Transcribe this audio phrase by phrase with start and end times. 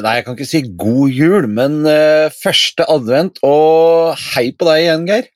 [0.00, 4.84] Nei, jeg kan ikke si god jul, men eh, første advent, og hei på deg
[4.86, 5.26] igjen, Geir.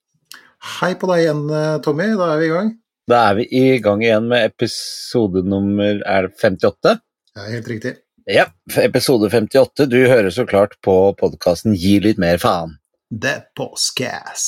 [0.78, 2.06] Hei på deg igjen, eh, Tommy.
[2.16, 2.70] Da er vi i gang.
[3.10, 6.94] Da er vi i gang igjen med episode nummer er det 58.
[7.34, 7.92] Ja, helt riktig.
[8.30, 8.46] Ja,
[8.80, 9.84] episode 58.
[9.92, 12.78] Du hører så klart på podkasten Gi litt mer faen.
[13.12, 14.46] Det er påskeass.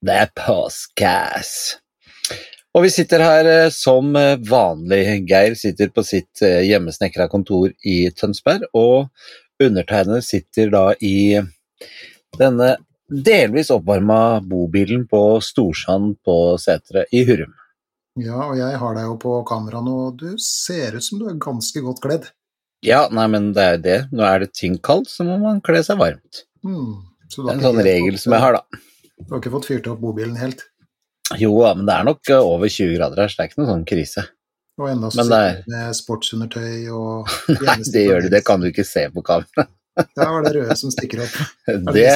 [0.00, 1.52] Det er påskeass.
[2.72, 4.16] Og vi sitter her eh, som
[4.48, 5.02] vanlig.
[5.28, 9.12] Geir sitter på sitt hjemmesnekra kontor i Tønsberg, og
[9.64, 11.40] undertegnede sitter da i
[12.38, 12.76] denne
[13.08, 17.54] delvis oppvarma bobilen på Storsand på Setre i Hurum.
[18.18, 21.38] Ja, og jeg har deg jo på kamera nå, du ser ut som du er
[21.40, 22.30] ganske godt kledd.
[22.84, 23.98] Ja, nei, men det er jo det.
[24.14, 26.44] Nå er det ting kaldt, så må man kle seg varmt.
[26.66, 26.98] Mm,
[27.28, 28.82] Det er en sånn regel fått- som jeg har, da.
[29.18, 30.62] Du har ikke fått fyrt opp bobilen helt?
[31.38, 33.72] Jo da, men det er nok over 20 grader her, så det er ikke noen
[33.72, 34.26] sånn krise.
[34.78, 37.32] Og enda så sitter du med sportsundertøy og
[37.66, 39.66] Nei, det gjør du, det kan du ikke se på kamera.
[40.14, 41.38] Der var det røde som stikker opp?
[41.96, 42.12] Det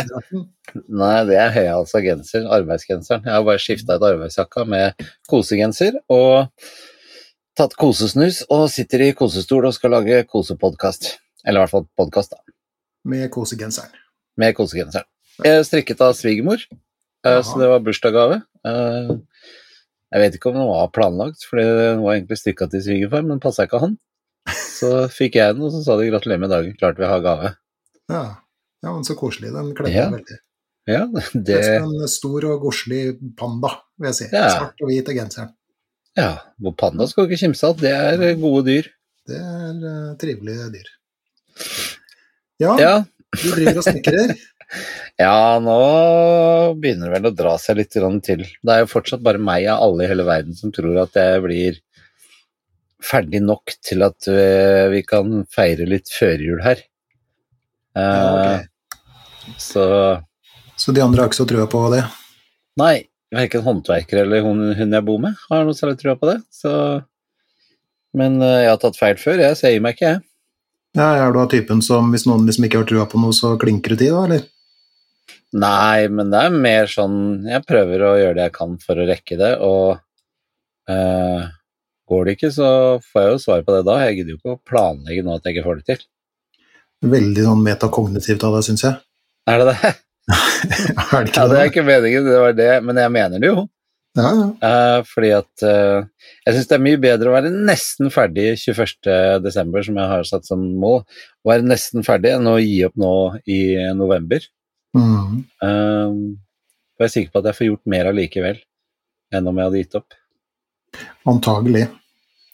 [0.86, 3.24] nei, det er høyhalsa genser, arbeidsgenseren.
[3.26, 6.46] Jeg har bare skifta ut arbeidsjakka med kosegenser og
[7.58, 11.10] tatt kosesnus og sitter i kosestol og skal lage kosepodkast.
[11.42, 12.54] Eller i hvert fall podkast, da.
[13.10, 13.90] Med kosegenseren.
[14.38, 15.08] Med kosegenseren.
[15.42, 16.62] Jeg strikket av svigermor,
[17.26, 18.38] eh, så det var bursdagsgave.
[20.12, 23.40] Jeg vet ikke om den var planlagt, for den var egentlig strikka til svigerfar, men
[23.40, 23.94] passa ikke han.
[24.52, 27.52] Så fikk jeg den, og så sa de gratulerer med dagen, klart vi har gave.
[28.12, 28.22] Ja.
[28.82, 29.52] ja, men så koselig.
[29.54, 30.08] Den kledde Ja.
[30.12, 30.38] veldig.
[30.90, 33.02] Ja, Det det er som en stor og godslig
[33.38, 34.26] panda, vil jeg si.
[34.34, 34.48] Ja.
[34.50, 35.52] Svart og hvit er genseren.
[36.18, 38.88] Ja, og panda skal ikke kimse av, det er eh, gode dyr.
[39.30, 40.90] Det er uh, trivelige dyr.
[42.60, 42.94] Ja, Ja,
[43.38, 44.34] du driver og snekrer.
[45.20, 45.78] ja nå
[46.80, 48.44] begynner det vel å dra seg litt til.
[48.44, 51.44] Det er jo fortsatt bare meg av alle i hele verden som tror at jeg
[51.44, 51.80] blir
[53.02, 56.82] ferdig nok til at eh, vi kan feire litt førjul her.
[57.98, 58.66] Ja, okay.
[59.58, 59.84] Så
[60.78, 62.04] Så de andre har ikke så trua på det?
[62.80, 63.04] Nei,
[63.34, 66.38] verken håndverker eller hun, hun jeg bor med, har noe særlig trua på det.
[66.50, 66.72] Så
[68.16, 70.24] Men eh, jeg har tatt feil før, jeg, så jeg gir meg ikke, jeg.
[70.98, 73.54] Ja, Er du av typen som hvis noen liksom ikke har trua på noe, så
[73.60, 74.42] klinker du til, da, eller?
[75.52, 79.08] Nei, men det er mer sånn Jeg prøver å gjøre det jeg kan for å
[79.08, 79.98] rekke det, og
[80.88, 81.50] uh,
[82.08, 82.68] går det ikke, så
[83.04, 83.98] får jeg jo svar på det da.
[84.06, 86.06] Jeg gidder jo ikke å planlegge nå at jeg ikke får det til.
[87.12, 88.98] Veldig sånn metakognitivt av deg, syns jeg.
[89.50, 89.92] Er det det?
[91.02, 93.66] er det Ja, det er ikke meningen, det var det, men jeg mener det jo.
[94.16, 94.48] Ja, ja.
[94.60, 96.04] Uh, fordi at uh,
[96.44, 99.52] jeg syns det er mye bedre å være nesten ferdig 21.12.,
[99.88, 101.00] som jeg har satt som mål,
[101.44, 103.14] å være nesten ferdig enn å gi opp nå
[103.48, 103.62] i
[103.96, 104.44] november.
[104.94, 105.44] Mhm.
[105.62, 108.58] og jeg er sikker på at jeg får gjort mer allikevel
[109.32, 110.18] enn om jeg hadde gitt opp.
[111.26, 111.86] Antagelig.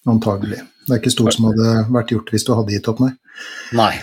[0.09, 0.61] Antagelig.
[0.87, 3.11] Det er ikke stort som hadde vært gjort hvis du hadde gitt opp, nei.
[3.77, 3.97] Nei.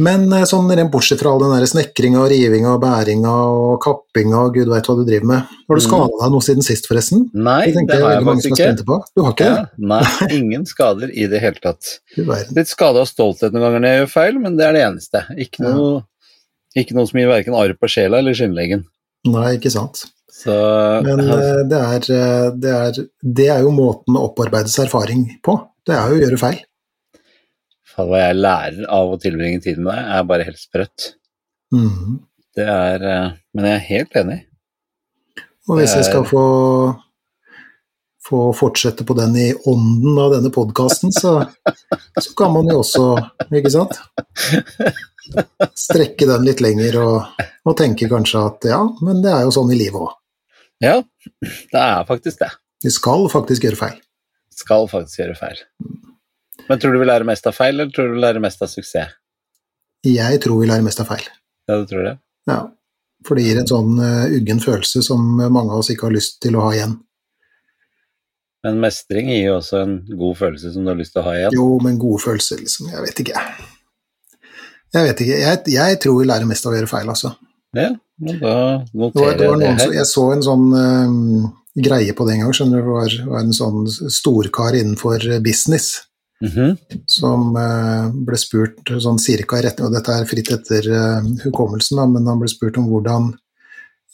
[0.00, 1.64] Men eh, sånn rent bortsett fra all den der
[2.22, 5.40] og rivinga, bæringa og kappinga og gud veit hva du driver med.
[5.68, 5.86] Har du Mm.
[5.88, 7.28] skada deg noe siden sist, forresten?
[7.34, 8.84] Nei, Det det har jeg faktisk ikke.
[8.86, 9.04] på.
[9.16, 10.02] Du har ikke Ja, nei,
[10.40, 11.98] ingen skader i det hele tatt.
[12.16, 15.24] Litt skade av stolthet noen ganger når jeg gjør feil, men det er det eneste.
[15.36, 16.02] Ikke Ja.
[16.78, 18.84] Ikke noe som gir verken arr på sjela eller skinnleggen.
[19.30, 20.04] Nei, ikke sant.
[20.40, 20.54] Så
[21.04, 25.58] Men eh, det er, eh, det, er, det er jo måten å opparbeides erfaring på.
[25.86, 26.60] Det er jo å gjøre feil.
[27.90, 31.12] faen, hva jeg lærer av å tilbringe tiden med deg, er bare helt sprøtt.
[31.74, 32.20] Mhm.
[32.56, 34.40] Det er eh, Men jeg er helt enig.
[35.68, 36.44] Og hvis jeg skal få,
[38.26, 41.36] få fortsette på den i ånden av denne podkasten, så,
[42.18, 43.04] så kan man jo også,
[43.54, 44.00] ikke sant,
[45.78, 49.72] strekke den litt lenger og, og tenke kanskje at ja, men det er jo sånn
[49.74, 50.16] i livet òg.
[50.80, 50.96] Ja,
[51.42, 52.50] det er faktisk det.
[52.84, 53.98] Vi skal faktisk gjøre feil.
[54.56, 55.60] Skal faktisk gjøre feil.
[56.68, 58.70] Men tror du vi lærer mest av feil, eller tror du vi lærer mest av
[58.72, 59.16] suksess?
[60.06, 61.26] Jeg tror vi lærer mest av feil.
[61.68, 62.14] Ja, du tror det?
[62.48, 62.62] Ja.
[63.26, 66.38] For det gir en sånn uh, uggen følelse som mange av oss ikke har lyst
[66.40, 66.94] til å ha igjen.
[68.64, 71.36] Men mestring gir jo også en god følelse som du har lyst til å ha
[71.36, 71.56] igjen.
[71.56, 72.90] Jo, men gode følelser, liksom.
[72.92, 73.44] Jeg vet ikke.
[73.44, 73.79] Jeg
[75.06, 75.38] vet ikke.
[75.38, 77.34] Jeg, jeg tror vi lærer mest av å gjøre feil, altså.
[77.78, 78.54] Ja, men da
[78.90, 79.96] noterer jeg det som, her.
[80.00, 81.12] jeg så en sånn eh,
[81.86, 82.88] greie på det en gang, skjønner du.
[82.88, 85.92] Det var, var en sånn storkar innenfor business
[86.40, 86.76] Mhm.
[87.04, 92.06] som uh, ble spurt sånn cirka rett og dette er fritt etter uh, hukommelsen, da,
[92.08, 93.34] men han ble spurt om hvordan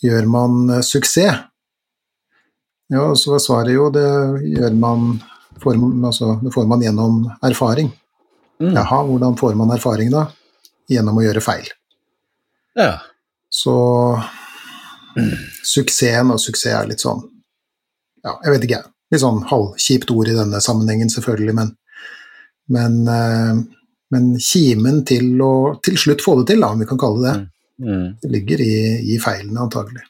[0.03, 1.45] gjør man uh, suksess?
[2.91, 4.07] Ja, og så var svaret jo det
[4.57, 5.21] gjør man
[5.63, 7.93] får, altså, det får man gjennom erfaring.
[8.63, 8.75] Mm.
[8.75, 10.27] Jaha, hvordan får man erfaring da?
[10.91, 11.69] Gjennom å gjøre feil.
[12.79, 12.99] Ja.
[13.51, 13.75] Så
[15.65, 17.23] suksessen og suksess er litt sånn
[18.27, 18.93] Ja, jeg vet ikke, jeg.
[19.15, 21.73] Litt sånn halvkjipt ord i denne sammenhengen, selvfølgelig, men,
[22.75, 23.65] men eh,
[24.15, 25.53] men kimen til å
[25.83, 28.05] til slutt få det til, da, om vi kan kalle det det, Mm.
[28.23, 28.77] det ligger i,
[29.13, 30.01] i feilene, antagelig.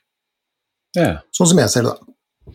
[0.95, 1.17] Ja.
[1.35, 2.53] Sånn som jeg ser det, da.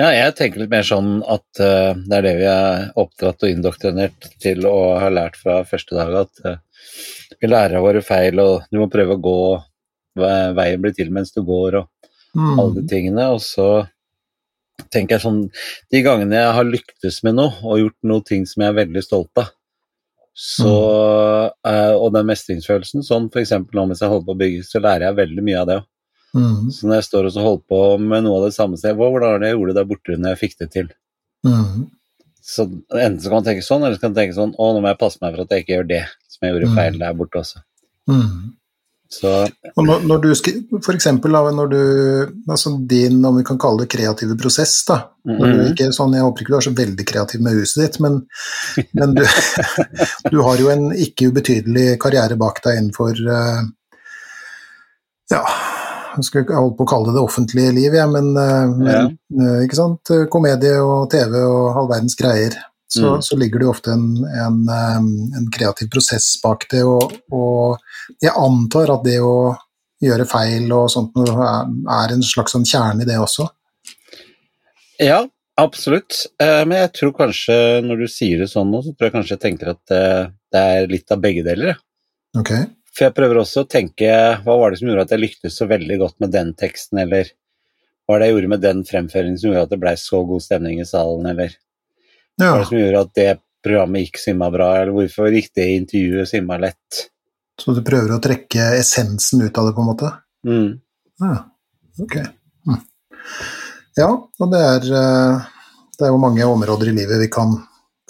[0.00, 3.52] ja, jeg tenker litt mer sånn at uh, det er det vi er oppdratt og
[3.52, 6.58] indoktrinert til å ha lært fra første dag, at eh,
[7.40, 9.38] vi lærer av våre feil, og du må prøve å gå
[10.18, 11.88] veien blir til mens du går, og
[12.38, 12.88] alle de Mm.
[12.88, 13.28] tingene.
[13.34, 13.88] Og så
[14.90, 15.50] tenker jeg sånn
[15.90, 19.02] De gangene jeg har lyktes med noe og gjort noe ting som jeg er veldig
[19.02, 19.50] stolt av,
[20.34, 23.50] så eh, Og den mestringsfølelsen, sånn f.eks.
[23.50, 25.86] nå mens jeg holder på å bygge, så lærer jeg veldig mye av det òg.
[26.34, 26.70] Mm.
[26.70, 29.32] Så når jeg står og holder på med noe av det samme, så jeg, hvordan
[29.32, 30.88] var det jeg gjorde det der borte når jeg fikk det til?
[31.46, 31.90] Mm.
[32.42, 34.80] Så enten så kan man tenke sånn, eller så kan man tenke sånn Å, nå
[34.80, 36.76] må jeg passe meg for at jeg ikke gjør det som jeg gjorde Mm.
[36.78, 37.62] feil der borte også.
[38.08, 38.54] Mm.
[39.10, 39.30] Så
[39.76, 40.34] Og når, når du
[40.84, 45.46] for eksempel når du, altså din, om vi kan kalle det kreative prosess da, når
[45.46, 45.72] du Mhm.
[45.72, 48.26] ikke, er sånn, jeg håper ikke du er så veldig kreativ med huset ditt, men,
[48.92, 49.24] men du,
[50.30, 53.62] du har jo en ikke ubetydelig karriere bak deg innenfor, eh,
[55.32, 55.42] ja,
[56.18, 58.90] jeg skal ikke holde på å kalle det det offentlige liv, ja, men, eh, men
[58.92, 59.04] ja.
[59.64, 62.56] ikke sant, komedie og TV og all verdens greier,
[62.88, 63.22] så, Mm.
[63.22, 64.96] så ligger det jo ofte en, en, eh,
[65.38, 67.78] en kreativ prosess bak det, og, og
[68.24, 69.54] jeg antar at det å
[70.00, 73.48] gjøre feil og sånt er, en slags sånn kjerne i det også.
[75.02, 75.20] Ja,
[75.58, 76.24] absolutt.
[76.40, 79.36] Eh, Men jeg tror kanskje, når du sier det sånn nå, så tror jeg kanskje
[79.36, 81.74] jeg tenker at eh, det er litt av begge deler.
[81.74, 81.78] jeg.
[82.98, 84.08] For jeg prøver også å tenke
[84.42, 87.28] hva var det som gjorde at jeg lyktes så veldig godt med den teksten, eller
[87.30, 90.42] hva var det jeg gjorde med den fremføringen som gjorde at det blei så god
[90.42, 91.54] stemning i salen, eller
[92.40, 93.28] hva var det som gjorde at det
[93.62, 97.04] programmet gikk så innmari bra, eller hvorfor gikk det intervjuet innmari lett?
[97.58, 100.10] så du prøver å trekke essensen ut av det, på en måte?
[100.46, 100.68] Mm.
[101.22, 101.38] Ja,
[102.04, 102.18] ok.
[102.68, 102.82] Mm.
[103.98, 105.48] Ja, og det er, eh,
[105.98, 107.56] det er jo mange områder i livet vi kan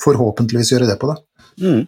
[0.04, 1.16] forhåpentligvis gjøre det på, da.
[1.64, 1.86] Mm.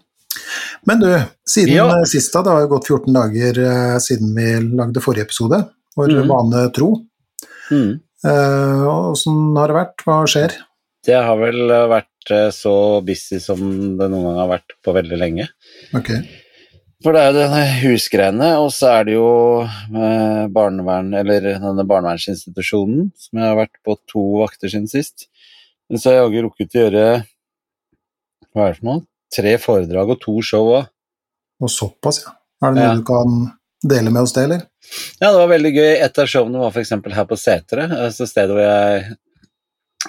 [0.89, 1.09] Men du,
[1.49, 1.87] siden Ja.
[1.99, 5.61] eh, sist da, det har jo gått 14 dager eh, siden vi lagde forrige episode,
[5.97, 6.29] vår mm.
[6.29, 6.91] vane tro.
[7.71, 8.01] Mm.
[8.25, 10.05] Eh, har det vært?
[10.07, 10.57] Hva skjer?
[11.07, 12.75] Det har vel eh, vært så
[13.05, 13.61] busy som
[13.99, 15.49] det noen gang har vært på veldig lenge.
[15.97, 16.13] Ok.
[17.01, 19.29] For det er jo denne husgreiene, og så er det jo
[20.53, 25.31] barnevern, eller denne barnevernsinstitusjonen, som jeg har vært på to vakter siden sist.
[25.89, 27.07] Men så har jeg jaggu rukket å gjøre
[28.51, 29.03] hva er det for noe?
[29.35, 30.89] Tre foredrag og to show òg.
[31.61, 32.35] Og såpass, ja.
[32.65, 32.95] Er det noe Ja.
[32.97, 33.35] du kan
[33.83, 34.63] dele med oss det, eller?
[35.21, 35.93] Ja, det var veldig gøy.
[36.05, 36.91] Et av showene var f.eks.
[36.91, 39.17] her på Setre, altså stedet hvor jeg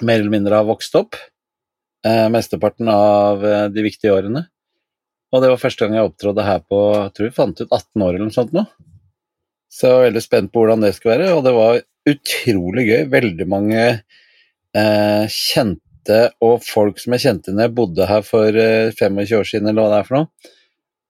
[0.02, 1.14] mer eller mindre har vokst opp.
[2.04, 4.46] Eh, mesteparten av eh, de viktige årene.
[5.32, 8.02] Og det var første gang jeg opptrådte her på jeg tror vi fant ut 18
[8.02, 8.66] år eller noe sånt nå.
[9.72, 11.78] Så jeg var veldig spent på hvordan det skulle være, og det var
[12.12, 13.04] utrolig gøy.
[13.12, 15.80] Veldig mange eh, kjente
[16.42, 19.82] og folk som jeg kjente når jeg bodde her for eh, 25 år siden, eller
[19.84, 20.52] hva det er for noe.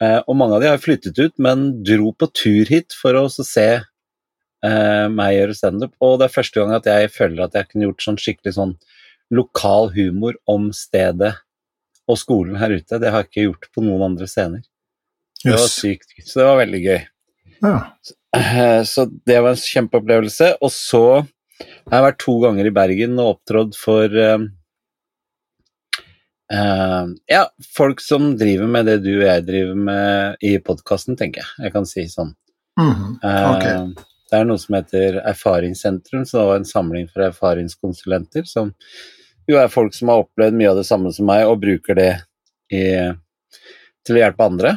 [0.02, 3.26] Eh, og mange av de har flyttet ut, men dro på tur hit for å
[3.28, 5.94] også se eh, meg gjøre standup.
[6.02, 8.74] Og det er første gang at jeg føler at jeg kunne gjort sånn skikkelig sånn
[9.32, 11.32] lokal humor om stedet
[12.10, 12.98] og skolen her ute.
[13.00, 14.64] Det har jeg ikke gjort på noen andre scener.
[15.42, 16.10] Det var sykt.
[16.22, 16.98] Så det var veldig gøy.
[17.62, 17.76] Ja.
[18.36, 20.56] Eh, Så det var en kjempeopplevelse.
[20.60, 24.44] Og så har jeg vært to ganger i Bergen og opptrådt for eh,
[26.52, 27.42] eh, ja,
[27.76, 31.66] folk som driver med det du og jeg driver med i podkasten, tenker jeg.
[31.66, 32.34] Jeg kan si sånn.
[32.80, 33.18] Mhm.
[33.22, 33.74] okay.
[33.76, 38.70] uh, Det er noe som heter Erfaringssentrum, så det var en samling for erfaringskonsulenter, som
[39.50, 42.12] jo er folk som har opplevd mye av det samme som meg, og bruker det
[42.72, 42.84] i,
[44.06, 44.76] til å hjelpe andre.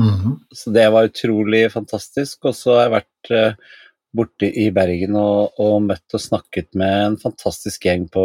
[0.00, 0.38] Mhm.
[0.54, 2.44] Så det var utrolig fantastisk.
[2.48, 3.74] Og så har jeg vært uh,
[4.14, 8.24] borte i Bergen og, og møtt og snakket med en fantastisk gjeng på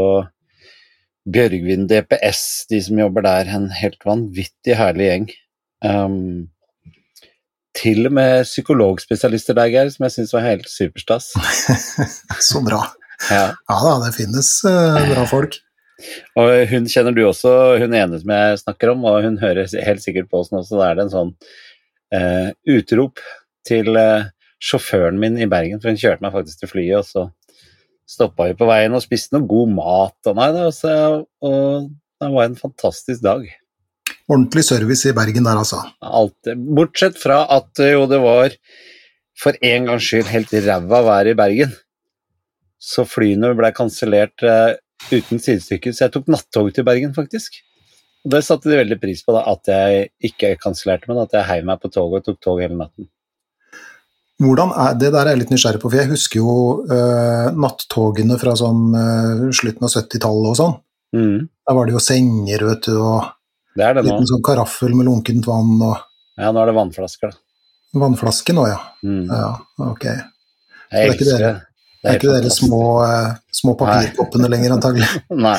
[1.34, 3.50] Bjørgvin DPS, de som jobber der.
[3.56, 5.28] En helt vanvittig herlig gjeng.
[5.86, 6.50] Um,
[7.78, 11.32] til og med psykologspesialister der, Geir, som jeg syns var helt superstas.
[12.50, 12.84] Så bra.
[13.30, 13.50] Ja.
[13.54, 15.60] Ja da, det finnes uh, bra folk.
[16.40, 20.04] Og hun kjenner du også, hun ene som jeg snakker om, og hun hører helt
[20.04, 21.34] sikkert på oss nå, så da er det en sånn
[22.16, 23.20] uh, utrop
[23.68, 24.30] til uh,
[24.64, 27.26] sjåføren min i Bergen, for hun kjørte meg faktisk til flyet, og så
[28.10, 31.89] stoppa vi på veien og spiste noe god mat og nei, det, var så- og
[32.20, 33.46] det var en fantastisk dag.
[34.30, 35.82] Ordentlig service i Bergen der, altså.
[36.01, 38.54] Alt, bortsett fra at jo det var
[39.39, 41.72] for en gangs skyld helt ræva vær i Bergen.
[42.80, 44.75] Så flyene ble kansellert uh,
[45.12, 47.58] uten sidestykke, så jeg tok nattog til Bergen, faktisk.
[48.25, 51.48] Og det satte de veldig pris på, da, at jeg ikke kansellerte, men at jeg
[51.50, 53.08] heiv meg på toget og tok tog hele natten.
[54.39, 56.53] Hvordan er, det der er jeg litt nysgjerrig på, for jeg husker jo
[56.88, 60.77] uh, nattogene fra sånn uh, slutten av 70-tallet og sånn.
[61.17, 63.25] Mm, Der var det jo senger, vet du, og
[63.79, 65.98] det det liten sånn karaffel med lunkent vann og
[66.39, 67.41] Ja, nå er det vannflasker, da.
[68.00, 68.77] Vannflaske nå, ja.
[69.03, 69.25] Mm.
[69.27, 69.50] Ja,
[69.89, 70.05] ok.
[70.05, 71.65] Det er ikke dere- det.
[72.00, 75.10] Det er ikke dere små, uh, små papirkoppene lenger, antagelig.
[75.48, 75.58] Nei,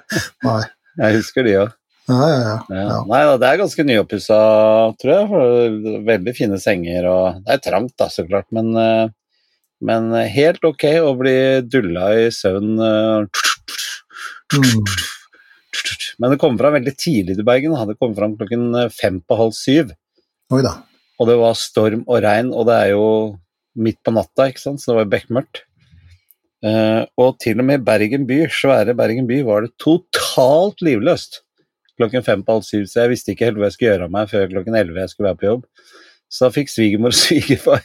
[0.46, 0.60] Nei.
[1.02, 1.72] jeg husker de òg.
[2.08, 2.98] Ja, ja, ja.
[3.06, 4.38] Nei det er ganske nyoppussa,
[5.00, 6.00] tror jeg.
[6.08, 9.12] Veldig fine senger og Det er trangt, da, så klart, men, eh,
[9.84, 11.36] men helt ok å bli
[11.68, 12.74] dulla i søvn.
[12.80, 13.46] eh,
[14.50, 14.82] Mm.
[16.18, 17.76] Men det kom fram veldig tidlig til Bergen.
[17.86, 19.92] Det kom fram klokken fem på halv syv.
[20.50, 20.72] Oi da.
[21.20, 23.04] Og det var storm og regn, og det er jo
[23.80, 24.82] midt på natta, ikke sant?
[24.82, 25.62] så det var bekmørkt.
[26.66, 31.40] Eh, og til og med Bergen by, svære Bergen by, var det totalt livløst
[32.00, 34.14] klokken fem på halv syv, så jeg visste ikke helt hva jeg skulle gjøre av
[34.14, 35.68] meg før klokken elleve jeg skulle være på jobb.
[36.30, 37.84] Så da fikk svigermor og svigerfar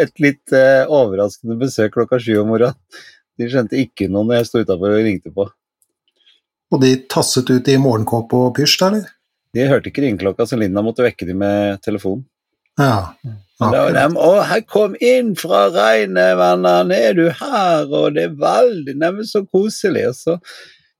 [0.00, 2.76] et litt eh, overraskende besøk klokka sju om morgenen.
[3.40, 5.46] De skjønte ikke noe når jeg sto utafor og ringte på.
[6.70, 9.06] Og de tasset ut i morgenkåpe og pysj, eller?
[9.56, 12.20] De hørte ikke ringeklokka, så Linda måtte vekke dem med telefon.
[12.78, 13.10] Ja.
[13.60, 17.88] Og da var de, å, her kom inn fra regnet, venner, er du her?
[17.88, 20.06] Og det er veldig neimen, så koselig.
[20.12, 20.36] Og så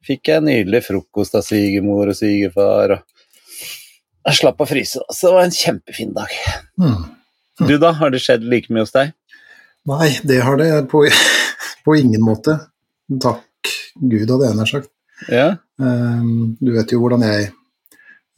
[0.06, 2.96] fikk jeg nydelig frokost av svigermor og svigerfar.
[2.96, 6.34] Og jeg slapp å fryse, så det var en kjempefin dag.
[6.80, 7.00] Mm.
[7.68, 9.12] Du da, har det skjedd like mye hos deg?
[9.88, 11.04] Nei, det har det på,
[11.86, 12.58] på ingen måte.
[13.20, 14.92] Takk Gud, hadde jeg nær sagt.
[15.28, 15.48] Ja?
[15.80, 17.50] Um, du vet jo hvordan jeg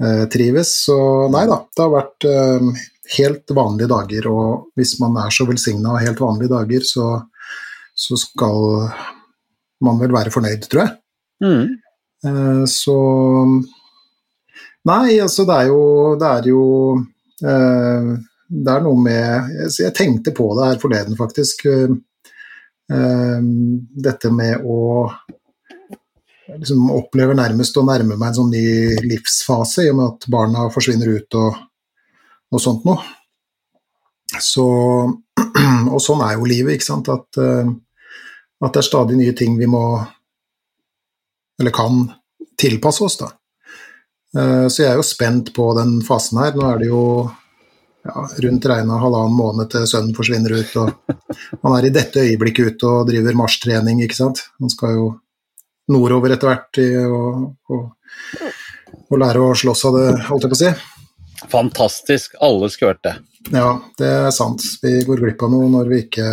[0.02, 0.97] uh, trives, så
[1.35, 1.61] nei da.
[1.71, 2.73] Det har vært um,
[3.19, 7.09] helt vanlige dager, og hvis man er så velsigna av helt vanlige dager, så,
[7.95, 8.88] så skal
[9.83, 10.97] man vel være fornøyd, tror jeg.
[11.42, 11.78] Mm.
[12.25, 12.99] Eh, så
[14.87, 15.82] Nei, altså det er jo
[16.18, 16.62] Det er jo
[17.42, 18.11] eh,
[18.46, 21.66] Det er noe med Jeg, jeg tenkte på det her forleden, faktisk.
[21.66, 21.94] eh,
[22.92, 23.38] eh,
[24.06, 24.78] dette med å
[26.52, 28.64] liksom opplever nærmest å nærme meg en sånn ny
[29.06, 31.61] livsfase, i og med at barna forsvinner ut og,
[32.52, 32.99] og sånt noe.
[34.37, 34.66] Så,
[35.94, 37.08] og sånn er jo livet, ikke sant.
[37.08, 39.80] At, at det er stadig nye ting vi må
[41.61, 42.04] eller kan
[42.61, 43.30] tilpasse oss, da.
[44.37, 46.54] Eh, Så jeg er jo spent på den fasen her.
[46.56, 47.02] Nå er det jo
[48.04, 51.18] ja, rundt regna halvannen måned til sønnen forsvinner ut, og
[51.62, 54.47] han er i dette øyeblikket ute og driver marsjtrening, ikke sant.
[54.59, 55.11] Han skal jo
[55.92, 56.80] nordover etter hvert
[57.11, 58.49] og, og,
[59.11, 60.73] og lære å slåss av det, holdt jeg på å si.
[61.52, 62.35] Fantastisk.
[62.42, 63.14] Alle skulle vært det.
[63.50, 64.62] Ja, det er sant.
[64.82, 66.26] Vi går glipp av noe når vi ikke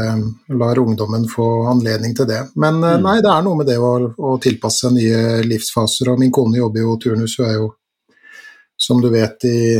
[0.59, 2.43] lar ungdommen få anledning til det.
[2.55, 3.03] Men eh, Mm.
[3.07, 6.11] nei, det er noe med det å, å tilpasse seg nye livsfaser.
[6.13, 7.69] Og min kone jobber jo turnus, hun er jo,
[8.77, 9.79] som du vet, i,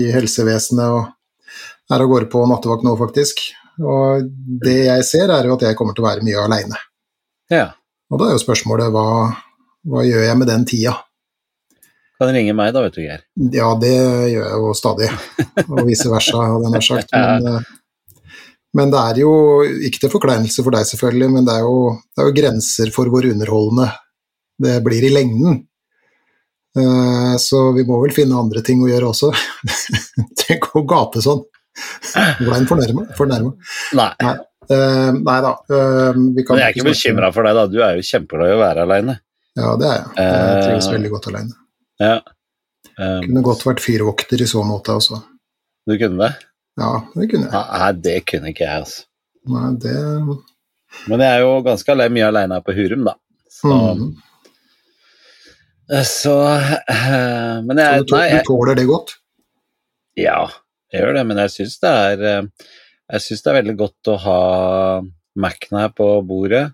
[0.00, 1.10] i helsevesenet og
[1.90, 3.44] er av gårde på nattevakt nå, faktisk.
[3.80, 4.24] Og
[4.64, 6.80] det jeg ser, er jo at jeg kommer til å være mye aleine.
[7.50, 7.68] Ja.
[8.10, 9.06] Og da er jo spørsmålet hva,
[9.90, 10.96] hva gjør jeg med den tida?
[12.20, 13.22] Kan ringe meg da, vet du, Geir.
[13.56, 15.06] Ja, det gjør jeg jo stadig,
[15.64, 17.14] og vice versa, hadde jeg nær sagt.
[17.16, 18.18] Men, eh,
[18.76, 19.30] men det er jo,
[19.88, 23.08] ikke til forkleinelse for deg selvfølgelig, men det er, jo, det er jo grenser for
[23.10, 23.88] hvor underholdende
[24.60, 25.62] det blir i lengden.
[26.76, 29.32] Eh, Så vi må vel finne andre ting å gjøre også.
[30.44, 31.40] Tenk å gape sånn.
[32.42, 33.54] Ble en fornærma?
[33.96, 34.12] Nei.
[34.20, 34.36] Nei.
[34.70, 35.54] Uh, Nei da.
[35.66, 37.64] Uh, vi kan Men jeg er ikke bekymra for deg, da.
[37.70, 39.16] Du er jo kjempeglad i å være aleine.
[39.58, 40.12] Ja, det er jeg.
[40.20, 41.56] Jeg trives veldig godt alene.
[42.00, 42.20] Ja.
[42.96, 45.20] Um, Kunne godt vært fyrvokter i så måte altså.
[45.88, 46.48] du kunne det?
[46.80, 47.52] Ja, det kunne jeg.
[47.82, 49.06] Nei, det kunne ikke jeg, altså.
[49.50, 49.94] Nei, det
[51.08, 53.14] Men jeg er jo ganske alene, mye aleine her på Hurum, da.
[53.50, 54.10] Så, mm.
[56.08, 59.16] så uh, Men Så du, tåler, nei, du jeg, tåler det godt?
[60.18, 60.40] ja,
[60.90, 62.68] jeg gjør det, men jeg syns det er eh,
[63.14, 64.40] Jeg syns det er veldig godt å ha
[65.40, 66.64] Mac-en her på bordet,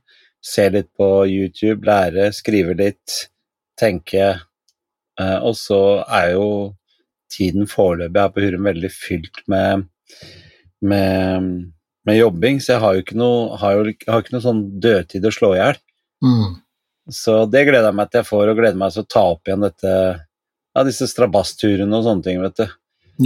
[0.44, 3.16] se litt på YouTube, lære, skrive litt,
[3.78, 4.30] tenke.
[5.20, 6.74] Eh, Og så er jo
[7.32, 9.86] tiden foreløpig her på Hurum veldig fylt med,
[10.82, 11.48] med,
[12.06, 15.26] med jobbing, så jeg har jo ikke noe, har jo, har ikke noe sånn dødtid
[15.26, 15.80] å slå i hjel.
[16.24, 16.54] Mm.
[17.12, 19.46] Så det gleder jeg meg til jeg får, og gleder meg til å ta opp
[19.50, 19.92] igjen dette,
[20.76, 22.66] ja, disse strabasturene og sånne ting, vet du.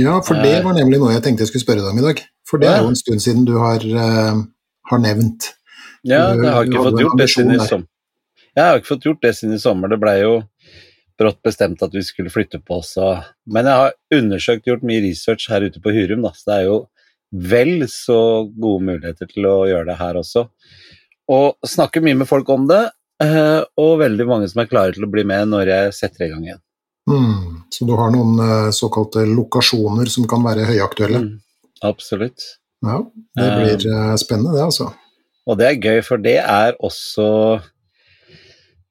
[0.00, 0.64] Ja, for det Eh.
[0.64, 2.20] var nemlig noe jeg tenkte jeg skulle spørre deg om i dag.
[2.46, 4.42] For det er jo en stund siden du har, uh,
[4.90, 5.50] har nevnt.
[6.04, 7.86] Ja, Du- det har ikke fått gjort det siden i sommer.
[8.56, 9.88] Jeg har ikke fått gjort det siden i sommer.
[9.88, 10.42] Det blei jo
[11.20, 12.96] brått bestemt at vi skulle flytte på oss.
[12.96, 16.56] og- Men jeg har undersøkt, gjort mye research her ute på Hurum, da, så det
[16.58, 16.78] er jo
[17.32, 18.20] vel så
[18.58, 20.48] gode muligheter til å gjøre det her også.
[21.30, 22.90] Og snakker mye med folk om det,
[23.22, 26.30] eh, og veldig mange som er klare til å bli med når jeg setter i
[26.32, 26.62] gang igjen.
[27.08, 27.62] Mm.
[27.70, 31.22] Så du har noen eh, såkalte lokasjoner som kan være høyaktuelle.
[31.22, 31.40] Mm,
[31.86, 32.42] absolutt.
[32.82, 32.98] Ja,
[33.36, 34.94] det blir um, spennende det, altså.
[35.46, 37.60] Og det er gøy, for det er også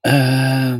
[0.05, 0.77] eh,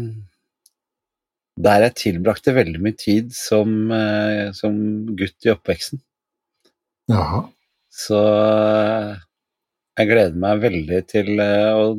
[1.59, 4.75] der jeg tilbrakte veldig mye tid som, eh, som
[5.19, 5.99] gutt i oppveksten.
[7.11, 7.43] Jaha.
[7.91, 9.17] Så eh,
[9.99, 11.97] jeg gleder meg veldig til eh, å,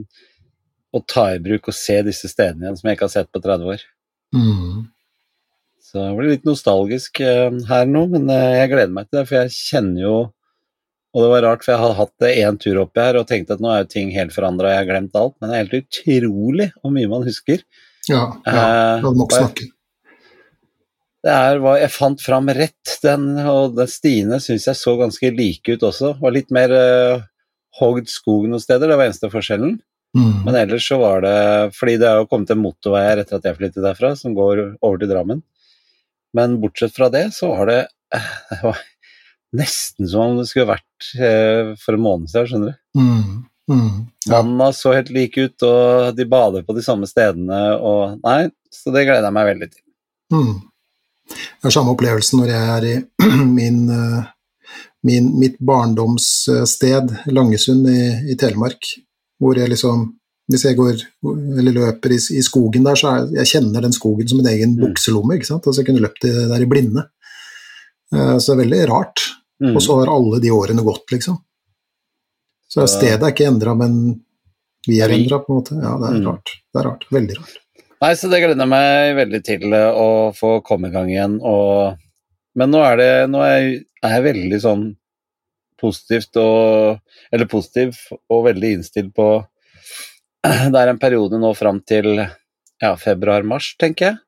[0.96, 3.42] å ta i bruk og se disse stedene igjen som jeg ikke har sett på
[3.44, 3.84] 30 år.
[4.36, 4.88] Mm.
[5.90, 9.56] Så jeg blir litt nostalgisk her nå, men jeg gleder meg til det, for jeg
[9.56, 10.18] kjenner jo
[11.10, 13.62] Og det var rart, for jeg har hatt én tur oppi her og tenkte at
[13.64, 16.68] nå er jo ting helt forandra, jeg har glemt alt, men det er helt utrolig
[16.76, 17.64] hvor mye man husker.
[18.10, 18.64] Ja, ja.
[18.98, 19.70] Eh, må ikke bare- snakke.
[21.20, 25.30] Det er hva jeg fant fram rett, den, og den stiene syns jeg så ganske
[25.36, 26.14] like ut også.
[26.20, 27.26] Var litt mer uh,
[27.76, 29.74] hogd skog noen steder, det var eneste forskjellen.
[30.16, 30.44] Mm.
[30.46, 31.34] Men ellers så var det
[31.76, 34.62] Fordi det er jo kommet en motorvei her etter at jeg flyttet derfra, som går
[34.80, 35.44] over til Drammen.
[36.34, 37.78] Men bortsett fra det, så var det
[38.16, 38.80] eh, Det var
[39.60, 43.00] nesten som om det skulle vært uh, for en måned siden, skjønner du.
[43.02, 43.38] Mm.
[43.70, 44.06] Mm.
[44.26, 44.40] Ja.
[44.74, 49.06] Så helt like ut, og de bader på de samme stedene og Nei, så det
[49.06, 49.82] gleder jeg meg veldig til.
[50.34, 50.56] Mm.
[51.30, 52.94] Jeg har samme opplevelsen når jeg er i
[53.58, 54.24] min, eh,
[55.06, 58.90] min, mitt barndomssted, Langesund i, i Telemark,
[59.40, 60.08] hvor jeg liksom
[60.50, 60.96] Hvis jeg går
[61.30, 64.72] eller løper i, i skogen der, så er, jeg kjenner den skogen som en egen
[64.74, 64.80] Mm.
[64.82, 65.36] bukselomme.
[65.36, 65.62] ikke sant?
[65.66, 67.04] Altså Jeg kunne løpt der i blinde.
[68.12, 69.22] Eh, Så det er veldig rart.
[69.62, 69.76] Mm.
[69.76, 71.38] Og så har alle de årene gått, liksom.
[72.70, 73.96] Så stedet er ikke endra, men
[74.86, 75.78] vi er endra, på en måte.
[75.82, 76.26] Ja, det er Mm.
[76.28, 76.52] rart.
[76.72, 77.04] Det er rart.
[77.10, 77.56] Veldig rart.
[78.00, 81.40] Nei, så det gleder jeg meg veldig til eh, å få komme i gang igjen.
[81.42, 81.98] Og...
[82.56, 84.80] Men nå er det Nå er jeg, er jeg veldig sånn
[85.80, 86.98] positivt og
[87.30, 87.94] Eller positiv
[88.28, 89.26] og veldig innstilt på
[90.72, 92.16] Det er en periode nå fram til
[92.80, 94.18] ja, februar-mars, tenker jeg.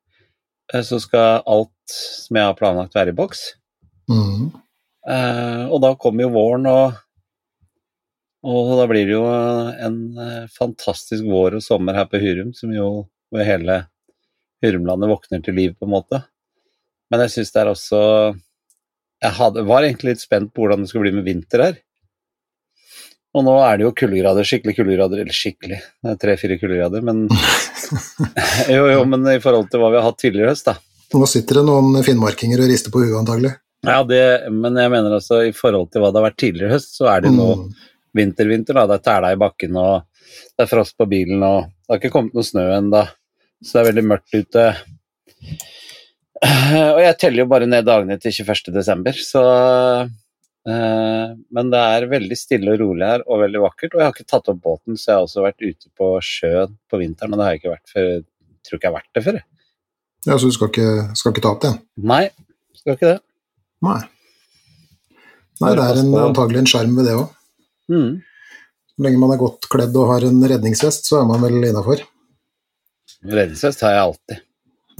[0.74, 3.46] Eh, Så skal alt som jeg har planlagt, være i boks.
[4.10, 4.50] Mm.
[5.08, 6.98] Uh, og da kommer jo våren, og,
[8.42, 12.72] og da blir det jo en eh, fantastisk vår og sommer her på Hyrum, som
[12.74, 12.88] jo
[13.32, 13.84] hvor hele
[14.62, 16.22] Hyrumlandet våkner til liv, på en måte.
[17.10, 18.00] Men jeg syns det er også
[19.22, 21.80] Jeg hadde, var egentlig litt spent på hvordan det skulle bli med vinter her.
[23.32, 27.24] Og nå er det jo kuldegrader, skikkelig kuldegrader, eller skikkelig, det er tre-fire kuldegrader, men
[28.74, 30.76] Jo, jo, men i forhold til hva vi har hatt tidligere i høst, da.
[31.16, 33.54] Nå sitter det noen finnmarkinger og rister på huet, antagelig.
[33.86, 34.20] Ja, det,
[34.52, 37.08] men jeg mener altså i forhold til hva det har vært tidligere i høst, så
[37.14, 37.72] er det nå Mm.
[38.16, 38.76] Vinter-vinter.
[38.76, 40.04] da, Det er tæla i bakken, og
[40.56, 43.04] det er frost på bilen, og det har ikke kommet noe snø ennå.
[43.62, 44.66] Så det er veldig mørkt ute.
[46.96, 48.72] Og jeg teller jo bare ned dagene til 21.
[48.74, 49.42] desember, så
[50.66, 53.94] eh, Men det er veldig stille og rolig her, og veldig vakkert.
[53.94, 56.74] Og jeg har ikke tatt opp båten, så jeg har også vært ute på sjøen
[56.90, 58.08] på vinteren, og det har jeg ikke vært før.
[58.12, 59.42] Jeg tror ikke jeg har vært det før.
[60.22, 61.72] Ja, så du skal ikke, skal ikke ta opp det?
[62.10, 62.24] Nei,
[62.78, 63.20] skal ikke det.
[63.82, 64.00] Nei.
[65.62, 67.30] Nei, det er en, antagelig en sjarm ved det òg.
[67.90, 68.20] Mm.
[68.92, 72.04] Så lenge man er godt kledd og har en redningsvest, så er man vel innafor.
[73.22, 74.46] Redningsvest har jeg alltid.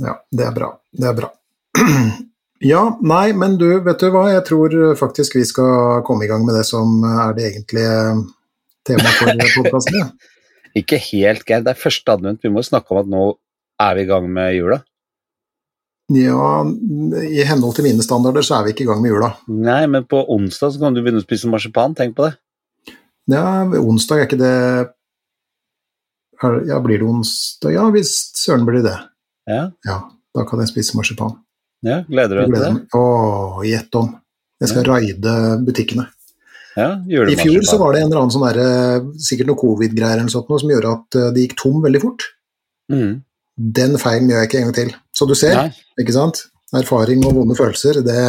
[0.02, 0.74] Ja, det er bra.
[0.92, 1.32] Det er bra.
[2.62, 6.44] Ja, nei, men du, vet du hva, jeg tror faktisk vi skal komme i gang
[6.46, 7.96] med det som er det egentlige
[8.86, 9.98] temaet for podkasten.
[9.98, 10.06] Ja.
[10.78, 11.66] Ikke helt gærent.
[11.66, 12.38] Det er første advent.
[12.46, 13.24] Vi må snakke om at nå
[13.82, 14.78] er vi i gang med jula.
[16.14, 16.46] ja,
[17.24, 19.32] i henhold til mine standarder så er vi ikke i gang med jula.
[19.50, 21.98] Nei, men på onsdag så kan du begynne å spise marsipan.
[21.98, 22.36] Tenk på det.
[23.30, 24.54] Ja, onsdag er ikke det
[26.66, 27.70] Ja, blir det onsdag?
[27.76, 28.96] Ja visst, søren blir det.
[29.46, 29.98] Ja, Ja,
[30.34, 31.36] da kan jeg spise marsipan.
[31.86, 32.88] ja Gleder du deg til det?
[32.98, 34.10] Å, gjett om.
[34.62, 36.08] Jeg skal raide butikkene.
[36.76, 40.32] Ja, I fjor så var det en eller annen sånn der, sikkert noe covid-greier eller
[40.32, 42.24] sånt, som gjorde at de det gikk tom veldig fort.
[42.92, 43.20] Mm.
[43.76, 44.94] Den feilen gjør jeg ikke en gang til.
[45.12, 45.74] Så du ser, Nei.
[46.00, 46.46] ikke sant?
[46.72, 48.22] Erfaring og vonde følelser, det,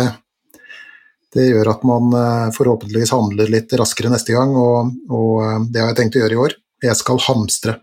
[1.33, 5.81] det gjør at man eh, forhåpentligvis handler litt raskere neste gang, og, og eh, det
[5.81, 6.55] har jeg tenkt å gjøre i år.
[6.83, 7.77] Jeg skal hamstre.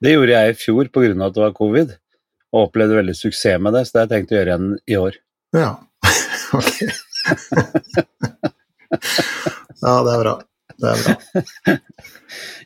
[0.00, 1.10] Det gjorde jeg i fjor pga.
[1.26, 1.94] at det var covid,
[2.54, 4.96] og opplevde veldig suksess med det, så det har jeg tenkt å gjøre igjen i
[5.00, 5.18] år.
[5.56, 5.70] Ja,
[6.58, 6.74] ok.
[9.80, 10.34] ja, det er bra.
[10.80, 11.14] Det er bra.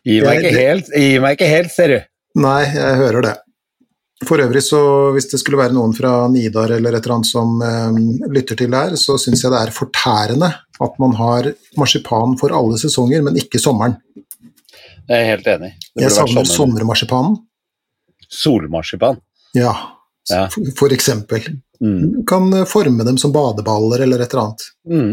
[0.04, 1.98] Gi meg Jeg- ikke helt, gi meg ikke helt ser du.
[2.44, 3.34] Nei, jeg hører det.
[4.22, 4.78] For øvrig, så
[5.12, 7.96] hvis det skulle være noen fra Nidar eller et eller annet som eh,
[8.30, 10.52] lytter til der, så syns jeg det er fortærende
[10.84, 11.48] at man har
[11.78, 13.96] marsipan for alle sesonger, men ikke sommeren.
[15.10, 15.72] Jeg er helt enig.
[15.92, 17.36] Det Jeg savner sommermarsipanen.
[18.30, 19.18] Solmarsipan.
[19.54, 19.74] Ja,
[20.30, 20.46] Ja.
[20.48, 21.42] for, for eksempel.
[21.82, 22.22] Mm.
[22.26, 24.62] Kan eh, forme dem som badeballer eller et eller annet.
[24.88, 25.10] Mm.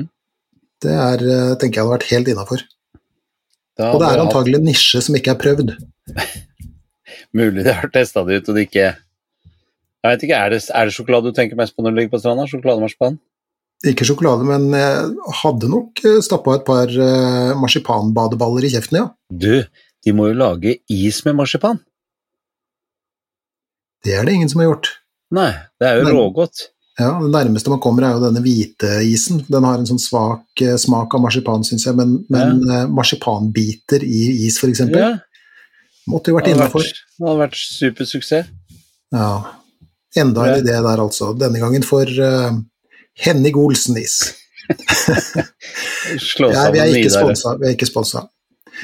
[0.81, 2.63] Det er, eh, tenker jeg hadde vært helt innafor.
[3.81, 5.73] Og det er antagelig en nisje som ikke er prøvd.
[7.37, 10.87] Mulig de har testa det ut, og det ikke Jeg vet ikke, er det, er
[10.89, 12.47] det sjokolade du tenker mest på når du ligger på stranda?
[12.49, 13.19] Sjokolademarsipan?
[13.87, 19.05] Ikke sjokolade, men jeg hadde nok stappa et par eh, marsipanbadeballer i kjeften, ja.
[19.33, 19.63] Du,
[20.05, 21.79] de må jo lage is med marsipan.
[24.05, 24.91] Det er det ingen som har gjort.
[25.33, 25.49] Nei,
[25.81, 26.67] det er jo Men- rågodt.
[26.99, 29.45] Ja, Det nærmeste man kommer, er jo denne hvite isen.
[29.49, 32.81] Den har en sånn svak eh, smak av marsipan, syns jeg, men, men ja.
[32.91, 35.15] marsipanbiter i is, f.eks., Ja,
[36.09, 36.81] måtte jo vært innafor.
[36.83, 38.47] det hadde vært supersuksess.
[39.11, 39.29] Ja.
[40.17, 40.61] Enda en Ja.
[40.61, 41.33] idé der, altså.
[41.37, 42.51] Denne gangen for uh,
[43.15, 44.33] Henning Olsen-is.
[46.19, 47.21] Slå Ja, vi sammen Nidar.
[47.23, 47.57] sponsa.
[47.59, 48.25] Vi er ikke sponsa.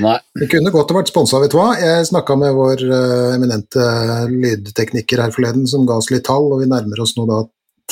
[0.04, 0.18] Nei.
[0.38, 1.72] Vi kunne godt ha vært sponsa, vet du hva.
[1.80, 3.86] Jeg snakka med vår uh, eminente
[4.32, 7.42] lydtekniker her forleden, som ga oss litt tall, og vi nærmer oss nå da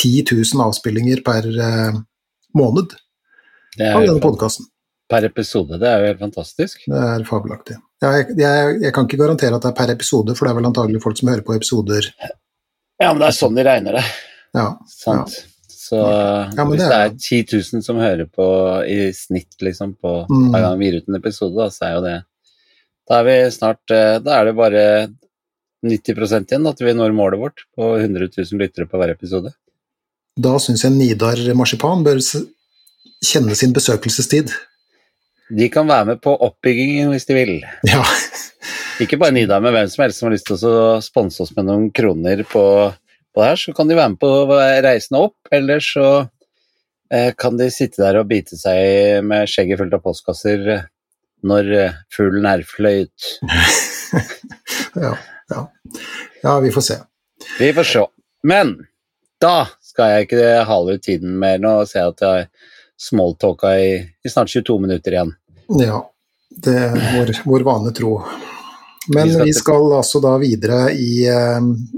[0.02, 1.98] 10 000 avspillinger per uh,
[2.56, 2.94] måned
[3.80, 4.68] av denne podkasten.
[5.10, 5.80] per episode.
[5.80, 6.84] Det er jo helt fantastisk.
[6.92, 7.76] Det er fabelaktig.
[8.04, 10.58] Ja, jeg, jeg, jeg kan ikke garantere at det er per episode, for det er
[10.60, 12.10] vel antagelig folk som hører på episoder.
[13.00, 14.06] Ja, men det er sånn de regner det.
[14.56, 15.36] Ja, Sant?
[15.86, 17.42] Så ja, hvis det det er- er 10
[17.78, 18.46] 000 som hører på
[18.90, 20.48] i snitt liksom på Mm.
[20.52, 22.16] hver gang vi gir ut en episode, da, så er jo det
[23.08, 24.86] Da er vi snart eh, Da er det bare
[25.86, 29.54] 90% igjen at vi når målet vårt på 100 000 lyttere på hver episode.
[30.40, 32.18] Da syns jeg Nidar Marsipan bør
[33.24, 34.50] kjenne sin besøkelsestid.
[35.50, 37.56] De kan være med på oppbyggingen hvis de vil.
[37.86, 38.02] Ja,
[39.04, 41.68] Ikke bare Nida, men hvem som helst som har lyst til å sponse oss med
[41.68, 42.64] noen kroner på,
[42.96, 44.32] på det her, så kan de være med på
[44.86, 46.08] reisen opp, eller så
[47.12, 50.86] eh, kan de sitte der og bite seg med skjegget fullt av postkasser eh,
[51.46, 53.30] når eh, fuglen er fløyt.
[55.06, 55.14] ja,
[55.52, 55.66] ja.
[56.42, 57.00] ja, vi får se.
[57.60, 58.06] Vi får se.
[58.48, 58.78] Men
[59.44, 61.60] da skal jeg ikke hale ut tiden mer.
[61.62, 63.90] Nå og se at jeg har smalltalka i,
[64.26, 65.34] i snart 22 minutter igjen.
[65.82, 66.02] Ja,
[66.50, 68.18] det er vår, vår vane tro.
[69.14, 71.58] Men Vi skal altså da videre i eh,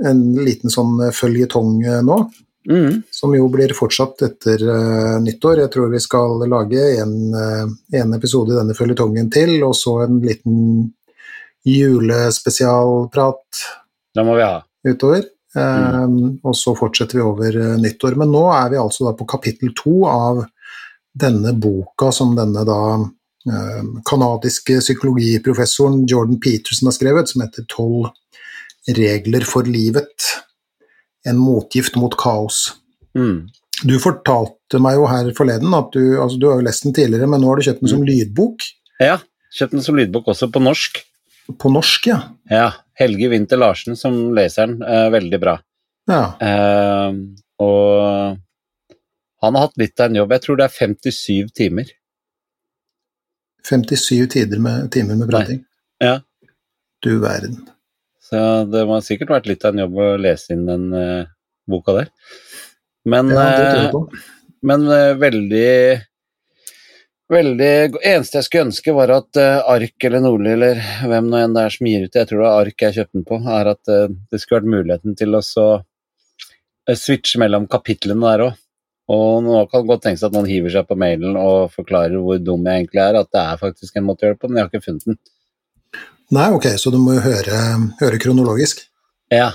[0.10, 2.26] en liten sånn føljetong eh, nå,
[2.68, 2.98] Mm.
[3.16, 5.62] som jo blir fortsatt etter uh, nyttår.
[5.62, 7.64] Jeg tror vi skal lage en, uh,
[7.96, 10.58] en episode i denne føljetongen til, og så en liten
[11.64, 13.62] julespesialprat
[14.16, 14.60] Da må vi ha.
[14.84, 15.24] utover.
[15.56, 16.04] Eh,
[16.44, 18.16] og så fortsetter vi over eh, nyttår.
[18.20, 20.44] Men nå er vi altså da på kapittel to av
[21.24, 22.80] denne boka som denne da
[23.50, 28.12] eh, kanadiske psykologiprofessoren Jordan Peterson har skrevet, som heter 'Tolv
[28.98, 30.34] regler for livet'.
[31.28, 32.78] En motgift mot kaos.
[33.18, 33.50] Mm.
[33.84, 37.28] Du fortalte meg jo her forleden at du, altså du har jo lest den tidligere,
[37.30, 38.66] men nå har du kjøpt den som lydbok.
[39.04, 39.20] Ja,
[39.54, 41.04] kjøpt den som lydbok også på norsk.
[41.62, 42.22] På norsk, ja.
[42.52, 45.60] Ja, Helge Winther Larsen som leser den, eh, veldig bra.
[46.10, 46.24] ja.
[46.42, 47.14] Eh,
[47.58, 48.38] og
[49.44, 51.92] han har hatt litt av en jobb, jeg tror det er 57 timer.
[53.68, 55.64] 57 tider med, timer med prating.
[56.02, 56.20] Ja.
[57.04, 57.60] Du verden.
[58.24, 58.40] Så
[58.72, 61.30] det må sikkert vært litt av en jobb å lese inn den uh,
[61.70, 62.12] boka der.
[63.08, 64.08] Men, Ja, på.
[64.68, 65.72] men uh, veldig
[67.28, 70.78] Veldig Eneste jeg skulle ønske, var at Ark eller Nordli eller
[71.12, 72.96] hvem nå enn det er som gir ut det, jeg tror det er Ark jeg
[72.96, 75.66] kjøpte den på, er at det skulle vært muligheten til å så
[76.96, 78.56] switche mellom kapitlene der òg.
[79.08, 82.40] Og nå kan det godt tenkes at noen hiver seg på mailen og forklarer hvor
[82.44, 84.60] dum jeg egentlig er, at det er faktisk en måte å gjøre det på, men
[84.60, 85.20] jeg har ikke funnet den.
[86.36, 87.62] Nei, ok, så du må jo høre,
[88.02, 88.84] høre kronologisk.
[89.32, 89.54] Ja.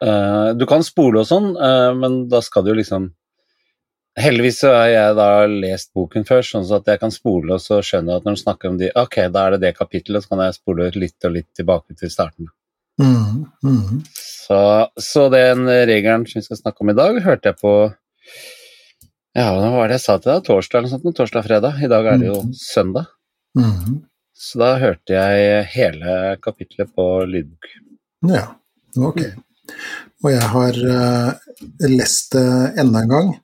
[0.00, 3.12] Uh, du kan spole og sånn, uh, men da skal du jo liksom
[4.14, 7.80] Heldigvis så har jeg da lest boken før, sånn at jeg kan spole og så
[7.82, 10.30] skjønner jeg at når du snakker om de Ok, da er det det kapittelet, så
[10.30, 12.46] kan jeg spole litt og litt tilbake til starten.
[13.02, 14.04] Mm, mm.
[14.14, 14.60] Så,
[15.02, 17.74] så den regelen som vi skal snakke om i dag, hørte jeg på
[19.34, 20.44] Ja, hva var det jeg sa til deg?
[20.46, 21.16] Torsdag eller noe sånt?
[21.18, 21.80] Torsdag-fredag.
[21.82, 22.52] I dag er det jo Mhm.
[22.54, 23.06] søndag.
[23.58, 24.02] -hmm.
[24.36, 27.66] Så da hørte jeg hele kapittelet på lydbok.
[28.28, 28.46] Ja,
[28.98, 29.20] ok.
[30.24, 31.32] Og jeg har uh,
[31.80, 33.40] lest det enda en gang,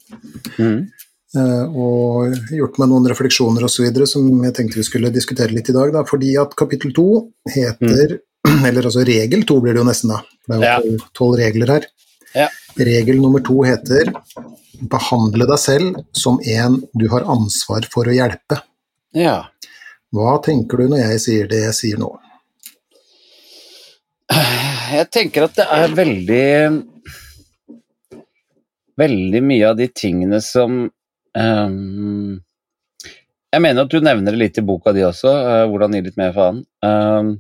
[0.59, 0.89] Mm.
[1.37, 4.05] Uh, og gjort meg noen refleksjoner osv.
[4.07, 8.19] som jeg tenkte vi skulle diskutere litt i dag, da, fordi at kapittel to heter
[8.67, 10.23] Eller altså regel to blir det jo nesten, da.
[10.49, 11.85] Det er jo tolv- tolv regler her.
[12.35, 12.49] Ja.
[12.79, 14.13] Regel nummer to heter
[14.81, 18.61] behandle deg selv som en du har ansvar for å hjelpe.
[19.17, 19.51] Ja.
[20.15, 22.11] Hva tenker du når jeg sier det jeg sier nå?
[24.91, 26.47] Jeg tenker at det er veldig
[29.01, 32.33] Veldig mye av de tingene som um,
[33.55, 36.19] Jeg mener at du nevner det litt i boka di også, uh, hvordan gi litt
[36.21, 36.61] mer faen.
[36.85, 37.31] Um,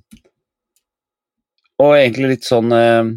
[1.80, 3.10] og egentlig litt sånn eh,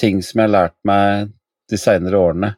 [0.00, 1.32] ting som jeg har lært meg
[1.70, 2.52] de seinere årene.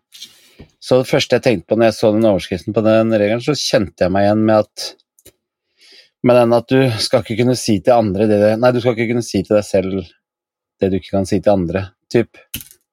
[0.83, 3.57] Så det første jeg tenkte på når jeg så den overskriften på den regelen, så
[3.59, 4.91] kjente jeg meg igjen med at
[6.25, 9.11] med den at du skal ikke kunne si til andre det Nei, du skal ikke
[9.11, 9.99] kunne si til deg selv
[10.81, 12.41] det du ikke kan si til andre, typ.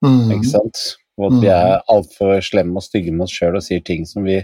[0.04, 0.34] Mm.
[0.36, 0.82] Ikke sant?
[1.20, 4.24] Og at vi er altfor slemme og stygge med oss sjøl og sier ting som
[4.26, 4.38] vi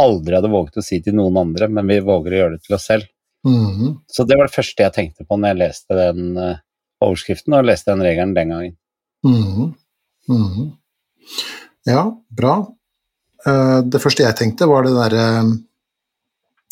[0.00, 2.76] aldri hadde våget å si til noen andre, men vi våger å gjøre det til
[2.78, 3.08] oss selv.
[3.46, 3.98] Mm.
[4.10, 6.60] Så det var det første jeg tenkte på når jeg leste den eh,
[7.04, 8.76] overskriften og leste den regelen den gangen.
[9.24, 9.74] Mhm.
[10.28, 10.72] Mhm.
[11.84, 12.54] Ja, bra.
[13.46, 15.24] Eh, det første jeg tenkte, var det derre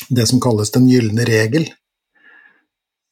[0.09, 1.65] Det som kalles den gylne regel.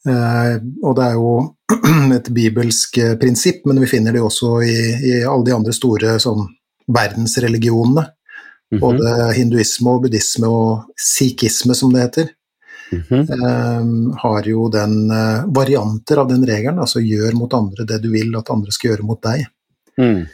[0.07, 0.53] Eh,
[0.85, 1.33] og det er jo
[2.19, 4.77] et bibelsk eh, prinsipp, men vi finner det også i,
[5.09, 6.45] i alle de andre store sånn,
[6.87, 8.05] verdensreligionene.
[8.71, 8.81] Mhm.
[8.85, 12.31] Både hinduisme og buddhisme og sikhisme, som det heter,
[13.01, 13.21] Mhm.
[13.35, 18.11] eh, har jo den eh, varianter av den regelen, altså gjør mot andre det du
[18.13, 19.47] vil at andre skal gjøre mot deg.
[20.01, 20.25] Mm.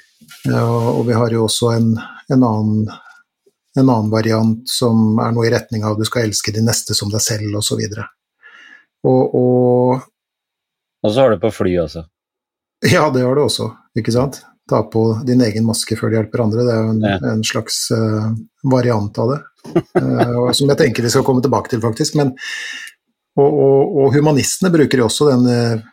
[0.44, 1.90] Ja, og vi har jo også en,
[2.30, 2.88] en, annen,
[3.76, 7.10] en annen variant som er noe i retning av du skal elske de neste som
[7.12, 7.80] deg selv, osv.
[9.04, 10.02] Og, og
[11.02, 12.04] Og så har du på fly også.
[12.94, 14.42] ja, det har du også, ikke sant?
[14.70, 17.16] Ta på din egen maske før du hjelper andre, det er jo en, Ja.
[17.32, 18.30] en slags eh,
[18.62, 19.40] variant av det.
[20.00, 22.16] Eh, som jeg tenker vi skal komme tilbake til, faktisk.
[22.20, 22.32] Men,
[23.38, 25.88] og, og, og humanistene bruker jo også den eh,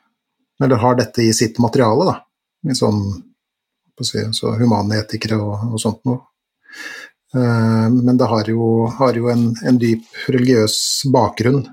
[0.64, 2.74] Eller har dette i sitt materiale, da.
[2.76, 3.04] Sånn
[3.98, 6.24] på si, så humane etikere og, og sånt noe.
[7.36, 10.80] Eh, men det har jo, har jo en, en dyp religiøs
[11.14, 11.64] bakgrunn.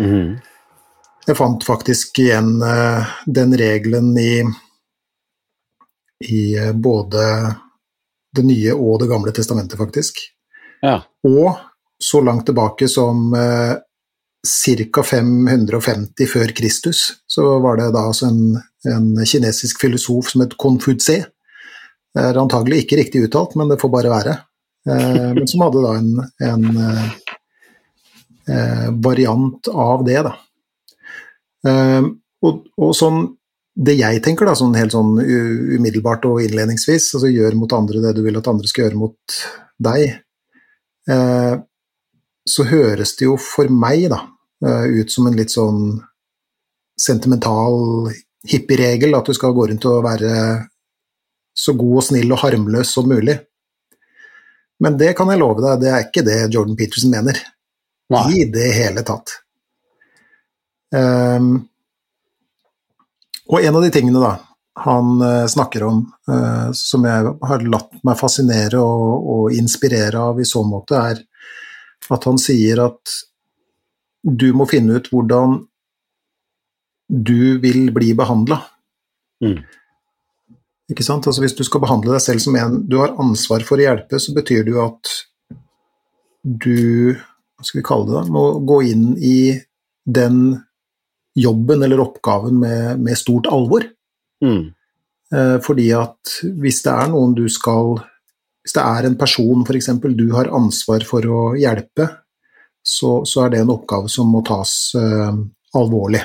[0.00, 0.40] Mm.
[1.24, 2.58] Jeg fant faktisk igjen
[3.24, 4.42] den regelen i,
[6.28, 6.42] i
[6.76, 7.22] både
[8.34, 10.20] Det nye og Det gamle testamentet, faktisk.
[10.84, 11.00] Ja.
[11.26, 11.54] Og
[12.02, 13.76] så langt tilbake som eh,
[14.44, 15.02] ca.
[15.02, 18.58] 550 før Kristus, så var det da altså en,
[18.90, 21.20] en kinesisk filosof som het Konfutse.
[22.14, 24.34] Det er antagelig ikke riktig uttalt, men det får bare være.
[24.88, 26.10] Eh, men som hadde da en,
[26.50, 27.06] en eh,
[28.48, 30.34] eh, variant av det, da.
[31.64, 32.10] Eh,
[32.44, 33.24] og, og sånn
[33.74, 38.12] det jeg tenker, da, sånn helt sånn umiddelbart og innledningsvis, altså gjør mot andre det
[38.18, 39.38] du vil at andre skal gjøre mot
[39.82, 40.18] deg,
[41.10, 41.54] eh,
[42.44, 44.20] så høres det jo for meg da,
[44.64, 45.98] eh, ut som en litt sånn
[47.00, 48.12] sentimental
[48.46, 50.34] hippieregel, at du skal gå rundt og være
[51.54, 53.38] så god og snill og harmløs som mulig.
[54.82, 57.38] Men det kan jeg love deg, det er ikke det Jordan Peterson mener.
[58.12, 58.24] Nei.
[58.36, 59.38] I det hele tatt.
[60.94, 61.56] Ehm,
[63.50, 64.32] og en av de tingene da,
[64.84, 70.40] han eh, snakker om, eh, som jeg har latt meg fascinere og, og inspirere av
[70.40, 71.22] i så måte, er
[72.14, 73.14] at han sier at
[74.24, 75.58] du må finne ut hvordan
[77.08, 78.58] du vil bli behandla.
[79.44, 79.60] Mm.
[80.90, 81.26] Ikke sant?
[81.28, 84.20] Altså hvis du skal behandle deg selv som en du har ansvar for å hjelpe,
[84.20, 85.12] så betyr det jo at
[86.42, 87.14] du
[87.54, 89.38] hva skal vi kalle det da, må gå inn i
[90.04, 90.40] den
[91.34, 93.86] jobben eller oppgaven med, med stort alvor.
[94.44, 94.72] Mm.
[95.34, 97.96] Eh, fordi at hvis det er noen du skal
[98.64, 99.90] Hvis det er en person f.eks.
[100.16, 102.06] du har ansvar for å hjelpe,
[102.80, 105.36] så, så er det en oppgave som må tas uh,
[105.76, 106.22] alvorlig,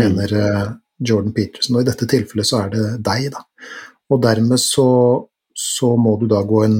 [0.00, 1.76] mener uh, Jordan Peterson.
[1.76, 3.44] Og i dette tilfellet så er det deg, da.
[4.08, 4.86] Og dermed så,
[5.52, 6.78] så må du da gå en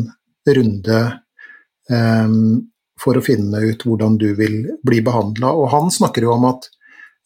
[0.56, 1.02] runde
[1.92, 2.64] um,
[3.04, 4.56] for å finne ut hvordan du vil
[4.88, 5.52] bli behandla.
[5.52, 6.70] Og han snakker jo om at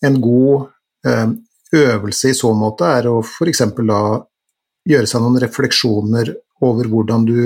[0.05, 0.69] en god
[1.07, 1.31] eh,
[1.79, 3.65] øvelse i så måte er å f.eks.
[3.79, 4.03] da
[4.89, 6.33] gjøre seg noen refleksjoner
[6.65, 7.41] over hvordan du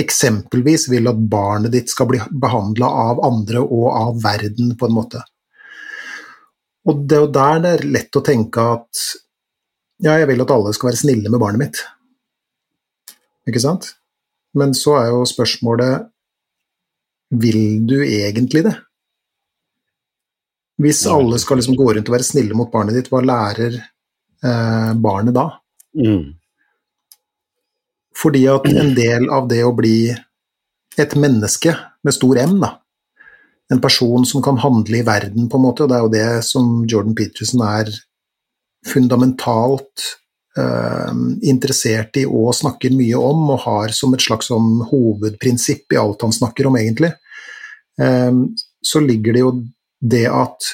[0.00, 4.96] eksempelvis vil at barnet ditt skal bli behandla av andre og av verden, på en
[4.96, 5.20] måte.
[6.90, 9.04] Og det er jo der det er lett å tenke at
[10.02, 11.84] ja, jeg vil at alle skal være snille med barnet mitt.
[13.48, 13.92] Ikke sant?
[14.58, 16.10] Men så er jo spørsmålet
[17.34, 18.74] vil du egentlig det?
[20.82, 24.90] Hvis alle skal liksom gå rundt og være snille mot barnet ditt, hva lærer eh,
[24.98, 25.46] barnet da?
[25.94, 26.32] Mm.
[28.18, 29.98] Fordi at en del av det å bli
[30.98, 32.74] et menneske med stor M, da,
[33.72, 36.44] en person som kan handle i verden, på en måte, og det er jo det
[36.46, 37.90] som Jordan Peterson er
[38.86, 40.04] fundamentalt
[40.58, 41.12] eh,
[41.50, 46.26] interessert i og snakker mye om, og har som et slags sånn hovedprinsipp i alt
[46.26, 47.14] han snakker om, egentlig,
[48.02, 48.42] eh,
[48.84, 49.54] så ligger det jo
[50.04, 50.72] det at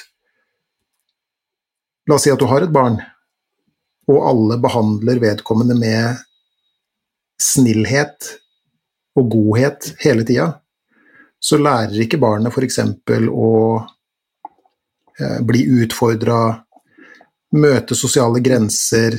[2.09, 2.95] La oss si at du har et barn,
[4.09, 6.17] og alle behandler vedkommende med
[7.39, 8.31] snillhet
[9.15, 10.47] og godhet hele tida,
[11.41, 12.79] så lærer ikke barnet f.eks.
[13.29, 13.51] å
[15.19, 16.41] eh, bli utfordra,
[17.57, 19.17] møte sosiale grenser,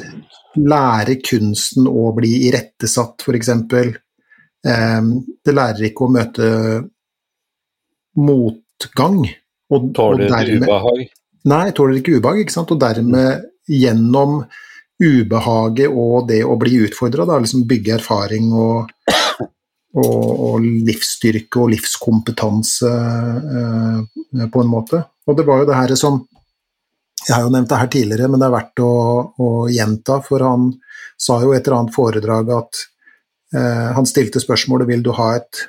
[0.59, 3.53] lære kunsten å bli irettesatt, f.eks.
[3.55, 5.01] Eh,
[5.43, 6.51] det lærer ikke å møte
[8.23, 9.23] motgang.
[9.73, 11.07] Og, Tåler og dermed- ubehag?
[11.51, 12.71] Nei, tåler ikke ubehag, ikke sant.
[12.75, 14.43] Og dermed gjennom
[15.03, 18.93] ubehaget og det å bli utfordra, liksom bygge erfaring og,
[19.99, 25.03] og, og livsstyrke og livskompetanse eh, på en måte.
[25.27, 26.23] Og det var jo det her som
[27.23, 28.93] Jeg har jo nevnt det her tidligere, men det er verdt å,
[29.39, 30.73] å gjenta, for han
[31.23, 32.81] sa jo et eller annet foredrag at
[33.55, 35.61] eh, Han stilte spørsmålet vil du ha et,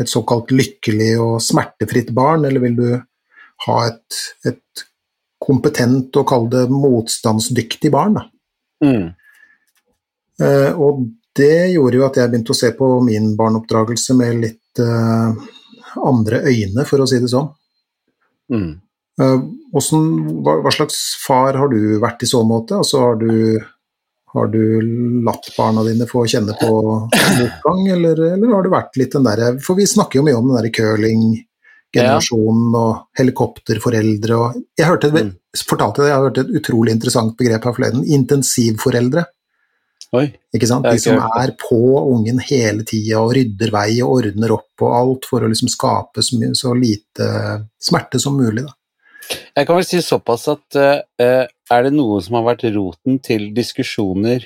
[0.00, 2.88] et såkalt lykkelig og smertefritt barn, eller vil du
[3.66, 4.86] ha et, et
[5.42, 8.18] kompetent og kall det motstandsdyktig barn?
[8.84, 9.12] Mm.
[10.42, 11.06] Uh, og
[11.36, 15.32] det gjorde jo at jeg begynte å se på min barneoppdragelse med litt uh,
[16.04, 17.48] andre øyne, for å si det sånn.
[18.52, 18.74] Mm.
[19.20, 19.38] Uh,
[19.72, 20.10] hvordan,
[20.44, 22.80] hva, hva, slags far har du vært i så måte?
[22.82, 23.56] Altså, har, du,
[24.36, 24.62] har du
[25.24, 26.70] latt barna dine få kjenne på
[27.40, 30.50] motgang, eller, eller, har du vært litt den derre For vi snakker jo mye om
[30.50, 35.32] den derre curling-generasjonen og helikopterforeldre og Jeg hørte, mm.
[35.62, 38.08] fortalte deg, jeg har hørt et utrolig interessant begrep her forleden.
[38.18, 39.22] Intensivforeldre.
[40.14, 40.86] Oi, ikke sant?
[40.86, 41.78] De som er på
[42.12, 46.22] ungen hele tida og rydder vei og ordner opp og alt for å liksom skape
[46.22, 47.26] så, mye, så lite
[47.82, 48.64] smerte som mulig.
[48.68, 48.76] Da.
[49.30, 53.48] Jeg kan vel si såpass at uh, er det noe som har vært roten til
[53.56, 54.44] diskusjoner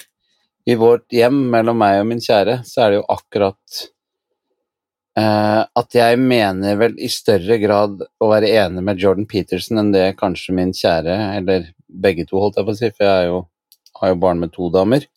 [0.69, 3.81] i vårt hjem mellom meg og min kjære, så er det jo akkurat
[5.19, 9.95] uh, at jeg mener vel i større grad å være enig med Jordan Peterson enn
[9.95, 13.41] det kanskje min kjære, eller begge to, holdt jeg på å si, for jeg jo,
[14.01, 15.09] har jo barn med to damer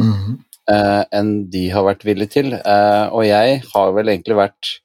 [0.00, 0.36] mm.
[0.70, 2.52] uh, enn de har vært villige til.
[2.58, 4.76] Og jeg har vel egentlig vært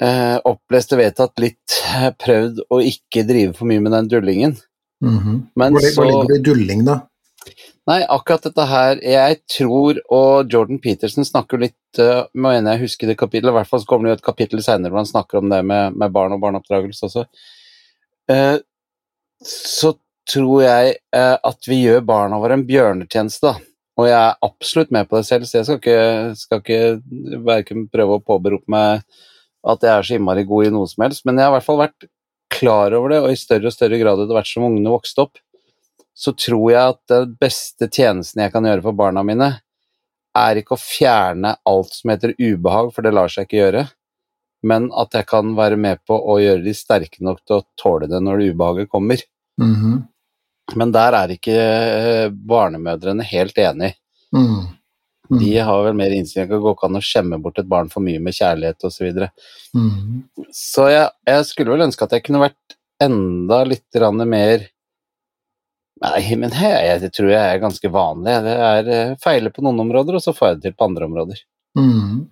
[0.00, 1.74] opplest og vedtatt litt
[2.22, 4.54] prøvd å ikke drive for mye med den dullingen.
[5.04, 5.46] Mm -hmm.
[5.54, 7.00] Men Hvor, så, ligger det i dulling, da?
[7.88, 13.06] Nei, akkurat dette her Jeg tror, og Jordan Peterson snakker litt uh, Mener jeg husker
[13.06, 15.38] det kapittelet, i hvert fall så kommer det jo et kapittel senere hvor han snakker
[15.38, 17.24] om det med, med barn og barneoppdragelse også.
[18.30, 18.58] Uh,
[19.42, 19.94] så
[20.28, 23.56] tror jeg uh, at vi gjør barna våre en bjørnetjeneste, da
[24.00, 27.88] og jeg er absolutt med på det selv, så jeg skal ikke, skal ikke verken
[27.92, 29.02] prøve å påberope meg
[29.66, 31.66] at jeg er så innmari god i noe som helst, men jeg har i hvert
[31.66, 32.08] fall vært
[32.50, 35.40] klar over det, og i større og større grad etter hvert som ungene vokste opp,
[36.16, 39.52] så tror jeg at den beste tjenesten jeg kan gjøre for barna mine,
[40.36, 43.84] er ikke å fjerne alt som heter ubehag, for det lar seg ikke gjøre,
[44.66, 48.10] men at jeg kan være med på å gjøre de sterke nok til å tåle
[48.10, 49.22] det når det ubehaget kommer.
[49.60, 50.02] Mm -hmm.
[50.76, 53.94] Men der er ikke eh, barnemødrene helt enig.
[54.36, 54.68] Mm.
[55.30, 55.38] Mm.
[55.38, 56.48] De har vel mer innsyn.
[56.48, 58.96] det går ikke an å skjemme bort et barn for mye med kjærlighet osv.
[58.96, 59.30] Så, videre.
[59.74, 60.48] mm.
[60.54, 64.68] så jeg, jeg, skulle vel ønske at jeg kunne vært enda litt mer
[66.00, 68.34] Nei, men jeg, jeg tror jeg er ganske vanlig.
[68.46, 71.08] Det er eh, feiler på noen områder, og så får jeg det til på andre
[71.10, 71.42] områder.
[71.76, 72.22] Mm.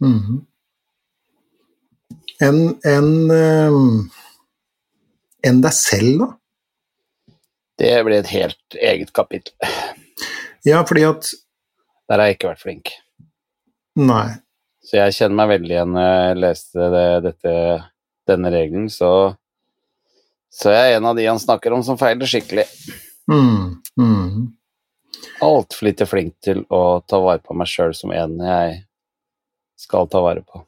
[0.00, 0.38] Mm.
[2.42, 3.98] Enn en, um,
[5.44, 6.30] en deg selv, da?
[7.84, 9.52] Det blir et helt eget kapittel.
[10.64, 11.28] Ja, fordi at
[12.08, 12.92] Der har jeg ikke vært flink.
[14.00, 14.26] Nei.
[14.84, 17.54] Så jeg kjenner meg veldig igjen når jeg leste det, dette,
[18.28, 19.10] denne regelen, så
[20.54, 22.68] så jeg er en av de han snakker om som feiler skikkelig.
[23.30, 24.44] Mm, mm.
[25.42, 28.76] Altfor lite flink til å ta vare på meg sjøl som en jeg
[29.80, 30.62] skal ta vare på.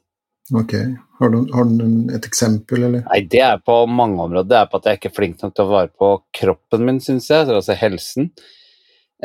[0.57, 0.73] Ok.
[1.19, 3.05] Har du, har du, et eksempel, eller?
[3.07, 4.49] Nei, det er på mange områder.
[4.51, 6.99] Det er på at jeg ikke er flink nok til å vare på kroppen min,
[7.03, 8.29] syns jeg, altså helsen.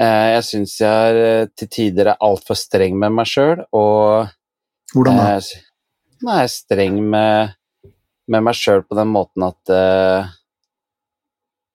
[0.00, 4.30] Eh, jeg syns jeg er, eh, til tider er altfor streng med meg sjøl, og
[4.92, 5.26] Hvordan da?
[5.36, 5.64] Eh,
[6.24, 7.52] nei, jeg er streng med,
[8.32, 10.30] med meg sjøl på den måten at uh,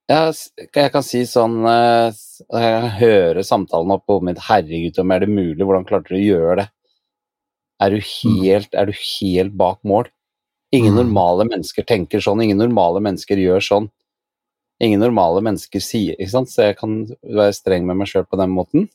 [0.08, 2.16] jeg, jeg, kan si sånn uh,
[2.48, 5.66] Jeg kan høre samtalen oppe på hodet mitt 'Herregud, om er det mulig?
[5.66, 6.70] Hvordan klarte du å gjøre det?'
[7.84, 8.38] Er du mm.
[8.42, 10.10] helt, er du helt bak mål?
[10.74, 11.00] Ingen mm.
[11.04, 13.92] normale mennesker tenker sånn, ingen normale mennesker gjør sånn.
[14.84, 18.40] Ingen normale mennesker sier, ikke sant, så jeg kan være streng med meg sjøl på
[18.40, 18.88] den måten.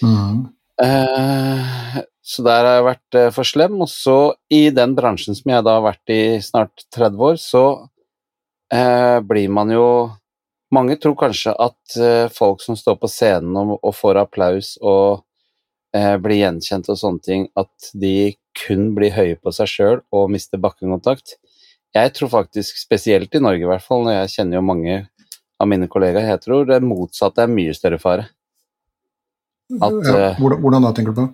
[0.00, 0.46] Mm.
[0.80, 3.76] Uh, så der har jeg vært uh, for slem.
[3.84, 4.18] Og så
[4.52, 7.64] i den bransjen som jeg da har vært i snart 30 år, så
[8.74, 9.88] uh, blir man jo
[10.74, 11.94] Mange tror kanskje at
[12.34, 15.20] folk som står på scenen og, og får applaus og
[15.94, 20.30] eh, blir gjenkjent og sånne ting, at de kun blir høye på seg sjøl og
[20.32, 21.36] mister bakkekontakt.
[21.94, 24.96] Jeg tror faktisk, spesielt i Norge i hvert fall, når jeg kjenner jo mange
[25.62, 28.26] av mine kollegaer, jeg tror det motsatte er mye større fare.
[29.78, 31.26] At, ja, eh, hvordan, da, tenker du på?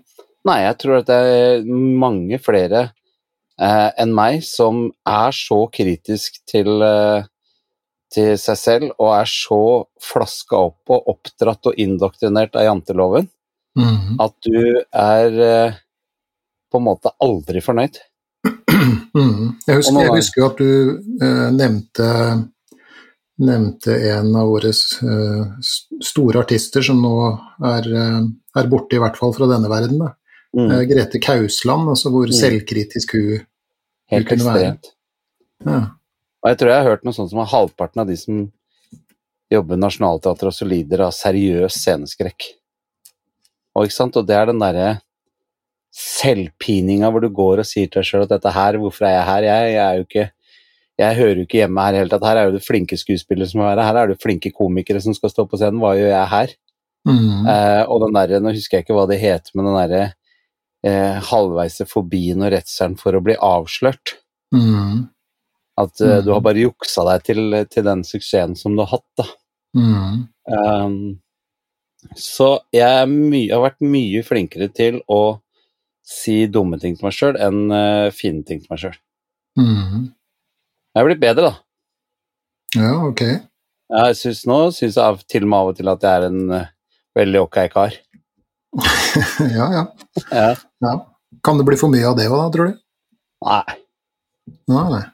[0.49, 6.39] Nei, jeg tror at det er mange flere eh, enn meg som er så kritisk
[6.49, 7.27] til, eh,
[8.13, 9.61] til seg selv og er så
[10.05, 13.29] flaska opp og oppdratt og indoktrinert av janteloven
[13.79, 14.19] Mm.
[14.21, 15.79] At du er eh,
[16.71, 18.01] på en måte aldri fornøyd.
[19.11, 19.57] Mm.
[19.67, 22.07] Jeg, husker, jeg, husker, at du eh, nevnte,
[23.43, 25.73] nevnte en av våre eh,
[26.05, 27.15] store artister som nå
[27.67, 28.21] er, eh,
[28.57, 30.01] er, borte, i hvert fall fra denne verden.
[30.57, 30.71] Mm.
[30.71, 32.37] Eh, Grete Kausland, altså hvor mm.
[32.39, 33.45] selvkritisk hun,
[34.15, 34.73] hun kunne være.
[35.67, 35.83] Ja.
[36.41, 38.47] Og jeg tror jeg har hørt noe sånt som at halvparten av de som
[39.51, 42.49] jobber i Nationaltheatret også lider av seriøs sceneskrekk.
[43.77, 44.89] Og, og det er den derre
[45.95, 49.27] selvpininga hvor du går og sier til deg sjøl at dette her, hvorfor er jeg
[49.31, 49.47] her?
[49.49, 50.29] Jeg, jeg er jo ikke
[51.01, 52.25] jeg hører jo ikke hjemme her i hele tatt.
[52.29, 53.87] Her er jo det flinke skuespillere som er her.
[53.87, 55.81] Her er det flinke komikere som skal stå på scenen.
[55.81, 56.51] Hva gjør jeg her?
[57.09, 57.47] Mm.
[57.49, 60.03] Eh, og den derre, nå husker jeg ikke hva det heter, men den derre
[60.85, 64.19] eh, halvveise fobien og redselen for å bli avslørt.
[64.53, 65.07] Mm.
[65.81, 66.25] At eh, Mm.
[66.27, 67.41] du har bare juksa deg til,
[67.73, 69.29] til den suksessen som du har hatt, da.
[69.81, 70.29] Mm.
[70.53, 70.99] Um,
[72.13, 75.41] så jeg my har vært mye flinkere til å
[76.11, 78.97] si dumme ting til meg sjøl enn uh, fine ting til meg sjøl.
[79.61, 80.09] Mm.
[80.91, 81.55] Jeg er blitt bedre, da.
[82.81, 83.23] Ja, ok.
[83.91, 86.27] Jeg synes, nå syns jeg av- til og med av og til at jeg er
[86.29, 86.67] en uh,
[87.19, 87.95] veldig ok kar.
[89.59, 89.85] ja, ja,
[90.31, 90.51] Ja.
[90.87, 90.95] ja.
[91.47, 92.79] Kan det bli for mye av det òg, da, tror du?
[93.47, 93.77] Nei,
[94.71, 95.05] Nei, nei.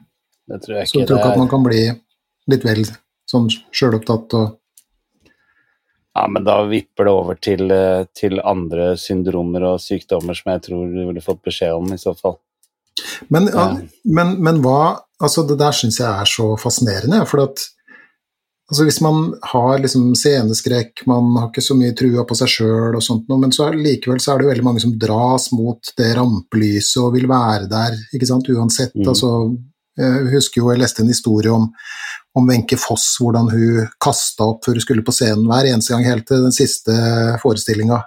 [0.51, 0.93] det tror jeg ikke.
[0.95, 1.83] Så du tror ikke at man kan bli
[2.51, 2.83] litt vel
[3.31, 4.57] sånn sjølopptatt og
[6.17, 10.65] ja, men da vipper det over til, eh, til andre syndromer og sykdommer som jeg
[10.69, 12.39] tror du ville fått beskjed om, i så fall.
[13.29, 13.89] Men, ja, Ja.
[14.05, 17.63] men, men hva Altså, det der syns jeg er så fascinerende, for at
[18.69, 22.99] altså hvis man har liksom sceneskrekk, man har ikke så mye trua på seg sjøl
[22.99, 25.47] og sånt noe, men så er, likevel så er det jo veldig mange som dras
[25.57, 28.93] mot det rampelyset og vil være der, ikke sant, uansett.
[28.93, 29.09] Mm.
[29.09, 29.31] Altså,
[29.97, 31.71] jeg husker jo jeg leste en historie om
[32.37, 36.05] om Wenche Foss, hvordan hun kasta opp før hun skulle på scenen hver eneste gang
[36.05, 36.93] helt til den siste
[37.41, 38.03] forestillinga.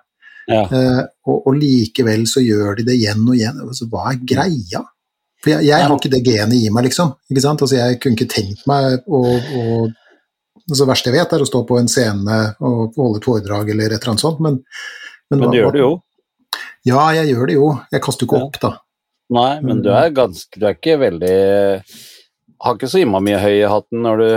[0.49, 0.59] Ja.
[0.69, 3.57] Eh, og, og likevel så gjør de det igjen og igjen.
[3.65, 4.83] Altså, hva er greia?
[5.41, 7.15] For jeg, jeg har ikke det genet i meg, liksom.
[7.31, 7.63] Ikke sant?
[7.65, 11.49] Altså, jeg kunne ikke tenkt meg å, å altså, Det verste jeg vet, er å
[11.49, 14.61] stå på en scene og holde et foredrag eller et eller annet sånt, men
[15.31, 15.89] Men hva- du gjør det jo.
[16.85, 17.67] Ja, jeg gjør det jo.
[17.93, 18.71] Jeg kaster jo ikke opp, da.
[19.29, 21.33] Nei, men du er ganske Du er ikke veldig
[22.65, 24.29] Har ikke så innmari mye høy i hatten når du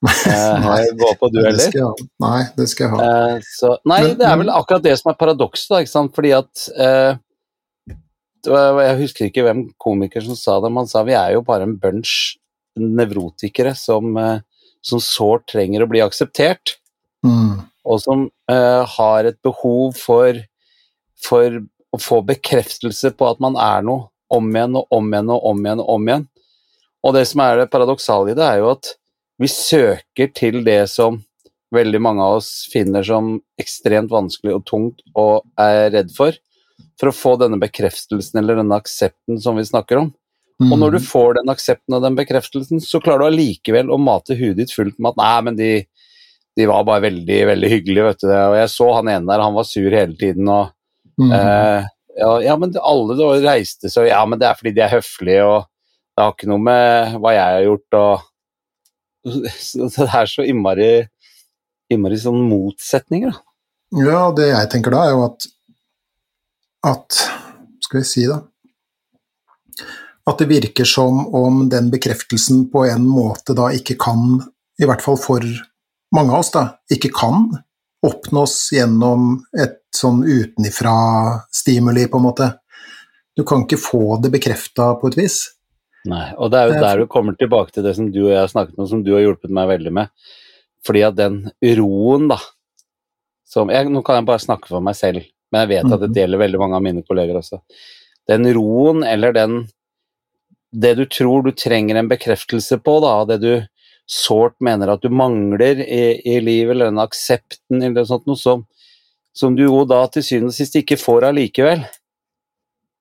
[0.06, 1.60] Nei, eh, går på du dueller.
[1.60, 1.90] skal.
[2.24, 3.08] Nei, det skal jeg ha.
[3.36, 6.14] Eh, så, nei, Men- det er vel akkurat det som er paradokset, da, ikke sant?
[6.16, 7.18] Fordi at eh,
[8.48, 11.66] Jeg husker ikke hvem komiker som sa det, men han sa vi er jo bare
[11.68, 12.14] en bunch
[12.80, 14.40] nevrotikere som, eh,
[14.80, 16.78] som sårt trenger å bli akseptert,
[17.22, 17.66] Mm.
[17.84, 20.32] og som eh, har et behov for,
[21.20, 25.46] for å få bekreftelse på at man er noe, om igjen og om igjen og
[25.50, 26.28] om igjen og om igjen.
[27.02, 28.92] Og det som er det paradoksale i det, er jo at
[29.40, 31.18] vi søker til det som
[31.74, 36.34] veldig mange av oss finner som ekstremt vanskelig og tungt og er redd for,
[37.00, 40.10] for å få denne bekreftelsen eller denne aksepten som vi snakker om.
[40.60, 41.06] Og når du Mm.
[41.08, 44.98] får den aksepten og den bekreftelsen, så klarer du allikevel å mate huet ditt fullt
[44.98, 45.86] med at nei, men de,
[46.54, 48.28] de var bare veldig, veldig hyggelige, vet du.
[48.28, 50.68] Og jeg så han ene der, han var sur hele tiden og
[51.20, 51.32] Mm.
[51.36, 54.94] Eh, ja, ja, men alle da reiste så Ja, men det er fordi de er
[54.94, 55.66] høflige, og
[56.16, 58.26] det har ikke noe med hva jeg har gjort, og
[59.68, 60.90] så Det er så innmari
[61.90, 63.46] innmari sånn motsetninger, da.
[64.06, 65.48] Ja, det jeg tenker da, er jo at
[66.86, 67.16] at
[67.84, 68.38] Skal vi si, da
[70.30, 74.38] At det virker som om den bekreftelsen på en måte da ikke kan,
[74.80, 75.44] i hvert fall for
[76.14, 77.50] mange av oss, da, ikke kan
[78.06, 82.50] oppnås gjennom et sånn utenifra-stimuli, på en måte.
[83.36, 85.40] Du kan ikke få det bekrefta på et vis.
[86.08, 88.30] Nei, og det er jo er- der du kommer tilbake til det som du og
[88.30, 90.08] jeg har snakket om, som du har hjulpet meg veldig med.
[90.84, 92.38] Fordi at den roen, da
[93.46, 96.12] som jeg, Nå kan jeg bare snakke for meg selv, men jeg vet at Mhm.
[96.14, 97.60] det gjelder veldig mange av mine kolleger også.
[98.28, 99.68] Den roen, eller den
[100.72, 103.66] Det du tror du trenger en bekreftelse på, da, det du
[104.06, 108.36] sårt mener at du mangler i, i livet, eller den aksepten eller noe sånt, noe
[108.36, 108.64] som,
[109.36, 111.84] som du jo da til syvende og sist ikke får allikevel,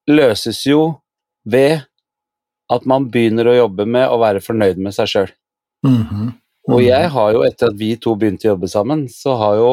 [0.10, 1.00] løses jo
[1.46, 1.82] ved
[2.70, 5.32] at man begynner å jobbe med å være fornøyd med seg sjøl.
[5.86, 6.34] Mhm.
[6.70, 9.70] Og jeg har jo, etter at vi to begynte å jobbe sammen, så har jo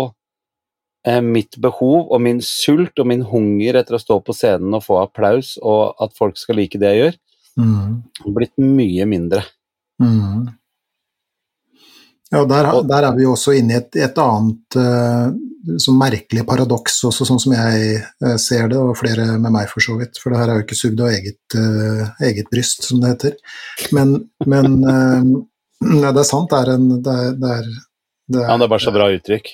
[1.06, 4.82] eh, mitt behov og min sult og min hunger etter å stå på scenen og
[4.82, 7.18] få applaus og at folk skal like det jeg gjør,
[7.56, 8.02] Mhm.
[8.34, 9.44] blitt mye mindre.
[10.00, 10.48] Mhm.
[12.34, 16.98] Ja, der, der er vi jo også inne i et, et annet uh, merkelig paradoks,
[17.06, 20.18] også sånn som jeg uh, ser det, og flere med meg for så vidt.
[20.18, 23.36] For det her er jo ikke sugd av eget, uh, eget bryst, som det heter.
[23.94, 24.74] Men, men
[26.02, 27.70] ja, det er sant, det er en det er, det er,
[28.34, 29.52] det Ja, det er bare så bra uttrykk.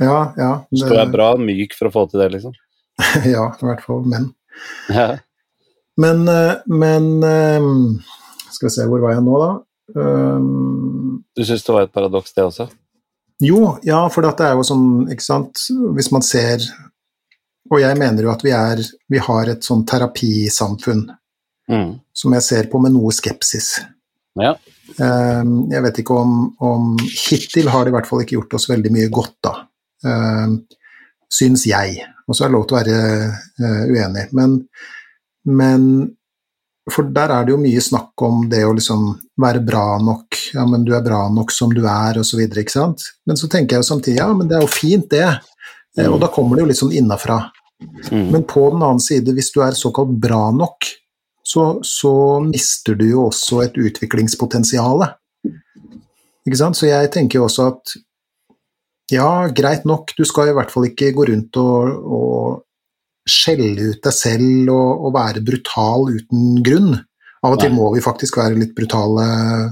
[0.00, 0.50] Ja, ja.
[0.70, 2.56] Det, skal være bra myk for å få til det, liksom.
[3.34, 4.30] ja, i hvert fall menn.
[4.88, 5.10] Ja.
[6.00, 6.24] Men,
[6.66, 7.06] men
[8.50, 9.52] Skal vi se, hvor var jeg nå, da?
[9.92, 12.68] Um, Du syns det var et paradoks, det også?
[13.44, 15.60] Jo, ja, for det er jo sånn, ikke sant
[15.96, 16.62] Hvis man ser
[17.72, 18.80] Og jeg mener jo at vi er
[19.10, 21.04] Vi har et sånn terapisamfunn
[21.64, 21.94] Mm.
[22.12, 23.78] som jeg ser på med noe skepsis.
[24.36, 24.50] Ja.
[25.00, 28.66] Um, Jeg vet ikke om, om Hittil har det i hvert fall ikke gjort oss
[28.68, 29.52] veldig mye godt, da.
[30.04, 30.58] Um,
[31.32, 32.04] syns jeg.
[32.28, 32.98] Og så er det lov til å være
[33.64, 34.26] uh, uenig.
[34.36, 34.58] Men,
[35.48, 35.86] men
[36.92, 39.06] For der er det jo mye snakk om det å liksom
[39.40, 40.36] være bra nok.
[40.52, 42.42] Ja, men du er bra nok som du er, osv.
[42.44, 43.06] Ikke sant.
[43.24, 45.30] Men så tenker jeg jo samtidig ja, men det er jo fint, det.
[45.96, 46.10] Mm.
[46.10, 47.38] Og da kommer det jo litt sånn innafra.
[48.10, 48.28] Mm.
[48.34, 50.90] Men på den annen side, hvis du er såkalt bra nok,
[51.44, 52.14] så, så
[52.44, 55.06] mister du jo også et utviklingspotensial.
[56.44, 56.76] Ikke sant?
[56.76, 57.96] Så jeg tenker jo også at
[59.12, 62.62] ja, greit nok, du skal i hvert fall ikke gå rundt og, og
[63.28, 66.94] skjelle ut deg selv og, og, være brutal uten grunn.
[67.44, 69.24] Av og til må vi faktisk være litt brutale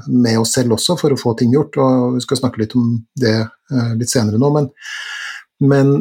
[0.09, 2.99] med oss selv også for å få ting gjort, og vi skal snakke litt om
[3.17, 4.69] det eh, litt senere nå, men,
[5.65, 5.95] men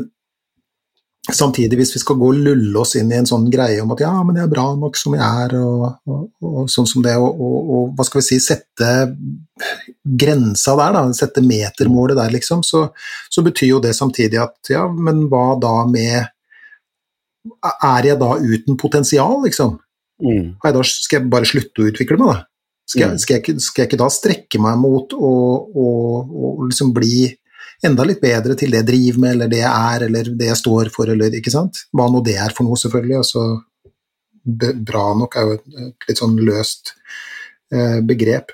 [1.29, 3.99] Samtidig, hvis vi skal gå og lulle oss inn i en sånn greie om at
[4.01, 7.13] ja, men jeg er bra nok som jeg er, og, og, og sånn som det,
[7.21, 8.89] og, og, hva skal vi si, sette
[10.01, 12.87] grensa der, da, sette metermålet der, liksom, så,
[13.29, 16.33] så, betyr jo det samtidig at ja, men hva da med
[17.71, 19.79] Er jeg da uten potensial, liksom?
[20.21, 20.55] Mm.
[20.61, 22.47] Da, skal jeg bare slutte å utvikle meg, da?
[22.91, 23.21] Skal jeg, mm.
[23.23, 25.31] skal jeg, skal jeg ikke da strekke meg mot å,
[25.81, 25.85] å,
[26.27, 27.29] å liksom bli
[27.85, 30.59] enda litt bedre til det jeg driver med, eller det jeg er, eller det jeg
[30.59, 31.85] står for, eller ikke sant.
[31.95, 33.21] Hva nå det er for noe, selvfølgelig.
[33.23, 33.45] Altså,
[34.91, 36.93] bra nok er jo et litt sånn løst
[37.73, 38.53] eh, begrep.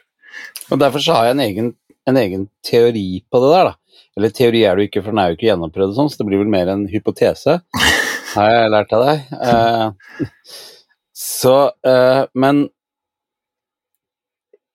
[0.72, 1.74] Og Derfor så har jeg en egen,
[2.08, 4.04] en egen, teori på det der, da.
[4.18, 6.30] Eller teori er det jo ikke, for den er jo ikke gjennomprøvd sånn, så det
[6.30, 7.60] blir vel mer en hypotese,
[8.38, 9.34] har jeg lært av deg.
[9.48, 10.28] Eh,
[11.18, 11.56] så,
[11.88, 12.64] eh, men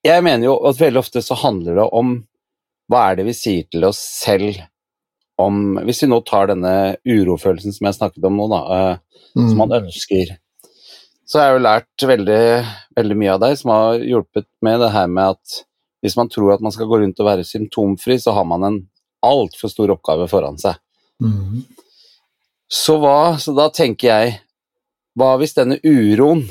[0.03, 2.15] jeg mener jo at veldig ofte så handler det om
[2.91, 4.59] hva er det vi sier til oss selv
[5.41, 8.61] om Hvis vi nå tar denne urofølelsen som jeg snakket om nå, da,
[9.35, 9.47] mm.
[9.49, 10.35] som man ønsker,
[11.27, 12.43] så har jeg jo lært veldig,
[12.99, 15.57] veldig mye av deg som har hjulpet med det her med at
[16.05, 18.79] hvis man tror at man skal gå rundt og være symptomfri, så har man en
[19.25, 20.79] altfor stor oppgave foran seg.
[21.23, 21.63] Mm.
[22.73, 24.37] Så hva Så da tenker jeg
[25.19, 26.47] Hva hvis denne uroen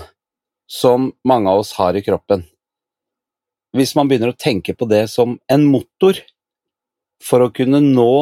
[0.72, 2.46] som mange av oss har i kroppen,
[3.76, 6.16] hvis man begynner å tenke på det som en motor
[7.20, 8.14] for å kunne nå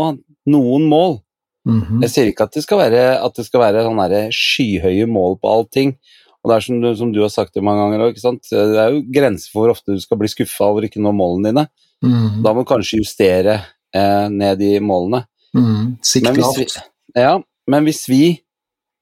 [0.49, 1.19] noen mål
[1.67, 2.01] mm -hmm.
[2.01, 5.47] Jeg sier ikke at det skal være, at det skal være sånne skyhøye mål på
[5.47, 5.97] allting.
[6.43, 8.91] Og det er som du, som du har sagt det mange ganger òg, det er
[8.93, 11.67] jo grenser for hvor ofte du skal bli skuffa over ikke nå målene dine.
[12.01, 12.43] Mm.
[12.43, 13.61] Da må du kanskje justere
[13.93, 15.25] eh, ned i målene.
[15.53, 15.97] Mm.
[16.01, 16.79] Sikt lavt.
[17.15, 18.23] Ja, men hvis vi,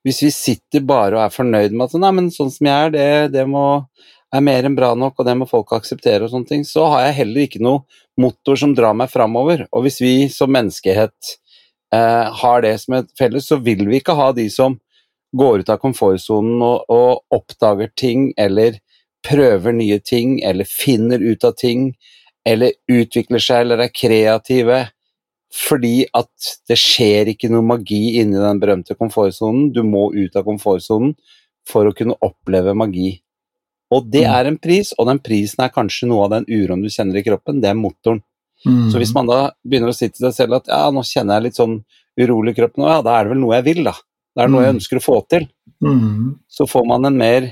[0.06, 2.94] hvis vi sitter bare og er fornøyd med at nei, men sånn som jeg er,
[2.94, 3.66] det, det må
[4.36, 7.08] er mer enn bra nok, og det må folk akseptere, og sånne ting, så har
[7.08, 7.86] jeg heller ikke noe
[8.20, 9.66] motor som drar meg framover.
[9.72, 11.32] Og hvis vi som menneskehet
[11.96, 14.78] eh, har det som et felles, så vil vi ikke ha de som
[15.38, 18.80] går ut av komfortsonen og, og, oppdager ting, eller
[19.28, 21.92] prøver nye ting, eller finner ut av ting,
[22.48, 24.86] eller utvikler seg eller er kreative.
[25.54, 29.70] Fordi at det skjer ikke noe magi inni den berømte komfortsonen.
[29.72, 31.14] Du må ut av komfortsonen
[31.68, 33.14] for å kunne oppleve magi.
[33.94, 34.34] Og det mm.
[34.36, 37.24] er en pris, og den prisen er kanskje noe av den uroen du kjenner i
[37.24, 38.20] kroppen, det er motoren.
[38.66, 38.90] Mm.
[38.92, 41.48] Så hvis man da begynner å si til seg selv at ja, nå kjenner jeg
[41.48, 41.78] litt sånn
[42.20, 43.94] urolig i kroppen, og ja, da er det vel noe jeg vil, da.
[44.36, 44.80] Det er noe jeg mm.
[44.80, 45.48] ønsker å få til.
[45.86, 46.36] Mm.
[46.52, 47.46] Så får man en mer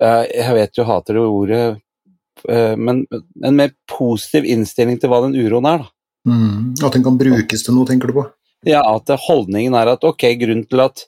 [0.00, 1.62] uh, Jeg vet du hater det ordet,
[2.48, 5.94] uh, men en mer positiv innstilling til hva den uroen er, da.
[6.28, 6.74] Mm.
[6.84, 8.26] At den kan brukes til noe, tenker du på?
[8.68, 11.06] Ja, at holdningen er at ok, grunnen til at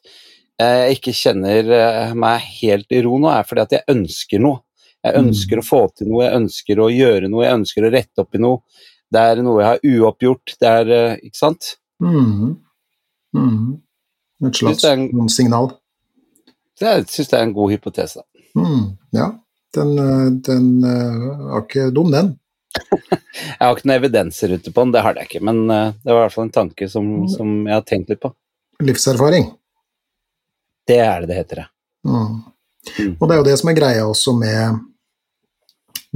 [0.62, 4.62] jeg ikke kjenner eh, meg helt i ro nå, er fordi at jeg ønsker noe.
[5.02, 5.62] Jeg ønsker mm.
[5.62, 8.42] å få til noe, jeg ønsker å gjøre noe, jeg ønsker å rette opp i
[8.42, 8.62] noe.
[9.12, 11.72] Det er noe jeg har uoppgjort, det er eh, Ikke sant?
[12.02, 12.52] Mm.
[13.36, 13.72] Mm.
[14.46, 15.72] Et slags en, signal.
[16.80, 18.24] Jeg syns det er en god hypotese.
[18.58, 18.86] Mm.
[19.16, 19.28] Ja,
[19.76, 22.36] den, eh, den var ikke dum, den.
[23.10, 26.22] jeg har ikke noen evidenser ute på den, det har jeg ikke, men det var
[26.22, 27.26] i hvert fall en tanke som, mm.
[27.34, 28.32] som jeg har tenkt litt på.
[28.82, 29.50] Livserfaring.
[30.86, 31.68] Det er det det heter, ja.
[32.08, 32.40] Mm.
[32.98, 33.12] mm.
[33.18, 34.80] Og det er jo det som er greia også med,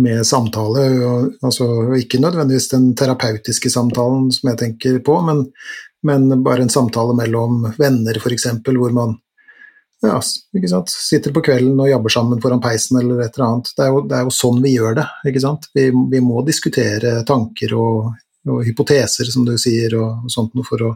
[0.03, 1.69] med samtale, og, altså
[2.01, 5.45] ikke nødvendigvis den terapeutiske samtalen som jeg tenker på, men,
[6.07, 9.17] men bare en samtale mellom venner f.eks., hvor man
[10.09, 10.19] ja,
[10.57, 10.93] ikke sant?
[10.93, 13.73] sitter på kvelden og jabber sammen foran peisen eller et eller annet.
[13.77, 15.07] Det er jo, det er jo sånn vi gjør det.
[15.31, 15.69] ikke sant?
[15.77, 18.13] Vi, vi må diskutere tanker og,
[18.49, 20.95] og, hypoteser, som du sier, og, og sånt noe for å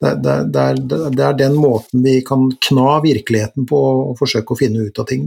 [0.00, 4.54] det, det, det, er, det, er, den måten vi kan kna virkeligheten på og forsøke
[4.54, 5.26] å finne ut av ting.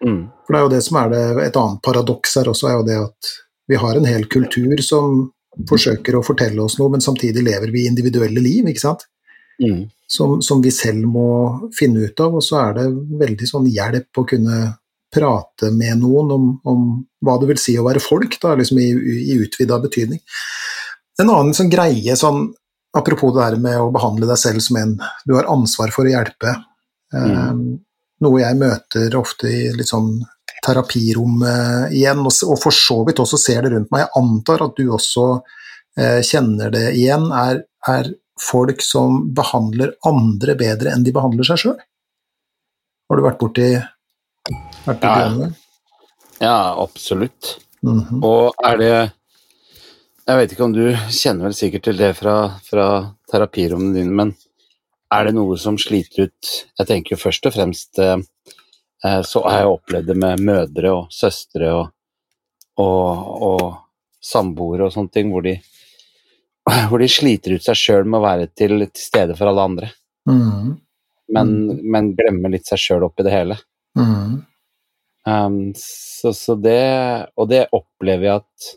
[0.00, 0.22] Mm.
[0.46, 2.86] For det er jo det som er det, Et annet paradoks her også, er jo
[2.86, 3.32] det at
[3.68, 5.26] vi har en hel kultur som
[5.68, 9.04] forsøker å fortelle oss noe, men samtidig lever vi individuelle liv, ikke sant?
[9.60, 9.90] Mm.
[10.10, 12.86] Som, som, vi selv må finne ut av, og så er det
[13.20, 14.56] veldig sånn hjelp å kunne
[15.14, 16.80] prate med noen om, om
[17.22, 18.88] hva det vil si å være folk, da, liksom i,
[19.30, 20.18] i utvida betydning.
[21.22, 22.48] En annen sånn greie sånn
[22.96, 24.96] apropos det her med å behandle deg selv som en
[25.26, 26.56] du har ansvar for å hjelpe.
[27.14, 27.54] Eh,
[28.20, 30.18] Noe jeg møter ofte i litt sånn
[30.60, 34.04] terapirom uh, igjen, og, og for så vidt også ser det rundt meg.
[34.04, 40.56] Jeg antar at du også uh, kjenner det igjen, er, er folk som behandler andre
[40.58, 41.78] bedre enn de behandler seg sjøl.
[43.10, 43.70] Har du vært borti,
[44.86, 45.50] vært borti Ja, det?
[46.40, 47.56] Ja, absolutt.
[47.82, 48.22] Mhm.
[48.24, 48.92] Og er det
[50.28, 52.86] Jeg vet ikke om du kjenner vel sikkert til det fra, fra
[53.32, 54.34] terapirommene dine, men
[55.10, 58.20] er det noe som sliter ut Jeg tenker jo først og fremst eh,
[59.04, 61.90] eh, så har jeg opplevd det med mødre og søstre og,
[62.78, 63.64] og, og
[64.22, 65.56] samboere og sånne ting, hvor de,
[66.90, 69.90] hvor de sliter ut seg sjøl med å være til, til stede for alle andre,
[70.28, 70.74] Mm.
[71.32, 71.50] men,
[71.90, 73.56] men glemmer litt seg sjøl oppi det hele.
[73.98, 74.34] Mm.
[75.26, 78.68] Um, så, så det Og det opplever jeg at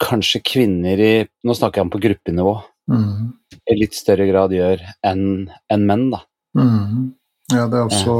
[0.00, 1.10] kanskje kvinner i
[1.44, 2.54] Nå snakker jeg om på gruppenivå.
[2.90, 3.32] Mm.
[3.68, 5.24] I litt større grad gjør enn
[5.70, 6.22] en menn, da.
[6.58, 7.08] Mhm.
[7.50, 8.14] Ja, det er også,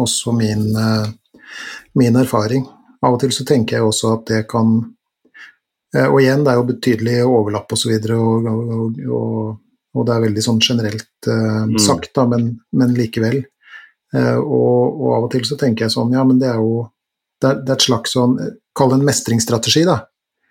[0.00, 1.10] også min, eh,
[2.00, 2.64] min erfaring.
[3.04, 4.78] Av og til så tenker jeg også at det kan
[5.92, 9.50] Og igjen, det er jo betydelig overlapp osv., og, og, og, og,
[9.92, 11.78] og det er veldig sånn generelt eh, Mm.
[11.78, 13.42] sagt, da, men, men likevel.
[14.12, 16.82] Uh, og, og av og til så tenker jeg sånn, ja, men det er jo
[17.40, 18.34] det er, det er et slags sånn
[18.76, 19.98] Kall det en mestringsstrategi, da.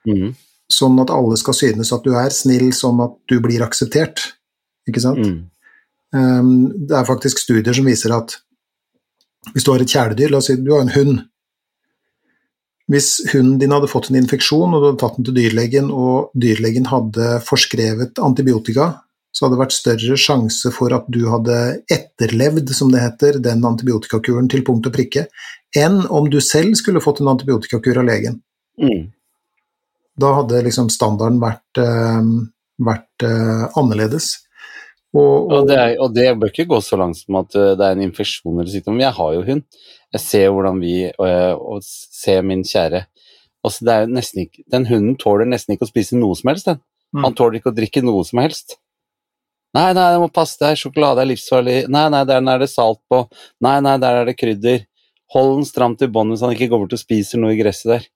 [0.06, 0.32] Mm.
[0.72, 4.22] Sånn at alle skal synes at du er snill, sånn at du blir akseptert.
[4.90, 5.26] Ikke sant?
[5.26, 5.40] Mm.
[6.14, 6.52] Um,
[6.86, 8.36] det er faktisk studier som viser at
[9.56, 11.24] hvis du har et kjæledyr, la oss si du har en hund
[12.92, 16.34] Hvis hunden din hadde fått en infeksjon, og du hadde tatt den til dyrlegen, og
[16.36, 18.90] dyrlegen hadde forskrevet antibiotika,
[19.32, 21.58] så hadde det vært større sjanse for at du hadde
[21.94, 25.30] etterlevd, som det heter, den antibiotikakuren til punkt og prikke,
[25.78, 28.42] enn om du selv skulle fått en antibiotikakur av legen.
[28.82, 29.08] Mm.
[30.20, 32.28] Da hadde liksom standarden vært, eh,
[32.84, 33.64] vært eh,
[35.14, 35.52] annerledes.
[35.52, 37.88] Og, Og, det er, og det bør ikke gå så langt som at uh, det
[37.88, 39.02] er en infeksjon eller sykdom.
[39.04, 39.64] Jeg har jo hund.
[40.12, 43.06] Jeg ser hvordan vi og, og ser min kjære
[43.66, 46.70] altså det er nesten ikke, Den hunden tåler nesten ikke å spise noe som helst.
[46.70, 46.82] Den.
[47.16, 47.26] Mm.
[47.28, 48.78] Han tåler ikke å drikke noe som helst.
[49.76, 51.78] Nei, nei, det må passe deg, sjokolade er livsfarlig.
[51.92, 53.24] Nei, nei, der er det salt på.
[53.64, 54.82] Nei, nei, der er det krydder.
[55.32, 57.94] Hold den stramt i båndet så han ikke går bort og spiser noe i gresset
[57.94, 58.10] der.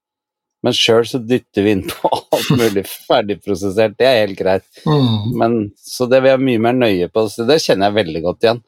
[0.65, 4.65] Men sjøl så dytter vi inn på alt mulig ferdigprosessert, det er helt greit.
[4.87, 5.37] Mm.
[5.37, 8.47] Men, så det vil jeg mye mer nøye på, så det kjenner jeg veldig godt
[8.47, 8.61] igjen.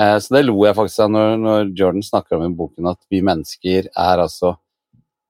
[0.00, 3.00] Eh, så det lo jeg faktisk av når, når Jordan snakker om i boken at
[3.12, 4.56] vi mennesker er altså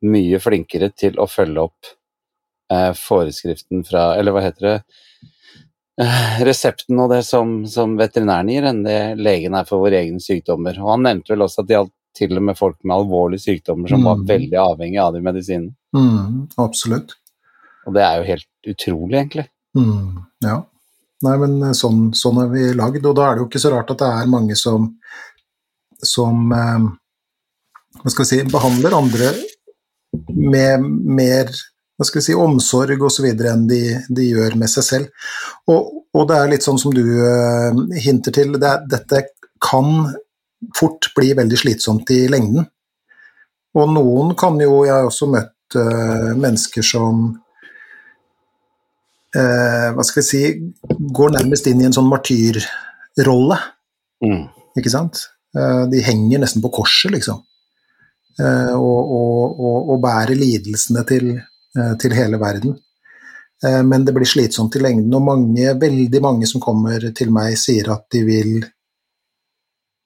[0.06, 1.92] mye flinkere til å følge opp
[2.72, 4.76] eh, foreskriften fra Eller hva heter det?
[6.02, 10.20] Eh, resepten og det som, som veterinæren gir, enn det legen er for våre egne
[10.20, 10.76] sykdommer.
[10.82, 13.92] Og han nevnte vel også at det gjaldt til og med folk med alvorlige sykdommer
[13.92, 14.26] som var Mm.
[14.30, 15.74] veldig avhengig av de medisinene.
[15.96, 17.14] Mm, absolutt.
[17.86, 19.46] Og det er jo helt utrolig, egentlig.
[19.76, 20.56] Mm, ja.
[21.22, 23.72] Nei, men eh, sånn, sånn er vi lagd, og da er det jo ikke så
[23.72, 24.88] rart at det er mange som,
[26.02, 26.88] som eh,
[28.02, 29.30] hva skal vi si, behandler andre
[30.28, 30.84] med
[31.20, 31.48] mer
[31.96, 33.24] hva skal vi si, omsorg osv.
[33.32, 33.80] enn de,
[34.12, 35.30] de gjør med seg selv.
[35.72, 39.22] Og, og det er litt sånn som du eh, hinter til, det dette
[39.64, 40.10] kan
[40.76, 42.66] fort bli veldig slitsomt i lengden.
[43.76, 47.26] Og noen kan jo Jeg har også møtt uh, mennesker som
[49.36, 50.42] uh, hva skal vi si,
[50.88, 53.58] går nærmest inn i en sånn martyrrolle,
[54.24, 54.46] Mm.
[54.80, 55.18] ikke sant?
[55.52, 57.42] Uh, de henger nesten på korset, liksom.
[58.36, 61.30] Og, og, og, og bærer lidelsene til,
[62.00, 62.74] til hele verden.
[63.64, 67.88] Men det blir slitsomt i lengden, og mange, veldig mange som kommer til meg, sier
[67.94, 68.50] at de vil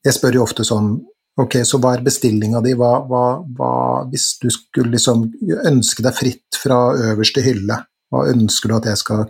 [0.07, 0.95] Jeg spør jo ofte sånn
[1.41, 2.75] Ok, så hva er bestillinga di?
[2.77, 3.23] Hva, hva,
[3.57, 3.73] hva,
[4.11, 5.23] hvis du skulle liksom
[5.71, 7.79] ønske deg fritt fra øverste hylle,
[8.11, 9.23] hva ønsker du at jeg skal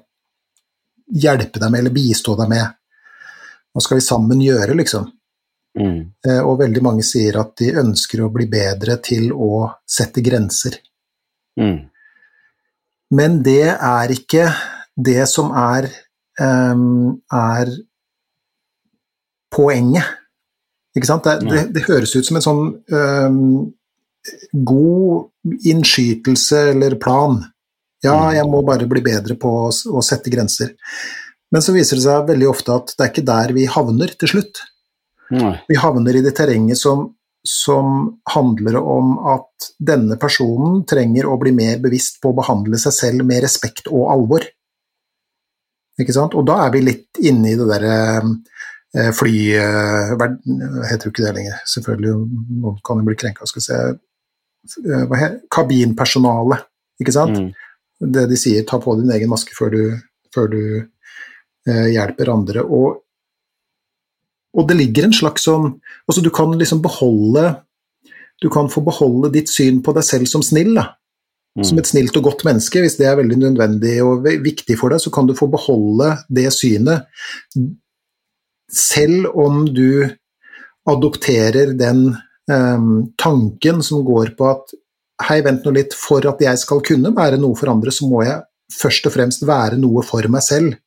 [1.22, 2.74] hjelpe deg med, eller bistå deg med?
[3.70, 5.06] Hva skal vi sammen gjøre, liksom?
[5.78, 6.00] Mm.
[6.26, 10.80] Eh, Og veldig mange sier at de ønsker å bli bedre til å sette grenser.
[11.60, 11.84] Mm.
[13.14, 14.48] Men det er ikke
[14.96, 15.88] det som er,
[16.40, 17.70] um, er
[19.50, 20.16] poenget.
[20.97, 21.24] Ikke sant?
[21.24, 23.43] Det, det, det høres ut som en sånn ehm,
[24.66, 27.41] god innskytelse eller plan.
[28.03, 28.34] Ja, Mm.
[28.34, 30.72] jeg må bare bli bedre på å, å sette grenser.
[31.53, 34.30] Men så viser det seg veldig ofte at det er ikke der vi havner til
[34.32, 34.62] slutt.
[35.30, 35.57] Nei.
[35.68, 37.11] Vi havner i det terrenget som,
[37.47, 42.97] som handler om at denne personen trenger å bli mer bevisst på å behandle seg
[42.97, 44.47] selv med respekt og alvor.
[46.01, 46.34] Ikke sant?
[46.38, 47.97] Og da er vi litt inne i det derre
[49.14, 49.32] fly...
[49.55, 50.41] jeg verd-
[50.91, 52.14] heter jo ikke det lenger, selvfølgelig.
[52.62, 53.80] Noen kan jo bli krenka, skal se.
[54.82, 56.59] Eh, hva heter, kabinpersonale,
[57.01, 57.38] ikke sant?
[57.38, 57.53] Mm.
[58.16, 59.82] det de sier, ta på din egen maske før du,
[60.34, 62.64] før du eh, hjelper andre.
[62.64, 63.03] Og,
[64.57, 65.76] og det ligger en slags sånn
[66.09, 67.45] Altså, du kan liksom beholde
[68.43, 70.88] Du kan få beholde ditt syn på deg selv som snill, da.
[71.66, 75.03] Som et snilt og godt menneske, hvis det er veldig nødvendig og viktig for deg,
[75.03, 77.09] så kan du få beholde det synet
[78.72, 80.08] selv om du
[80.90, 82.10] adopterer den
[82.50, 84.76] um, tanken som går på at
[85.28, 88.22] hei, vent nå litt, for at jeg skal kunne være noe for andre, så må
[88.24, 88.40] jeg
[88.72, 90.78] først og fremst være noe for meg selv.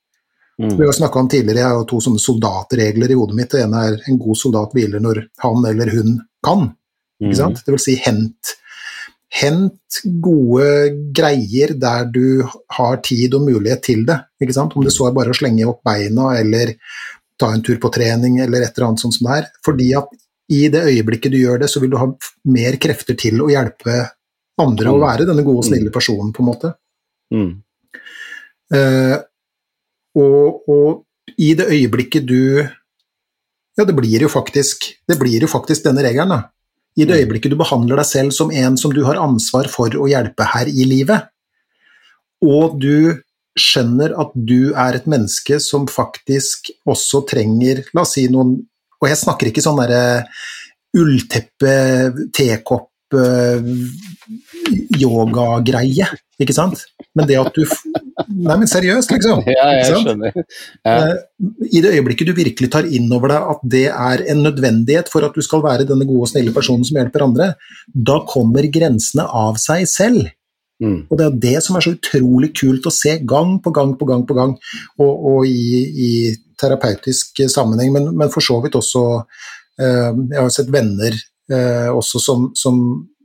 [0.61, 0.75] Mm.
[0.77, 3.51] Vi har snakka om tidligere, jeg har to sånne soldatregler i hodet mitt.
[3.53, 6.67] Det ene er en god soldat hviler når han eller hun kan.
[7.23, 7.63] Ikke sant?
[7.65, 8.53] Det vil si hent,
[9.33, 10.67] hent gode
[11.15, 12.43] greier der du
[12.77, 14.19] har tid og mulighet til det.
[14.43, 14.75] Ikke sant?
[14.77, 16.75] Om det så er bare å slenge opp beina eller
[17.39, 19.49] ta en tur på trening eller et eller annet sånt som det er.
[19.65, 20.11] Fordi at
[20.53, 22.09] i det øyeblikket du gjør det, så vil du ha
[22.51, 24.03] mer krefter til å hjelpe
[24.61, 26.73] andre å være denne gode, og snille personen, på en måte.
[27.33, 27.51] Mm.
[28.73, 29.17] Uh,
[30.19, 31.03] og, og,
[31.39, 32.59] i det øyeblikket du
[33.73, 36.41] Ja, det blir jo faktisk, det blir jo faktisk denne regelen, da.
[36.93, 40.05] I det øyeblikket du behandler deg selv som en som du har ansvar for å
[40.11, 41.31] hjelpe her i livet,
[42.43, 43.23] og du
[43.59, 48.55] skjønner at du er et menneske som faktisk også trenger La oss si noen
[49.03, 50.23] Og jeg snakker ikke sånn derre
[50.97, 51.73] ullteppe,
[52.33, 52.89] tekopp
[54.97, 56.07] yogagreie,
[56.41, 56.83] ikke sant?
[57.13, 57.63] Men det at du
[58.33, 59.41] Nei, men seriøst, liksom.
[59.57, 60.35] Ja, jeg skjønner.
[60.85, 60.93] Ja.
[60.93, 61.15] Eh,
[61.75, 65.25] I det øyeblikket du virkelig tar inn over deg at det er en nødvendighet for
[65.27, 67.49] at du skal være denne gode og snille personen som hjelper andre,
[67.93, 70.31] da kommer grensene av seg selv.
[70.83, 70.97] Mm.
[71.07, 74.07] Og det er det som er så utrolig kult å se gang på gang på
[74.09, 74.55] gang på gang,
[74.99, 76.09] og, og i, i,
[76.59, 79.01] terapeutisk sammenheng, men, men, for så vidt også
[79.81, 81.15] eh, Jeg har sett venner
[81.51, 82.77] eh, også som, som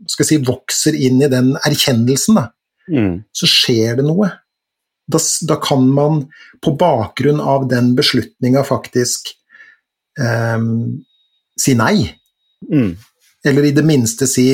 [0.09, 2.49] skal si, vokser inn i den erkjennelsen, da.
[2.89, 3.19] Mm.
[3.37, 4.31] Så skjer det noe.
[5.09, 6.25] Da, da, kan man
[6.65, 9.31] på bakgrunn av den beslutninga faktisk
[10.21, 10.65] eh,
[11.61, 12.09] si nei.
[12.73, 12.97] Mm.
[13.47, 14.49] Eller i det minste si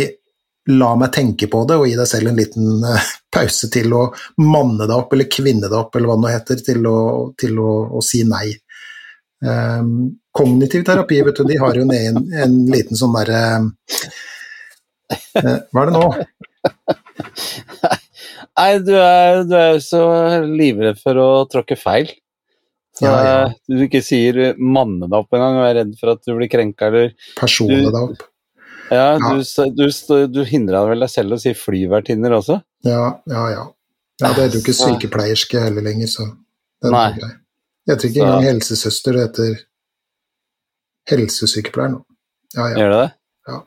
[0.73, 4.05] la meg tenke på det, og gi deg selv en liten uh, pause til å
[4.41, 6.99] manne deg opp, eller kvinne deg opp, eller hva det nå heter, til å,
[7.41, 8.49] til å, å si nei.
[9.45, 13.41] Um, kognitiv terapi, vet du, de har jo en, en liten sånn derre
[15.37, 16.07] uh, Hva er det nå?
[18.55, 20.05] Nei, du er, du er så
[20.47, 22.12] livredd for å tråkke feil.
[22.95, 23.39] Så ja, ja.
[23.67, 26.87] du ikke sier 'manne deg opp' engang og er redd for at du blir krenka
[26.93, 28.23] eller Persone deg opp.
[28.91, 29.43] Ja, ja.
[29.76, 32.59] Du, du, du hindra vel deg selv å si flyvertinner også?
[32.87, 33.64] Ja, ja, ja.
[34.20, 37.07] ja det heter jo ikke sykepleierske heller lenger, så det er Nei.
[37.18, 37.30] grei.
[37.85, 38.26] Jeg tror ikke så.
[38.26, 39.62] engang helsesøster, det heter
[41.12, 42.03] helsesykepleier nå.
[42.55, 42.80] Ja, ja.
[42.80, 43.12] Gjør det det?
[43.51, 43.61] Ja.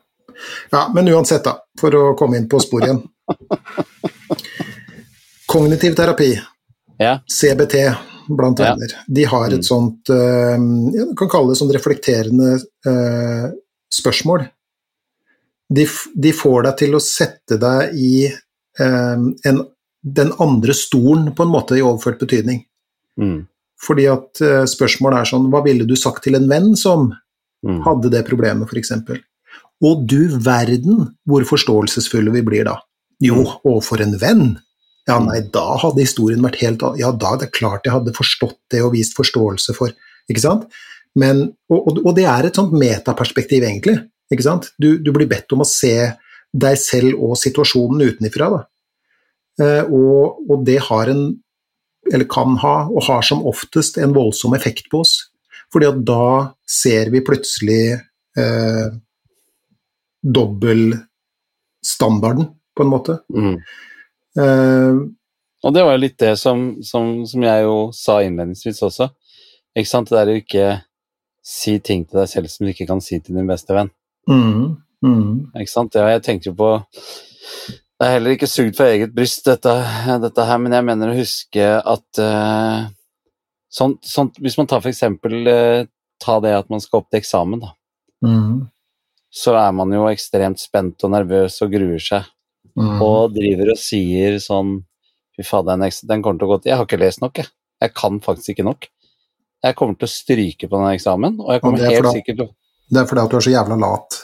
[0.74, 3.02] ja, men uansett, da, for å komme inn på sporet igjen.
[5.52, 6.32] Kognitiv terapi,
[6.98, 7.18] ja.
[7.30, 7.82] CBT
[8.28, 9.64] blant venner, de har et mm.
[9.64, 10.58] sånt uh,
[10.92, 13.46] Du kan kalle det sånn reflekterende uh,
[13.94, 14.44] spørsmål
[15.68, 19.62] de, de, får deg til å sette deg i eh, en,
[20.02, 22.62] den andre stolen, på en måte, i overført betydning.
[23.20, 23.42] Mm.
[23.84, 27.82] Fordi at eh, spørsmålet er sånn Hva ville du sagt til en venn som mm.
[27.86, 28.94] hadde det problemet, f.eks.?
[29.86, 32.78] Og du verden hvor forståelsesfulle vi blir da.
[33.22, 33.52] Jo, mm.
[33.68, 34.46] overfor en venn.
[35.08, 38.58] Ja, nei, da hadde historien vært helt Ja, da er det klart jeg hadde forstått
[38.74, 39.94] det og vist forståelse for
[40.28, 40.66] Ikke sant?
[41.16, 43.96] Men, og, og, det er et sånt metaperspektiv, egentlig.
[44.32, 44.72] Ikke sant?
[44.78, 46.12] Du, du, blir bedt om å se
[46.52, 48.64] deg selv og situasjonen utenifra.
[49.60, 51.42] Eh, og, og, det har en,
[52.12, 55.14] eller kan ha, og har som oftest en voldsom effekt på oss.
[55.72, 56.28] Fordi at da
[56.68, 58.86] ser vi plutselig eh,
[60.24, 62.44] dobbeltstandarden,
[62.76, 63.14] på en måte.
[63.34, 63.56] Mm.
[64.38, 64.94] Eh,
[65.66, 69.08] og det var jo litt det som, som, som jeg jo sa innledningsvis også.
[69.78, 70.10] Ikke sant?
[70.12, 70.68] Det er jo ikke
[71.48, 73.90] si ting til deg selv som du ikke kan si til din beste venn.
[74.28, 75.28] Mm, mm.
[75.56, 75.96] Ikke sant?
[75.96, 79.72] Ja, jeg jo på Det er heller ikke sugd for eget bryst, dette,
[80.22, 82.88] dette, her, men jeg mener å huske at uh,
[83.72, 85.86] sånt, sånt, Hvis man tar for eksempel uh,
[86.22, 87.72] ta det at man skal opp til eksamen, da.
[88.26, 88.66] Mm.
[89.30, 92.26] Så er man jo ekstremt spent og nervøs og gruer seg.
[92.78, 93.00] Mm.
[93.02, 94.80] Og driver og sier sånn
[95.38, 97.50] Fy fader, den, den kommer til å gå til Jeg har ikke lest nok, jeg.
[97.78, 98.88] Jeg kan faktisk ikke nok.
[99.62, 102.46] Jeg kommer til å stryke på den eksamen, og jeg kommer og helt sikkert til
[102.48, 102.54] å
[102.88, 104.18] det er fordi at du er så jævla lat.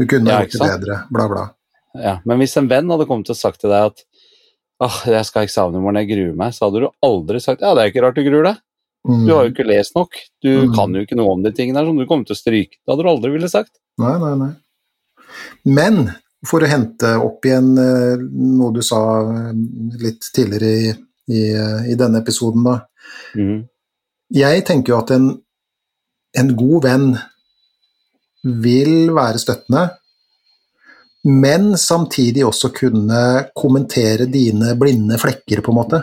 [0.00, 1.44] Du kunne ja, gjort det bedre, bla, bla.
[2.00, 4.04] Ja, men hvis en venn hadde kommet og sagt til deg at
[4.80, 7.64] åh, jeg skal ha eksamen i morgen, jeg gruer meg, så hadde du aldri sagt
[7.64, 8.62] ja, det er ikke rart du gruer deg.
[9.08, 9.20] Mm.
[9.24, 10.16] Du har jo ikke lest nok.
[10.44, 10.72] Du mm.
[10.76, 12.78] kan jo ikke noe om de tingene her som du kommer til å stryke.
[12.78, 13.72] Det hadde du aldri ville sagt.
[14.00, 14.50] Nei, nei, nei.
[15.68, 16.02] Men
[16.46, 19.50] for å hente opp igjen eh, noe du sa eh,
[20.00, 20.94] litt tidligere i,
[21.36, 21.42] i,
[21.92, 22.78] i denne episoden, da.
[23.34, 23.64] Mm.
[24.32, 25.24] jeg tenker jo at en,
[26.38, 27.06] en god venn
[28.42, 29.88] vil være støttende,
[31.24, 33.20] men samtidig også kunne
[33.56, 36.00] kommentere dine blinde flekker, på en måte.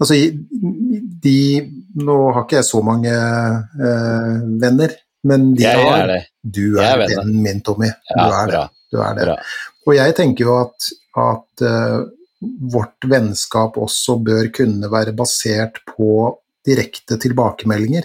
[0.00, 0.16] Altså,
[1.24, 1.40] de
[2.00, 4.92] Nå har ikke jeg så mange eh, venner,
[5.26, 6.28] men de Jeg har er.
[6.40, 7.42] Du er er vennen.
[7.42, 7.90] min, Tommy.
[8.08, 8.62] Du Ja, er det.
[8.92, 9.34] Du er det.
[9.86, 10.86] Og jeg tenker jo at,
[11.18, 12.06] at uh,
[12.72, 18.04] vårt vennskap også bør kunne være basert på direkte tilbakemeldinger.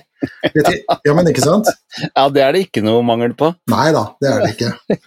[1.06, 1.68] Ja, men ikke sant?
[2.16, 3.52] Ja, det er det ikke noe mangel på.
[3.70, 4.98] Nei da, det er det ikke.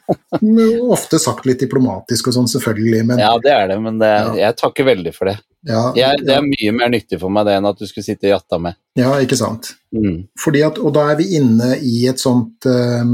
[0.94, 4.34] Ofte sagt litt diplomatisk og sånn, selvfølgelig, men Ja, det er det, men det, Ja.
[4.44, 5.38] jeg takker veldig for det.
[5.66, 8.28] ja, Jeg, det er mye mer nyttig for meg det enn at du skulle sitte
[8.28, 8.76] og jatta med.
[9.01, 9.72] ja, ikke sant.
[9.92, 10.28] Mm.
[10.64, 13.05] At, og da er vi inne i et sånt eh,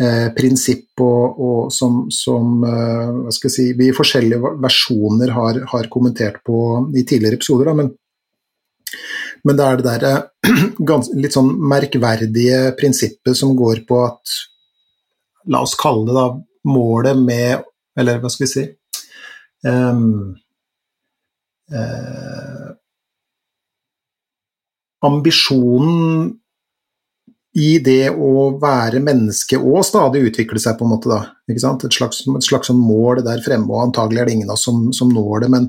[0.00, 6.42] eh, prinsipp og, og som, som eh, si, vi i forskjellige versjoner har, har kommentert
[6.44, 6.58] på
[6.96, 7.70] i tidligere episoder.
[7.70, 7.92] Da, men,
[9.44, 14.38] men det er det der eh, litt sånn merkverdige prinsippet som går på at
[15.48, 16.24] La oss kalle det da
[16.68, 17.62] målet med
[17.96, 18.64] Eller hva skal vi si
[19.64, 20.34] um,
[21.72, 22.68] uh,
[25.04, 26.28] ambisjonen
[27.60, 31.20] i det å være menneske og stadig utvikle seg, på en måte, da.
[31.56, 34.66] Et slags, et slags sånn mål der fremme, og antagelig er det ingen av oss
[34.68, 35.68] som, som når det, men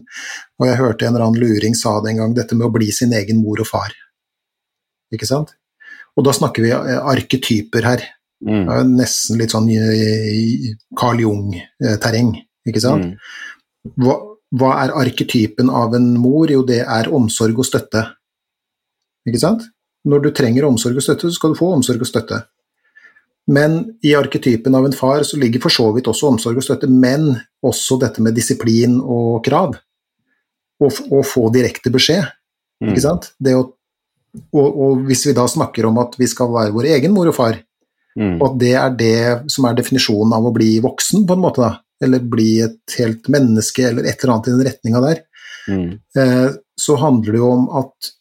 [0.61, 2.91] og jeg hørte en eller annen luring sa det en gang, dette med å bli
[2.93, 3.95] sin egen mor og far.
[5.11, 5.55] Ikke sant?
[6.17, 8.03] Og da snakker vi eh, arketyper her.
[8.45, 8.65] Mm.
[8.65, 12.33] Det er jo nesten litt sånn eh, Carl Jung-terreng,
[12.67, 13.11] ikke sant?
[13.11, 13.93] Mm.
[14.01, 14.17] Hva,
[14.57, 16.51] hva er arketypen av en mor?
[16.51, 18.05] Jo, det er omsorg og støtte.
[19.29, 19.67] Ikke sant?
[20.09, 22.41] Når du trenger omsorg og støtte, så skal du få omsorg og støtte.
[23.51, 26.87] Men i arketypen av en far så ligger for så vidt også omsorg og støtte,
[26.87, 27.33] men
[27.65, 29.75] også dette med disiplin og krav.
[30.81, 32.25] Å få direkte beskjed,
[32.81, 32.89] Mm.
[32.89, 33.27] ikke sant?
[33.37, 33.65] Det å,
[34.57, 37.35] og, og hvis vi da snakker om at vi skal være vår egen mor og
[37.37, 37.59] far,
[38.17, 38.41] Mm.
[38.41, 41.61] og at det er det som er definisjonen av å bli voksen, på en måte,
[41.63, 41.77] da.
[42.01, 45.21] Eller bli et helt menneske, eller et eller annet i den retninga der.
[45.69, 45.99] Mm.
[46.17, 48.11] Eh, så handler det jo om at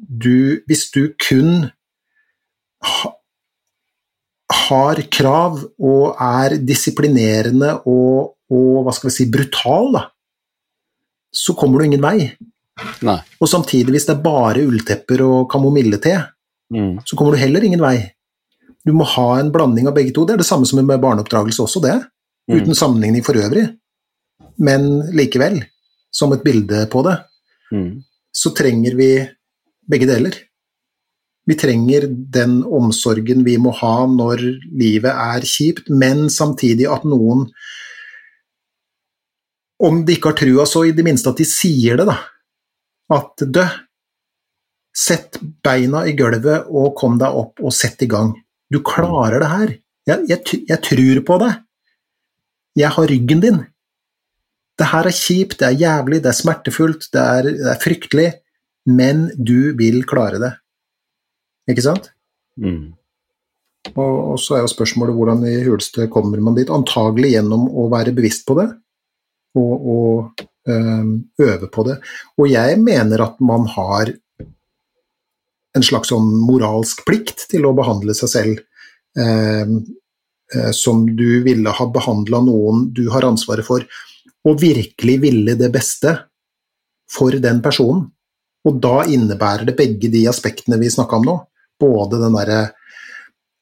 [0.00, 1.70] du, hvis du kun
[4.70, 10.04] har krav og er disiplinerende og, og hva skal vi si, brutal, da,
[11.34, 12.30] så kommer du ingen vei.
[13.06, 13.18] Nei.
[13.40, 16.18] Og samtidig, hvis det er bare ulltepper og kamomille-te,
[16.70, 17.00] Mm.
[17.02, 17.96] så kommer du heller ingen vei.
[18.86, 20.22] Du må ha en blanding av begge to.
[20.24, 21.96] Det er det samme som med barneoppdragelse også, det.
[22.46, 22.60] Mm.
[22.60, 23.64] Uten sammenligning for øvrig.
[24.56, 25.64] Men likevel,
[26.14, 27.16] som et bilde på det,
[27.72, 28.04] Mm.
[28.32, 29.08] så trenger vi
[29.90, 30.38] begge deler.
[31.48, 34.42] Vi trenger den omsorgen vi må ha når
[34.76, 37.48] livet er kjipt, men samtidig at noen
[39.80, 42.18] Om de ikke har trua, så i det minste at de sier det, da.
[43.16, 43.62] At dø,
[44.92, 48.34] sett beina i gulvet og kom deg opp og sett i gang.
[48.68, 49.72] Du klarer det her.
[50.10, 51.62] Jeg, jeg, jeg tror på deg.
[52.78, 53.62] Jeg har ryggen din.
[54.78, 58.28] Det her er kjipt, det er jævlig, det er smertefullt, det er, det er fryktelig,
[58.88, 60.52] men du vil klare det.
[61.68, 62.10] Ikke sant?
[62.60, 62.92] Mm.
[63.94, 66.70] Og, og så er jo spørsmålet hvordan i huleste kommer man dit?
[66.72, 68.68] Antagelig gjennom å være bevisst på det,
[69.58, 71.96] og, og øhm, øve på det.
[72.38, 74.12] Og jeg mener at man har
[75.76, 78.62] en slags sånn moralsk plikt til å behandle seg selv
[79.18, 79.80] øhm,
[80.54, 83.86] øh, som du ville ha behandla noen du har ansvaret for,
[84.44, 86.16] og virkelig ville det beste
[87.10, 88.08] for den personen.
[88.68, 91.36] Og da innebærer det begge de aspektene vi snakka om nå.
[91.80, 92.60] Både den derre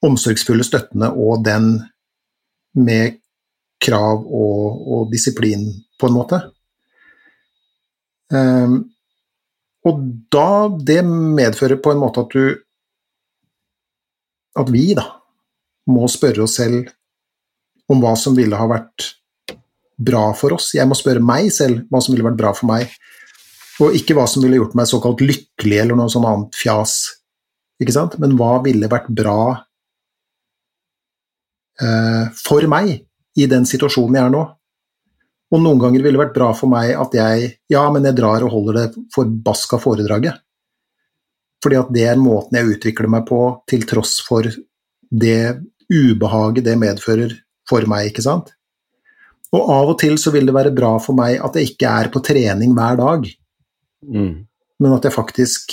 [0.05, 1.73] omsorgsfulle støttende og den
[2.79, 3.19] med
[3.83, 5.66] krav og, og disiplin,
[5.99, 6.39] på en måte.
[8.31, 8.81] Um,
[9.89, 12.59] og da Det medfører på en måte at du
[14.59, 15.07] At vi, da,
[15.89, 16.91] må spørre oss selv
[17.89, 19.07] om hva som ville ha vært
[19.99, 20.75] bra for oss.
[20.77, 22.91] Jeg må spørre meg selv hva som ville vært bra for meg,
[23.81, 26.97] og ikke hva som ville gjort meg såkalt lykkelig eller noe sånt annet fjas.
[27.79, 28.16] Ikke sant?
[28.18, 29.39] Men hva ville vært bra
[31.81, 32.95] eh, for meg
[33.39, 34.45] i den situasjonen jeg er nå?
[35.49, 38.45] Og noen ganger ville det vært bra for meg at jeg Ja, men jeg drar
[38.45, 40.43] og holder det forbaska foredraget.
[41.64, 44.47] Fordi at det er måten jeg utvikler meg på, til tross for
[45.09, 45.59] det
[45.89, 47.33] ubehaget det medfører
[47.68, 48.53] for meg, ikke sant?
[49.57, 52.11] Og av og til så vil det være bra for meg at jeg ikke er
[52.12, 53.29] på trening hver dag,
[53.99, 54.47] Mm.
[54.79, 55.72] men at jeg faktisk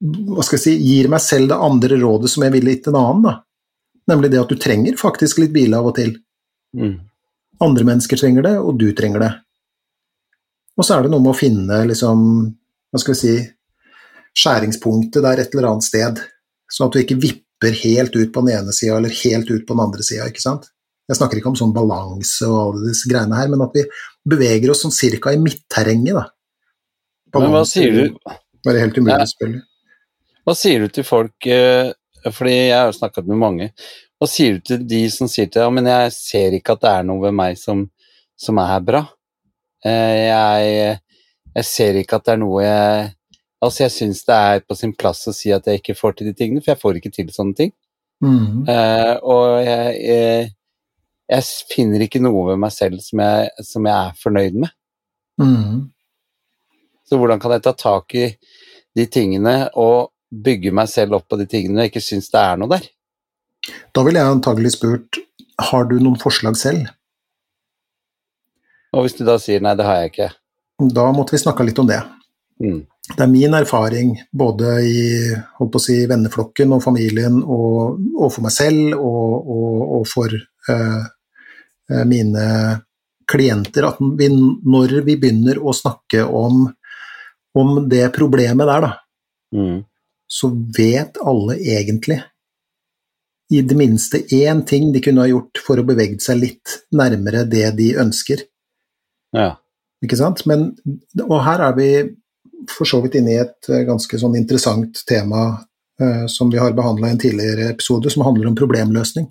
[0.00, 2.98] hva skal jeg si, gir meg selv det andre rådet som jeg ville gitt en
[3.00, 3.34] annen, da.
[4.12, 6.12] Nemlig det at du trenger faktisk litt hvile av og til.
[6.76, 6.94] Mm.
[7.64, 9.32] Andre mennesker trenger det, og du trenger det.
[10.76, 12.22] Og så er det noe med å finne liksom,
[12.92, 13.34] hva skal vi si,
[14.36, 16.20] skjæringspunktet der et eller annet sted,
[16.68, 19.72] sånn at du ikke vipper helt ut på den ene sida eller helt ut på
[19.72, 20.28] den andre sida.
[20.28, 23.86] Jeg snakker ikke om sånn balanse og alle disse greiene her, men at vi
[24.28, 26.26] beveger oss sånn cirka i midtterrenget, da.
[27.36, 28.36] Men hva sier du?
[28.66, 29.64] Bare helt umulig, selvfølgelig.
[30.46, 31.90] Hva sier du til folk, eh,
[32.30, 33.70] fordi jeg har snakket med mange,
[34.16, 36.84] hva sier du til de som sier til deg ja, men jeg ser ikke at
[36.84, 37.82] det er noe ved meg som,
[38.38, 39.02] som er bra?
[39.84, 40.96] Eh, jeg,
[41.50, 43.12] jeg, ser ikke at det er noe jeg
[43.66, 46.28] Altså, jeg syns det er på sin plass å si at jeg ikke får til
[46.28, 47.70] de tingene, for jeg får ikke til sånne ting.
[48.22, 48.66] Mm.
[48.68, 50.50] Uh, og jeg, jeg,
[51.32, 54.74] jeg, finner ikke noe ved meg selv som jeg, som jeg er fornøyd med.
[55.40, 55.80] Mm.
[57.08, 58.26] Så hvordan kan jeg ta tak i
[58.96, 62.42] de tingene og bygge meg selv opp på de tingene når jeg ikke syns det
[62.42, 62.88] er noe der?
[63.94, 65.20] Da ville jeg antagelig spurt
[65.70, 66.90] har du noen forslag selv?
[68.96, 70.28] Og hvis du da sier nei, det har jeg ikke?
[70.92, 72.00] Da måtte vi snakka litt om det.
[72.62, 72.84] Mm.
[73.06, 75.02] Det er min erfaring både i
[75.82, 81.04] si, venneflokken og familien og, og for meg selv og, og, og for uh,
[82.08, 82.46] mine
[83.30, 86.66] klienter at vi, når vi begynner å snakke om,
[87.58, 88.92] om det problemet der, da,
[89.54, 89.78] mm.
[90.26, 92.20] Så vet alle egentlig
[93.54, 97.44] i det minste én ting de kunne ha gjort for å bevege seg litt nærmere
[97.46, 98.42] det de ønsker.
[99.36, 99.52] Ja.
[100.02, 100.42] Ikke sant?
[100.50, 100.72] Men,
[101.28, 101.90] og her er vi
[102.70, 105.44] for så vidt inne i et eh, ganske sånn interessant tema
[106.00, 109.28] eh, som vi har behandla i en tidligere episode, som handler om problemløsning.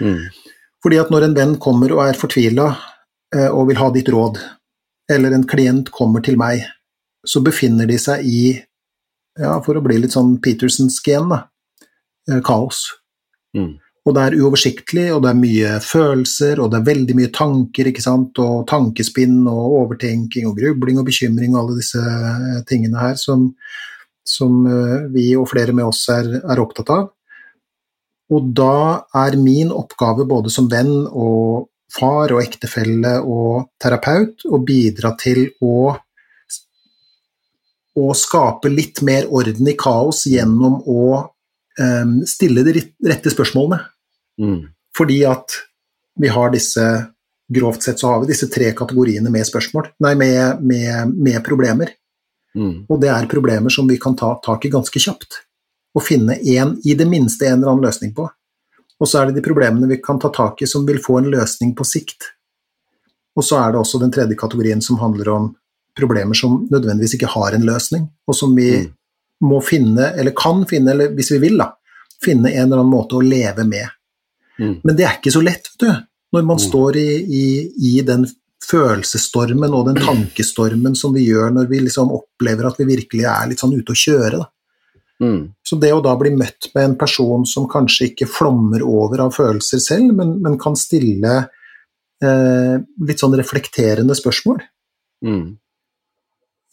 [0.00, 0.26] Mm.
[0.84, 2.68] Fordi at når en venn kommer og er fortvila
[3.34, 4.40] eh, og vil ha ditt råd,
[5.12, 6.66] eller en klient kommer til meg,
[7.26, 8.42] så befinner de seg i,
[9.40, 11.42] ja, for å bli litt sånn Petersonsk igjen, da,
[12.30, 12.86] uh, kaos.
[13.56, 13.74] Mm.
[14.06, 17.88] Og det er uoversiktlig, og det er mye følelser, og det er veldig mye tanker,
[17.90, 23.02] ikke sant, og tankespinn og overtenking og grubling og bekymring og alle disse eh, tingene
[23.02, 23.48] her som,
[24.22, 27.08] som eh, vi og flere med oss er, er, opptatt av.
[28.30, 34.62] Og da er min oppgave både som venn og far og ektefelle og terapeut å
[34.62, 35.96] bidra til å
[37.96, 41.02] å skape litt mer orden i kaos gjennom å
[41.80, 43.80] um, stille de rette spørsmålene.
[44.40, 44.58] Mm.
[44.96, 45.60] Fordi at
[46.20, 46.86] vi har disse
[47.46, 51.92] Grovt sett så har vi disse tre kategoriene med spørsmål, nei, med, med, med problemer.
[52.58, 52.88] Mm.
[52.90, 55.44] Og det er problemer som vi kan ta tak i ganske kjapt.
[55.94, 58.26] Og finne en, i det minste en eller annen løsning på.
[58.98, 61.30] Og så er det de problemene vi kan ta tak i som vil få en
[61.30, 62.32] løsning på sikt.
[63.36, 65.48] Og så er det også den tredje kategorien som handler om
[65.96, 68.88] problemer som nødvendigvis ikke har en løsning, og som vi mm.
[69.48, 71.70] må finne, eller kan finne, eller hvis vi vil, da,
[72.24, 73.88] finne en eller annen måte å leve med.
[74.58, 74.80] Mm.
[74.82, 76.02] Men det er ikke så lett, vet du,
[76.36, 76.64] når man Mm.
[76.68, 77.08] står i,
[77.40, 77.46] i,
[77.92, 78.26] i den
[78.66, 83.50] følelsesstormen og den tankestormen som vi gjør når vi liksom opplever at vi virkelig er
[83.50, 84.40] litt sånn ute å kjøre.
[84.40, 84.46] Da.
[85.22, 85.42] Mm.
[85.64, 89.36] Så det å da bli møtt med en person som kanskje ikke flommer over av
[89.36, 91.36] følelser selv, men, men kan stille
[92.24, 92.74] eh,
[93.06, 94.64] litt sånn reflekterende spørsmål
[95.24, 95.56] Mm.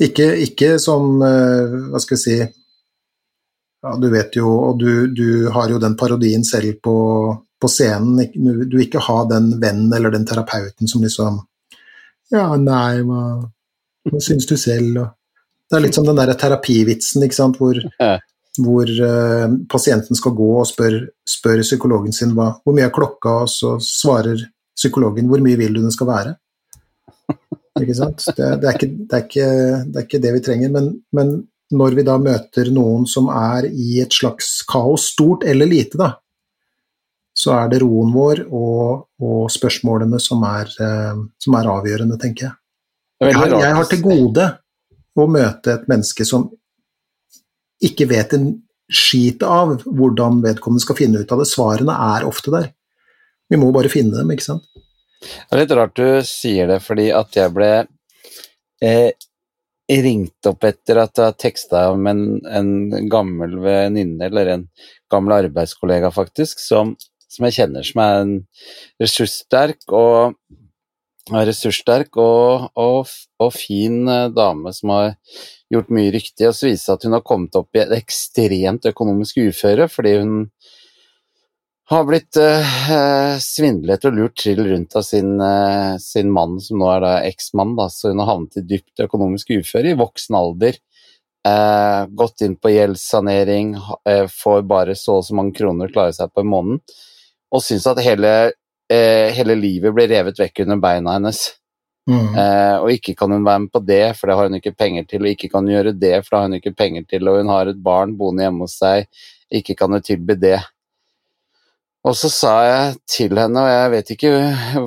[0.03, 2.37] Ikke, ikke som eh, Hva skal jeg si
[3.83, 6.95] ja, Du vet jo, og du, du har jo den parodien selv på,
[7.59, 8.21] på scenen.
[8.33, 11.41] Du, du ikke har den vennen eller den terapeuten som liksom
[12.33, 13.23] Ja, nei, hva,
[14.09, 15.03] hva syns du selv?
[15.69, 17.77] Det er litt som den der terapivitsen, ikke sant, hvor,
[18.61, 20.99] hvor uh, pasienten skal gå og spør,
[21.29, 24.43] spør psykologen sin hva, hvor mye er klokka, og så svarer
[24.77, 26.33] psykologen hvor mye vil du den skal være.
[27.82, 28.21] Ikke sant?
[28.38, 29.47] Det, det, er, ikke, det, er, ikke,
[29.88, 31.32] det er ikke det vi trenger, men, men
[31.74, 36.11] når vi da møter noen som er i et slags kaos, stort eller lite, da,
[37.34, 42.47] så er det roen vår og, og spørsmålene som er, eh, som er avgjørende, tenker
[42.47, 42.57] jeg.
[43.24, 44.45] Jeg har, jeg har til gode
[45.15, 46.49] å møte et menneske som
[47.84, 48.47] ikke vet en
[48.93, 51.49] skit av hvordan vedkommende skal finne ut av det.
[51.49, 52.69] Svarene er ofte der.
[53.49, 54.67] Vi må bare finne dem, ikke sant.
[55.24, 57.71] Det er litt rart du sier det, fordi at jeg ble
[58.84, 59.11] eh,
[60.03, 64.67] ringt opp etter at jeg teksta om en, en gammel venninne, eller en
[65.11, 66.95] gammel arbeidskollega faktisk, som,
[67.28, 68.36] som jeg kjenner som er en
[69.01, 70.36] ressurssterk og
[71.32, 75.13] er ressurssterk og, og, og fin eh, dame som har
[75.71, 78.88] gjort mye riktig, og så viser det at hun har kommet opp i et ekstremt
[78.91, 80.34] økonomisk uføre fordi hun
[81.91, 86.89] har blitt eh, svindlet og lurt trill rundt av sin, eh, sin mann, som nå
[86.93, 90.79] er da eksmann, da, så hun har havnet i dypt økonomisk uføre i voksen alder.
[91.43, 93.75] Eh, gått inn på gjeldssanering,
[94.07, 96.79] eh, får bare så og så mange kroner å klare seg på i måneden,
[97.51, 98.53] og syns at hele,
[98.89, 101.51] eh, hele livet blir revet vekk under beina hennes.
[102.09, 102.36] Mm.
[102.36, 105.05] Eh, og ikke kan hun være med på det, for det har hun ikke penger
[105.07, 107.38] til, og ikke kan hun gjøre det, for det har hun ikke penger til, og
[107.38, 109.07] hun har et barn boende hjemme hos seg,
[109.51, 110.59] ikke kan hun tilby det.
[112.03, 114.31] Og så sa jeg til henne, og jeg vet ikke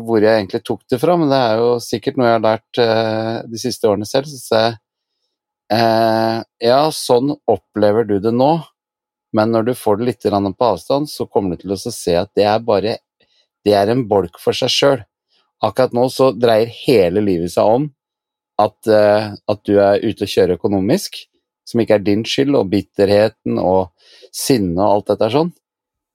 [0.05, 2.81] hvor jeg egentlig tok det fra, men det er jo sikkert noe jeg har lært
[2.83, 4.77] eh, de siste årene selv, så sa jeg
[5.73, 8.51] eh, ja, sånn opplever du det nå,
[9.37, 12.33] men når du får det litt på avstand, så kommer du til å se at
[12.37, 12.99] det er bare
[13.67, 15.01] det er en bolk for seg sjøl.
[15.65, 17.89] Akkurat nå så dreier hele livet seg om
[18.61, 21.17] at, eh, at du er ute og kjører økonomisk,
[21.67, 23.89] som ikke er din skyld, og bitterheten og
[24.31, 25.57] sinne og alt dette er sånn.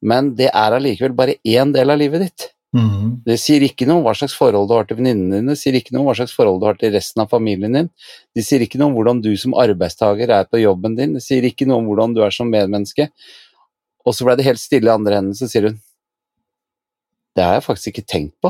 [0.01, 2.47] Men det er allikevel bare én del av livet ditt.
[2.71, 3.19] Mm.
[3.25, 5.75] Det sier ikke noe om hva slags forhold du har til venninnene dine, det sier
[5.75, 7.89] ikke noe om hva slags forhold du har til resten av familien din,
[8.31, 11.45] det sier ikke noe om hvordan du som arbeidstaker er på jobben din, det sier
[11.47, 13.09] ikke noe om hvordan du er som medmenneske.
[14.07, 15.79] Og så ble det helt stille i andre enden, så sier hun
[17.35, 18.49] Det har jeg faktisk ikke tenkt på.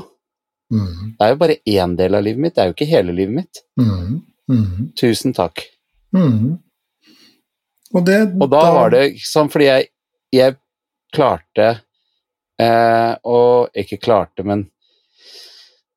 [0.72, 1.18] Mm.
[1.18, 3.36] Det er jo bare én del av livet mitt, det er jo ikke hele livet
[3.42, 3.66] mitt.
[3.78, 4.22] Mm.
[4.98, 5.66] Tusen takk.
[7.92, 9.90] Og, det, Og da var det sånn fordi jeg,
[10.32, 10.56] jeg
[11.14, 11.68] klarte
[12.62, 14.68] eh, Og ikke klarte, men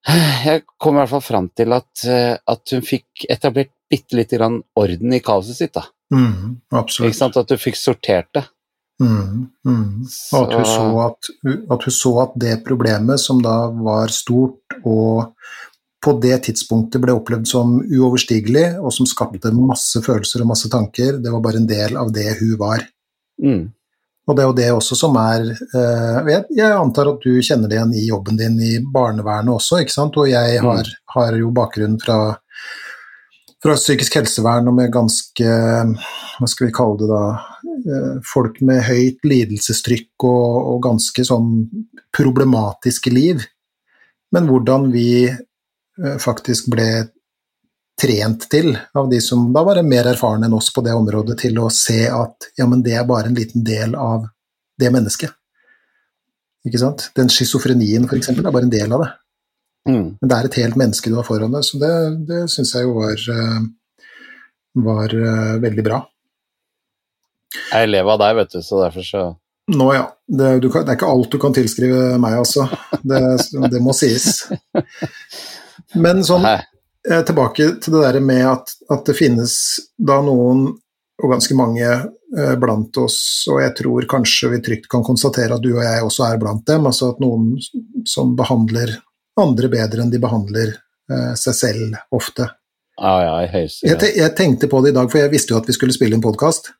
[0.04, 4.36] jeg kom i hvert fall fram til at, eh, at hun fikk etablert bitte lite
[4.36, 5.74] grann orden i kaoset sitt.
[5.76, 5.86] da.
[6.12, 6.56] mm,
[7.08, 7.38] Ikke sant?
[7.40, 8.44] At du fikk sortert det.
[9.02, 10.04] Mm, mm.
[10.36, 11.30] Og at hun, så at,
[11.74, 15.32] at hun så at det problemet, som da var stort og
[16.04, 21.16] på det tidspunktet ble opplevd som uoverstigelig, og som skapte masse følelser og masse tanker,
[21.22, 22.84] det var bare en del av det hun var.
[23.40, 23.64] mm,
[24.24, 27.76] Og det er jo det også som er eh, jeg, antar at du kjenner det
[27.76, 30.16] igjen i jobben din i barnevernet også, ikke sant?
[30.20, 32.18] Og jeg har, har jo bakgrunn fra,
[33.60, 35.58] fra psykisk helsevern og med ganske
[36.38, 37.24] Hva skal vi kalle det da?
[37.84, 41.50] eh, Folk med høyt lidelsestrykk og, og ganske sånn
[42.16, 43.44] problematiske liv.
[44.32, 46.88] Men hvordan vi eh, faktisk ble
[48.00, 51.58] trent til, av de som da var mer erfarne enn oss på det området, til
[51.62, 54.26] å se at ja, men det er bare en liten del av
[54.80, 55.34] det mennesket.
[56.64, 57.10] Ikke sant?
[57.16, 59.12] Den schizofrenien, eksempel, er bare en del av det.
[59.90, 60.08] mm.
[60.20, 61.94] Men det er et helt menneske du har foran deg, så det,
[62.30, 63.62] det syns jeg jo var, eh,
[64.88, 66.02] var eh, veldig bra.
[67.54, 69.24] Jeg er elev av deg, vet du, så derfor så
[69.64, 72.66] Nå ja, det, du kan, det er ikke alt du kan tilskrive meg, altså.
[73.00, 73.20] Det,
[73.72, 74.42] det må sies.
[76.04, 76.58] Men sånn Nei.
[77.10, 79.54] Eh, tilbake til det der med at, at det finnes
[79.98, 80.66] da noen,
[81.22, 83.18] og ganske mange eh, blant oss,
[83.52, 86.66] og jeg tror kanskje vi trygt kan konstatere at du og jeg også er blant
[86.66, 87.54] dem, altså at noen
[88.10, 88.96] som behandler
[89.40, 92.48] andre bedre enn de behandler eh, seg selv ofte.
[93.00, 95.60] Ja, ja, høyeste Jeg, te jeg tenkte på det i dag, for jeg visste jo
[95.60, 96.70] at vi skulle spille en podkast.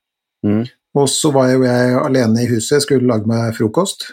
[0.47, 0.63] Mm.
[0.95, 4.13] Og så var jo jeg alene i huset, jeg skulle lage meg frokost.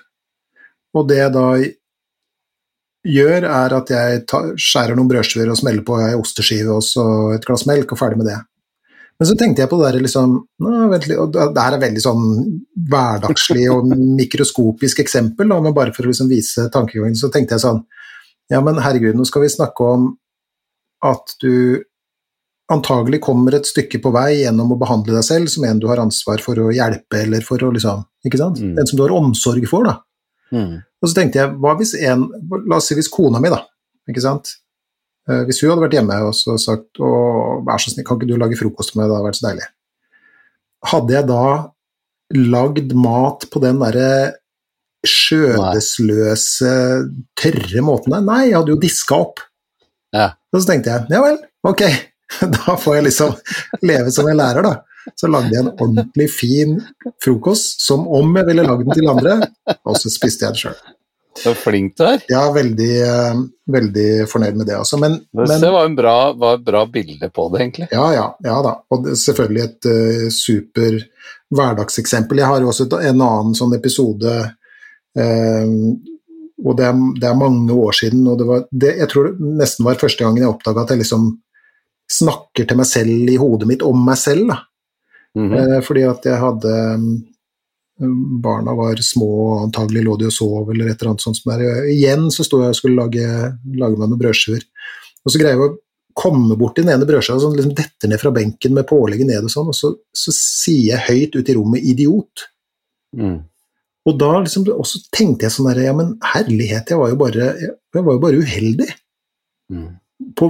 [0.97, 1.45] Og det jeg da
[3.07, 7.05] gjør, er at jeg tar, skjærer noen brødskiver og smeller på ei osteskive og så
[7.35, 8.39] et glass melk, og ferdig med det.
[9.21, 10.31] Men så tenkte jeg på det der liksom
[10.65, 12.23] og Det her er veldig sånn
[12.89, 17.83] hverdagslig og mikroskopisk eksempel, men bare for å liksom vise tankegangen, så tenkte jeg sånn
[18.51, 20.09] Ja, men herregud, nå skal vi snakke om
[21.05, 21.81] at du
[22.71, 26.01] antagelig kommer et stykke på vei gjennom å behandle deg selv som en du har
[26.01, 28.61] ansvar for å hjelpe, eller for å liksom Ikke sant?
[28.61, 28.77] Mm.
[28.79, 29.99] En som du har omsorg for, da.
[30.53, 30.81] Mm.
[31.01, 32.27] Og så tenkte jeg, hva hvis en
[32.69, 33.63] La oss si hvis kona mi, da.
[34.09, 34.55] Ikke sant?
[35.29, 37.11] Eh, Hvis hun hadde vært hjemme og så sagt å,
[37.65, 39.67] vær så snill, kan ikke du lage frokost til meg, det hadde vært så deilig.
[40.91, 41.43] Hadde jeg da
[42.55, 44.11] lagd mat på den derre
[45.07, 46.71] skjødesløse,
[47.39, 48.23] tørre måten der?
[48.25, 49.41] Nei, jeg hadde jo diska opp.
[50.15, 50.31] Ja.
[50.51, 51.37] Og så tenkte jeg, ja vel,
[51.67, 51.83] ok,
[52.57, 53.35] da får jeg liksom
[53.87, 54.73] leve som jeg lærer, da.
[55.17, 56.79] Så lagde jeg en ordentlig fin
[57.23, 59.37] frokost, som om jeg ville lagd den til andre,
[59.87, 60.81] og så spiste jeg det sjøl.
[61.41, 62.23] Så flink du er.
[62.27, 63.41] Er veldig, eh,
[63.71, 64.99] veldig fornøyd med det Altså.
[64.99, 67.87] men, Det men var en bra, var et bra bilde på det, egentlig.
[67.91, 68.75] ja, ja, ja da.
[68.91, 70.99] Og det selvfølgelig et uh, super
[71.55, 72.43] hverdagseksempel.
[72.43, 74.35] Jeg har jo også et, en annen sånn episode
[75.17, 75.67] uh,
[76.61, 79.53] og det er, det er mange år siden, og det var, det, jeg tror det
[79.61, 81.31] nesten var første gangen jeg oppdaga at jeg liksom
[82.11, 84.51] snakker til meg selv i hodet mitt om meg selv.
[84.51, 84.59] Da.
[85.37, 85.53] Mhm.
[85.57, 87.11] Eh, fordi at jeg hadde mm,
[88.41, 91.37] Barna var små, og antagelig lå de og sov eller et eller annet sånt.
[91.37, 91.85] som der.
[91.91, 93.27] Igjen så sto jeg og skulle lage,
[93.77, 94.63] lage meg noen brødskiver.
[95.21, 95.75] Og så greier jeg å
[96.17, 99.45] komme bort til den ene brødskiva sånn, liksom detter ned fra benken med pålegget ned
[99.47, 102.47] og sånn, og så, så sier jeg høyt ut i rommet 'idiot'.
[103.17, 103.37] Mm.
[104.09, 107.51] Og da liksom, også tenkte jeg sånn der, ja men herlighet, jeg var jo bare,
[107.61, 108.89] jeg var jo bare uheldig.
[109.71, 109.89] Mm.
[110.37, 110.49] På,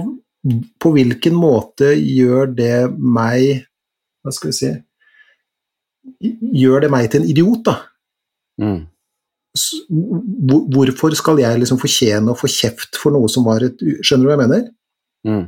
[0.80, 3.66] på hvilken måte gjør det meg
[4.22, 4.72] Hva skal vi si
[6.58, 7.76] Gjør det meg til en idiot, da?
[8.62, 8.80] Mm.
[10.72, 14.30] Hvorfor skal jeg liksom fortjene å få kjeft for noe som var et Skjønner du
[14.30, 14.68] hva jeg mener?
[15.28, 15.44] Mm.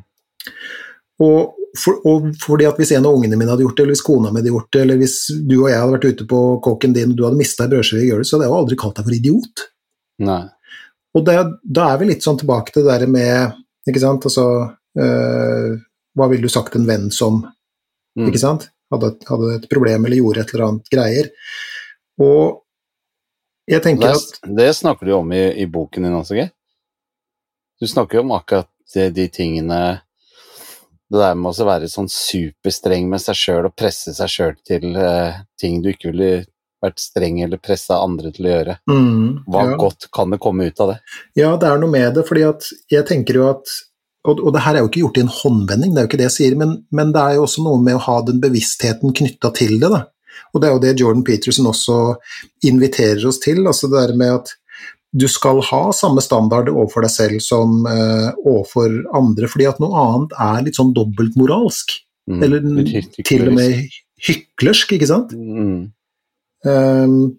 [1.24, 4.06] Og, for, og fordi at hvis en av ungene mine hadde gjort det, eller hvis
[4.06, 6.96] kona mi hadde gjort det, eller hvis du og jeg hadde vært ute på kåken
[6.96, 8.98] din og du hadde mista ei brødskive i gulvet, så hadde jeg jo aldri kalt
[8.98, 9.64] deg for idiot.
[10.24, 10.42] Nei.
[11.14, 14.44] Og det, da er vi litt sånn tilbake til det der med Ikke sant, altså
[14.98, 15.74] øh,
[16.14, 17.42] Hva ville du sagt en venn som
[18.18, 18.28] Mm.
[18.30, 18.68] Ikke sant?
[18.92, 21.30] Hadde, hadde et problem eller gjorde et eller annet greier.
[22.22, 22.60] Og
[23.70, 26.52] jeg tenker Det, at det snakker du om i, i boken din også, Geir.
[27.80, 29.78] Du snakker jo om akkurat de, de tingene
[31.10, 34.94] Det der med å være sånn superstreng med seg sjøl og presse seg sjøl til
[34.98, 36.44] eh, ting du ikke ville
[36.84, 38.76] vært streng eller pressa andre til å gjøre.
[38.90, 39.76] mm, Hva ja.
[39.80, 40.96] godt kan det komme ut av det?
[41.38, 43.72] Ja, det er noe med det, fordi at jeg tenker jo at
[44.24, 46.20] og, og det her er jo ikke gjort i en håndvending, det er jo ikke
[46.22, 49.12] det jeg sier, men, men det er jo også noe med å ha den bevisstheten
[49.16, 49.90] knytta til det.
[49.92, 50.04] da.
[50.54, 51.98] Og det er jo det Jordan Peterson også
[52.66, 54.54] inviterer oss til, altså det der med at
[55.14, 59.94] du skal ha samme standard overfor deg selv som eh, overfor andre, fordi at noe
[60.00, 61.94] annet er litt sånn dobbeltmoralsk.
[62.32, 62.40] Mm.
[62.42, 62.64] Eller
[63.20, 63.84] til og med
[64.24, 65.36] hyklersk, ikke sant?
[65.36, 65.90] mm.
[66.64, 67.34] Um,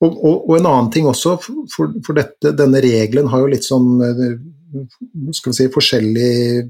[0.00, 3.66] og, og, og en annen ting også, for, for dette, denne regelen har jo litt
[3.66, 4.22] sånn eh,
[5.36, 6.68] skal vi si, forskjellige,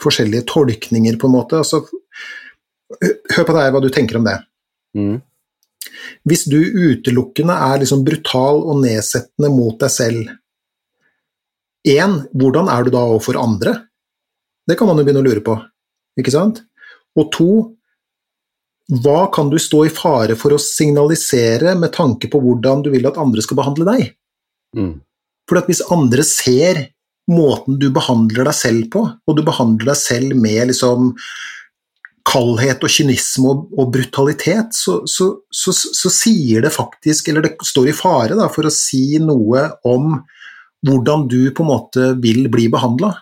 [0.00, 1.60] forskjellige tolkninger, på en måte.
[1.60, 1.84] Altså,
[3.36, 4.38] hør på det her, hva du tenker om det.
[4.98, 5.16] Mm.
[6.28, 10.32] Hvis du utelukkende er liksom brutal og nedsettende mot deg selv
[11.84, 13.74] Én, hvordan er du da overfor andre?
[14.64, 15.58] Det kan man jo begynne å lure på,
[16.16, 16.62] ikke sant?
[17.20, 17.48] Og to,
[19.04, 23.04] hva kan du stå i fare for å signalisere med tanke på hvordan du vil
[23.10, 24.14] at andre skal behandle deg?
[24.72, 24.94] Mm.
[25.44, 26.80] For at hvis andre ser
[27.30, 31.12] måten du behandler deg selv på, og du behandler deg selv med liksom
[32.24, 37.54] kaldhet og kynisme og, og brutalitet, så, så, så, så, sier det faktisk, eller det
[37.64, 40.16] står i fare da, for å si noe om
[40.84, 43.12] hvordan du på en måte vil bli behandla.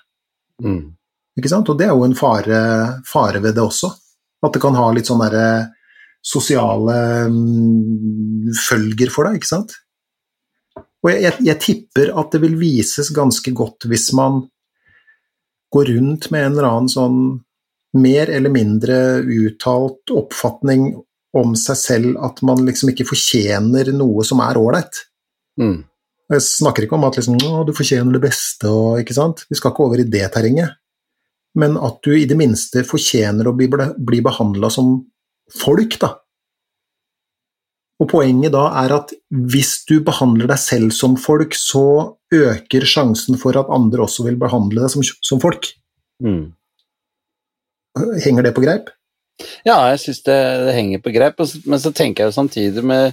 [0.63, 0.95] Mm.
[1.39, 1.71] Ikke sant?
[1.71, 2.59] Og det er jo en fare,
[3.09, 3.91] fare ved det også.
[4.43, 5.47] At det kan ha litt sånne
[6.23, 6.97] sosiale
[7.31, 9.75] mm, følger for deg, ikke sant.
[11.03, 14.45] Og jeg, jeg, jeg tipper at det vil vises ganske godt hvis man
[15.73, 17.23] går rundt med en eller annen sånn
[17.99, 20.93] mer eller mindre uttalt oppfatning
[21.37, 25.03] om seg selv at man liksom ikke fortjener noe som er ålreit.
[25.61, 25.81] Mm.
[26.33, 29.45] Jeg snakker ikke om at liksom, du fortjener det beste, og, ikke sant?
[29.51, 30.79] vi skal ikke over i det terrenget.
[31.59, 34.95] Men at du i det minste fortjener å bli, bli behandla som
[35.61, 36.15] folk, da.
[38.03, 41.85] Og poenget da er at hvis du behandler deg selv som folk, så
[42.35, 45.69] øker sjansen for at andre også vil behandle deg som, som folk.
[46.25, 46.51] Mm.
[48.25, 48.91] Henger det på greip?
[49.67, 53.13] Ja, jeg syns det, det, henger på greip, men så tenker jeg jo samtidig med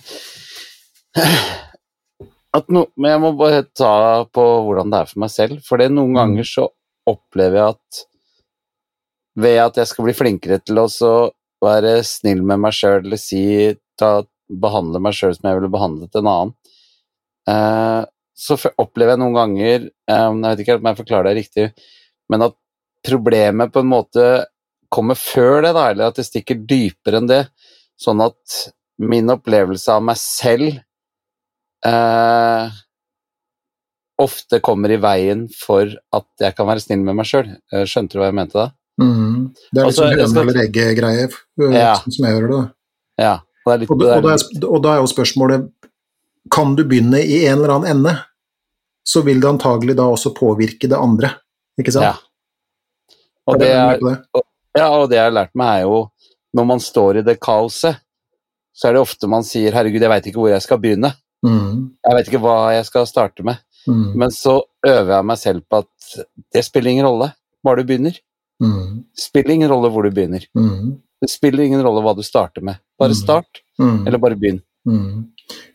[2.58, 5.82] at no, Men jeg må bare ta på hvordan det er for meg selv, for
[5.82, 6.68] det noen ganger så
[7.10, 8.06] opplever jeg at
[9.40, 10.88] ved at jeg skal bli flinkere til å
[11.64, 13.44] være snill med meg sjøl, eller si
[14.00, 16.54] ta, behandle meg sjøl som jeg ville behandlet en annen,
[17.50, 18.04] eh,
[18.40, 21.66] så opplever jeg noen ganger eh, Jeg vet ikke om jeg forklarer det riktig,
[22.30, 22.56] men at
[23.06, 24.26] problemet på en måte
[24.90, 27.44] kommer før det, da, eller at det stikker dypere enn det.
[28.00, 28.56] Sånn at
[29.00, 30.80] min opplevelse av meg selv
[31.86, 32.72] eh,
[34.20, 37.54] ofte kommer i veien for at jeg kan være snill med meg sjøl.
[37.88, 38.66] Skjønte du hva jeg mente da?
[39.00, 39.54] Mm.
[39.72, 41.30] Det er liksom Altså, høne skal- eller egget-greie,
[41.72, 41.94] Ja.
[42.02, 42.72] sånn som jeg hører det.
[43.20, 43.36] Ja.
[43.70, 45.70] Er litt, Og, da- og, da er, og da er jo spørsmålet
[46.52, 48.14] Kan du begynne i en eller annen ende,
[49.06, 51.30] så vil det antagelig da også påvirke det andre.
[51.78, 52.06] Ikke sant?
[52.08, 53.18] Ja.
[53.46, 54.00] Og det er?
[54.78, 56.00] Ja, og det jeg har lært meg, er jo
[56.56, 58.00] når man står i det kaoset,
[58.74, 61.14] så er det ofte man sier 'herregud, jeg veit ikke hvor jeg skal begynne'.
[61.46, 61.92] Mm.
[62.06, 63.60] Jeg veit ikke hva jeg skal starte med.
[63.88, 64.18] Mm.
[64.18, 67.32] Men så øver jeg meg selv på at det spiller ingen rolle
[67.64, 68.18] bare du begynner.
[68.64, 69.06] Mm.
[69.18, 70.46] Spiller ingen rolle hvor du begynner.
[70.56, 70.98] Mm.
[71.22, 72.78] Det spiller ingen rolle hva du starter med.
[73.00, 73.16] Bare Mm.
[73.16, 74.08] start, Mm.
[74.08, 74.62] eller bare begynn.
[74.88, 75.26] Mm.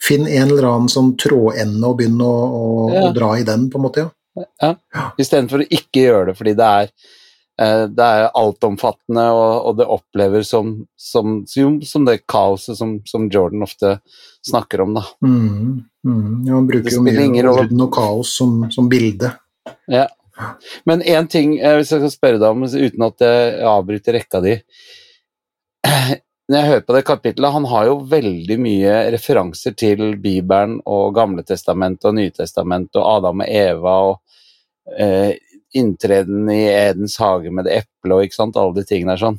[0.01, 3.03] Finn en eller annen sånn trådende og begynn å, å, Ja.
[3.11, 4.11] å dra i den, på en måte.
[4.63, 4.75] ja.
[5.19, 6.91] Istedenfor å ikke gjøre det fordi det er
[7.57, 12.97] eh, det er altomfattende, og, og det oppleves som, som, som, som det kaoset som,
[13.07, 14.01] som Jordan ofte
[14.45, 14.95] snakker om.
[14.95, 15.05] Da.
[15.23, 15.85] Mm.
[16.05, 16.47] Mm.
[16.49, 19.31] ja han bruker jo mye orden og kaos som, som bilde.
[19.87, 20.09] Ja.
[20.85, 24.41] Men én ting eh, hvis jeg skal spørre deg om, uten at jeg avbryter rekka
[24.43, 24.57] di
[26.45, 31.15] Når jeg hører på det kapitlet, han har jo veldig mye referanser til Bibelen og
[31.17, 34.19] Gamletestamentet og Nytestamentet og Adam og Eva og
[35.01, 35.33] eh,
[35.75, 39.39] inntreden i Edens hage med det eplet og ikke sant, alle de tingene der sånn.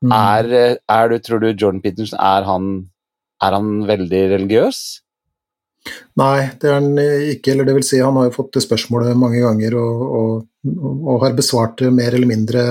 [0.00, 0.14] Mm.
[0.16, 2.70] Er, eh, er du, tror du Jordan Peterson, er han,
[3.44, 4.80] er han veldig religiøs?
[6.16, 6.88] Nei, det er han
[7.34, 7.52] ikke.
[7.52, 10.32] Eller det vil si, han har jo fått det spørsmålet mange ganger og, og,
[10.96, 12.64] og har besvart det mer eller mindre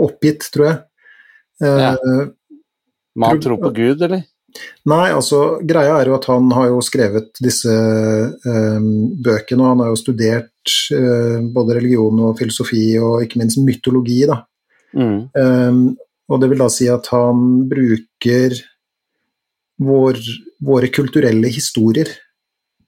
[0.00, 0.78] oppgitt, tror jeg.
[1.60, 1.94] Ja.
[3.20, 4.22] Man tror på Gud, eller?
[4.90, 8.86] Nei, altså greia er jo at han har jo skrevet disse eh,
[9.24, 14.22] bøkene, og han har jo studert eh, både religion og filosofi og ikke minst mytologi,
[14.30, 14.40] da.
[14.96, 15.18] Mm.
[15.38, 15.80] Eh,
[16.30, 18.56] og det vil da si at han bruker
[19.80, 20.18] vår,
[20.66, 22.10] våre kulturelle historier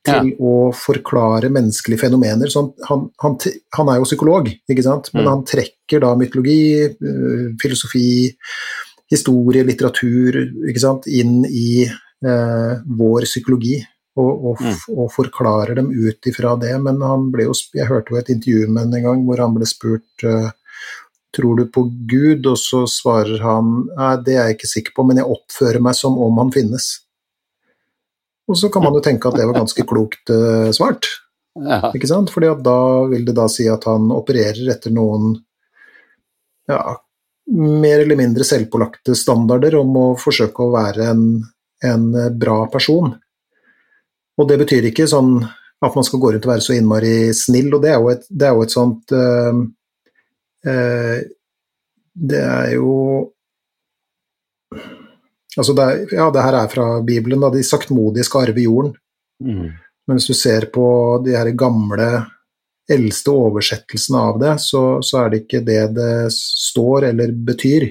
[0.07, 2.51] til å forklare menneskelige fenomener.
[2.51, 3.37] Sånn, han, han,
[3.77, 5.12] han, er jo psykolog, ikke sant?
[5.15, 5.31] men Mm.
[5.31, 8.33] han trekker da mytologi, eh, filosofi,
[9.12, 11.07] historie, litteratur ikke sant?
[11.07, 13.79] inn i eh, vår psykologi.
[14.12, 14.81] Og, og, mm.
[14.93, 16.74] og forklarer dem ut ifra det.
[16.85, 19.55] Men han ble jo, jeg hørte jo et intervju med ham en gang hvor han
[19.57, 20.51] ble spurt eh,
[21.33, 25.07] tror du på Gud, og så svarer han nei, det er jeg ikke sikker på,
[25.09, 26.91] men jeg oppfører meg som om han finnes.
[28.51, 31.06] Og så kan man jo tenke at det var ganske klokt uh, svart.
[31.55, 31.93] Ja.
[31.94, 32.32] Ikke sant?
[32.32, 32.78] Fordi da
[33.10, 35.36] vil det da si at han opererer etter noen
[36.70, 36.81] ja,
[37.52, 41.27] mer eller mindre selvpålagte standarder om å forsøke å være en,
[41.85, 42.06] en
[42.39, 43.12] bra person.
[44.40, 45.36] Og det betyr ikke sånn
[45.82, 48.27] at man skal gå rundt og være så innmari snill, og det er jo et,
[48.31, 49.62] det er jo et sånt uh,
[50.69, 51.16] uh,
[52.12, 52.93] Det er jo
[55.59, 57.51] Altså det, er, ja, det her er fra Bibelen, da.
[57.53, 58.95] De saktmodige skal arve jorden.
[59.45, 59.73] Mm.
[60.07, 60.85] Men hvis du ser på
[61.27, 62.09] de her gamle,
[62.91, 67.91] eldste oversettelsene av det, så, så er det ikke det det står eller betyr.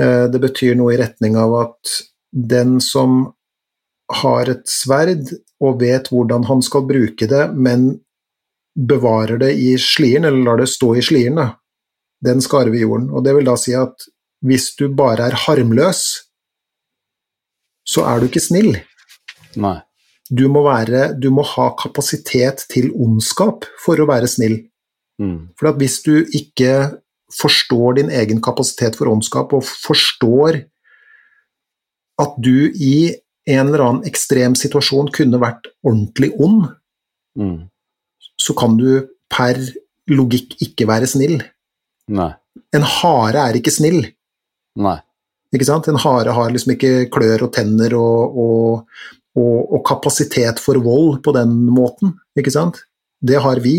[0.00, 1.96] Eh, Det betyr noe i retning av at
[2.32, 3.22] den som
[4.22, 5.30] har et sverd
[5.62, 7.88] og vet hvordan han skal bruke det, men
[8.76, 11.46] bevarer det i slieren, eller lar det stå i slieren, da,
[12.24, 13.08] den skal arve jorden.
[13.10, 14.04] Og det vil da si at
[14.46, 16.02] hvis du bare er harmløs,
[17.86, 18.72] så er du ikke snill
[19.56, 19.76] Nei.
[20.30, 24.56] du må, være, du må ha kapasitet til ondskap for å være snill.
[25.22, 25.52] Mm.
[25.56, 26.72] For at hvis du ikke
[27.32, 30.60] forstår din egen kapasitet for ondskap, og forstår
[32.22, 33.14] at du i
[33.46, 36.68] en eller annen ekstrem situasjon kunne vært ordentlig ond,
[37.36, 37.66] Mm.
[38.40, 39.58] så kan du per
[40.08, 41.42] logikk ikke være snill.
[42.08, 42.30] Nei.
[42.72, 44.06] En hare er ikke snill.
[44.76, 44.98] Nei.
[45.54, 45.88] Ikke sant?
[45.88, 49.02] En hare har liksom ikke klør og tenner og, og,
[49.38, 52.82] og, og kapasitet for vold på den måten, ikke sant?
[53.22, 53.78] Det har vi.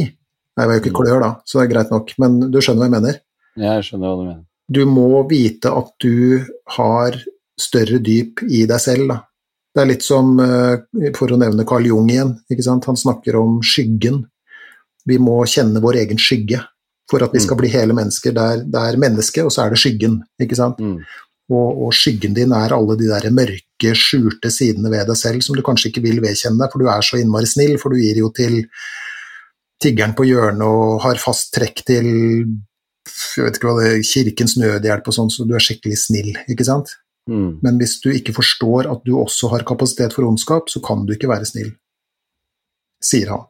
[0.57, 2.85] Nei, vi har jo ikke klør da, så det er greit nok, men du skjønner
[2.85, 3.19] hva jeg mener?
[3.61, 4.45] Jeg skjønner hva du mener.
[4.67, 6.43] Du må vite at du
[6.75, 7.15] har
[7.57, 9.21] større dyp i deg selv, da.
[9.77, 14.23] Det er litt som, eh, for å nevne Carl Jung igjen, han snakker om skyggen.
[15.05, 16.63] Vi må kjenne vår egen skygge
[17.09, 18.35] for at vi skal bli hele mennesker.
[18.35, 20.81] Det er, det er mennesket, og så er det skyggen, ikke sant?
[20.83, 20.99] Mm.
[21.47, 25.55] Og, og skyggen din er alle de der mørke, skjulte sidene ved deg selv som
[25.55, 28.19] du kanskje ikke vil vedkjenne deg, for du er så innmari snill, for du gir
[28.19, 28.59] jo til
[29.81, 32.07] tiggeren på hjørnet og har fast trekk til
[33.07, 36.33] jeg vet ikke hva det er, Kirkens Nødhjelp og sånn, så du er skikkelig snill,
[36.51, 36.91] ikke sant?
[37.31, 37.59] Mm.
[37.63, 41.13] Men hvis du ikke forstår at du også har kapasitet for ondskap, så kan du
[41.15, 41.71] ikke være snill,
[43.03, 43.47] sier han.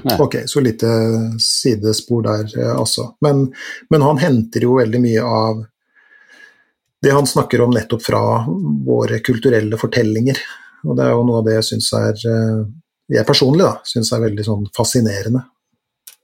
[0.00, 0.16] Nei.
[0.24, 0.88] Ok, så lite
[1.42, 3.10] sidespor der, eh, altså.
[3.20, 3.44] Men,
[3.92, 5.64] men han henter jo veldig mye av
[7.02, 8.22] det han snakker om nettopp fra
[8.86, 10.38] våre kulturelle fortellinger.
[10.86, 12.62] Og det er jo noe av det jeg syns er eh,
[13.12, 15.44] Jeg personlig da, syns er veldig sånn fascinerende.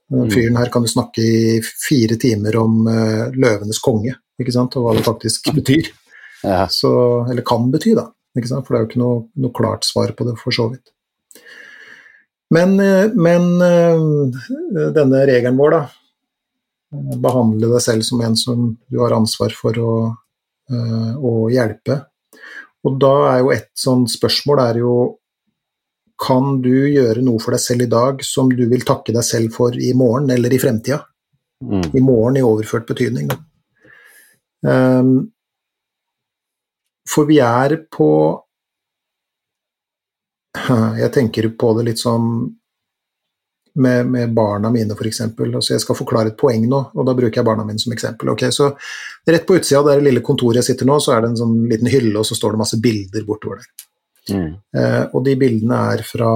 [0.09, 0.29] Mm.
[0.33, 4.87] fyren her kan jo snakke i fire timer om eh, løvenes konge, ikke sant, og
[4.87, 5.91] hva det faktisk betyr.
[6.41, 6.63] Ja.
[6.71, 6.89] Så,
[7.29, 8.07] eller kan bety, da.
[8.33, 10.89] For det er jo ikke noe, noe klart svar på det, for så vidt.
[12.49, 15.81] Men, eh, men eh, denne regelen vår, da.
[16.95, 19.93] eh, Behandle deg selv som en som du har ansvar for å,
[20.69, 22.01] å hjelpe.
[22.85, 24.93] Og da er jo et sånn spørsmål er jo
[26.19, 29.53] Kan du gjøre noe for deg selv i dag som du vil takke deg selv
[29.55, 30.99] for i morgen eller i fremtida?
[31.63, 31.95] Mm.
[31.95, 33.29] i morgen i overført betydning.
[33.31, 33.37] Da.
[34.99, 35.31] Um,
[37.07, 38.09] for vi er på
[41.03, 42.29] Jeg tenker på det litt sånn
[43.79, 45.21] med, med barna mine, f.eks.
[45.21, 48.33] Altså jeg skal forklare et poeng nå, og da bruker jeg barna mine som eksempel.
[48.33, 48.71] Okay, så
[49.29, 51.53] Rett på utsida av det lille kontoret jeg sitter nå, så er det en sånn
[51.69, 53.85] liten hylle, og så står det masse bilder bortover der.
[54.29, 54.49] Mm.
[54.77, 56.31] Eh, og de bildene er fra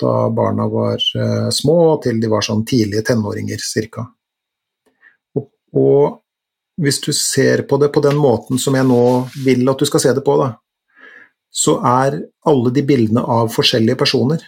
[0.00, 4.06] da barna var eh, små til de var sånn tidlige tenåringer cirka.
[5.38, 9.02] Og, og hvis du ser på det på den måten som jeg nå
[9.44, 10.52] vil at du skal se det på, da,
[11.58, 14.44] så er alle de bildene av forskjellige personer.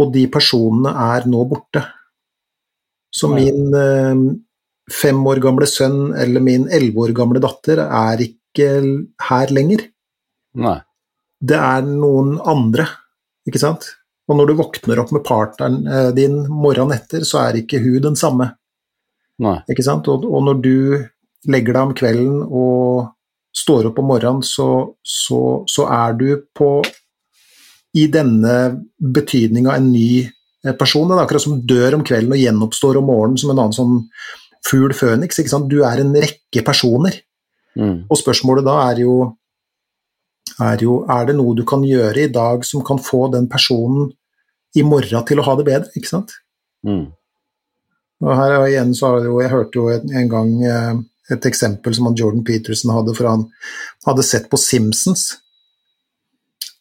[0.00, 1.84] Og de personene er nå borte.
[3.14, 4.22] Så min eh,
[4.90, 8.66] fem år gamle sønn eller min elleve år gamle datter er ikke
[9.28, 9.86] her lenger
[10.62, 10.76] Nei.
[11.42, 12.86] det er noen andre,
[13.48, 13.86] ikke sant?
[14.30, 18.00] Og når du våkner opp med partneren eh, din morgenen etter, så er ikke hun
[18.08, 18.50] den samme.
[19.44, 19.58] Nei.
[19.70, 20.08] Ikke sant?
[20.08, 20.76] Og, og når du
[21.50, 23.10] legger deg om kvelden og
[23.54, 24.68] står opp om morgenen, så,
[25.00, 25.40] så,
[25.70, 26.78] så er du på
[27.94, 28.54] i denne
[28.98, 31.06] betydninga en ny eh, person.
[31.06, 34.00] Det er akkurat som dør om kvelden og gjenoppstår om morgenen som en annen sånn
[34.66, 35.38] fugl føniks.
[35.70, 37.20] Du er en rekke personer.
[37.78, 38.04] Mm.
[38.10, 39.14] Og spørsmålet da er jo,
[40.62, 44.12] er jo Er det noe du kan gjøre i dag som kan få den personen
[44.78, 46.34] i morgen til å ha det bedre, ikke sant?
[46.86, 47.08] Mm.
[48.24, 50.94] Og her er igjen så har jo, Jeg hørte jo en, en gang eh,
[51.32, 53.46] et eksempel som han Jordan Peterson hadde, for han
[54.06, 55.30] hadde sett på Simpsons.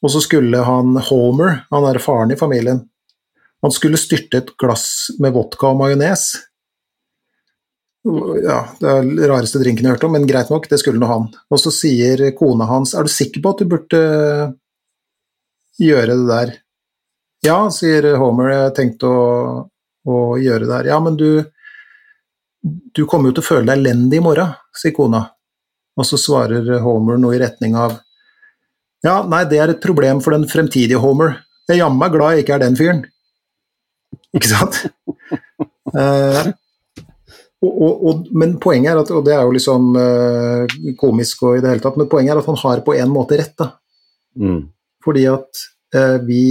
[0.03, 2.83] Og så skulle han Homer, han er faren i familien,
[3.63, 6.25] han skulle styrte et glass med vodka og majones.
[8.43, 10.99] Ja, det er den rareste drinken jeg har hørt om, men greit nok, det skulle
[10.99, 11.29] nå han.
[11.47, 14.01] Og så sier kona hans er du sikker på at du burde
[15.79, 16.51] gjøre det der?
[17.47, 19.15] Ja, sier Homer, jeg har tenkt å,
[20.03, 20.91] å gjøre det der.
[20.91, 21.29] Ja, men du,
[22.63, 25.25] du kommer jo til å føle deg elendig i morgen, sier kona.
[25.99, 27.99] Og så svarer Homer noe i retning av
[29.03, 31.41] Ja, nei, det er et problem for den fremtidige Homer.
[31.67, 33.05] Jeg er jammen meg glad jeg ikke er den fyren.
[34.35, 34.83] Ikke sant?
[35.93, 36.47] Eh,
[37.61, 41.59] og, og, og, men poenget er at, og det er jo liksom eh, komisk og
[41.59, 43.67] i det hele tatt, men poenget er at han har på en måte rett, da.
[44.41, 44.63] Mm.
[45.05, 45.61] Fordi at
[45.93, 46.45] eh, vi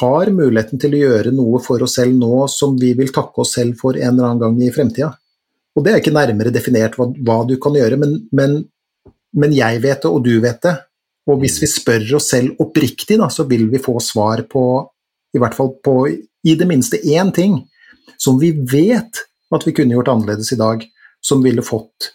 [0.00, 3.58] har muligheten til å gjøre noe for oss selv nå som vi vil takke oss
[3.58, 5.12] selv for en eller annen gang i fremtida.
[5.78, 8.56] Og det er ikke nærmere definert hva, hva du kan gjøre, men, men,
[9.38, 10.74] men, jeg vet det, og du vet det.
[11.30, 14.64] Og hvis vi spør oss selv oppriktig, da, så vil vi få svar på
[15.36, 17.60] i hvert fall på i det minste én ting
[18.18, 19.20] som vi vet
[19.54, 20.82] at vi kunne gjort annerledes i dag,
[21.24, 22.12] som ville fått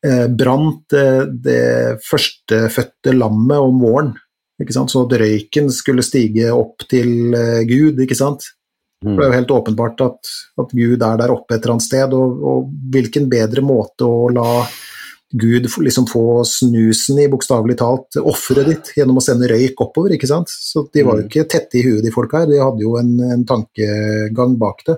[0.06, 4.14] eh, brant eh, det førstefødte lammet om våren,
[4.58, 8.42] så at røyken skulle stige opp til eh, Gud, ikke sant.
[8.98, 10.18] Det er jo helt åpenbart at,
[10.58, 14.26] at Gud er der oppe et eller annet sted, og, og hvilken bedre måte å
[14.34, 14.66] la
[15.34, 20.30] Gud liksom få snusen i, bokstavelig talt, offeret ditt gjennom å sende røyk oppover, ikke
[20.30, 20.48] sant.
[20.48, 21.30] Så de var jo Mm.
[21.30, 24.98] ikke tette i huet, de folka her, de hadde jo en, en tankegang bak det.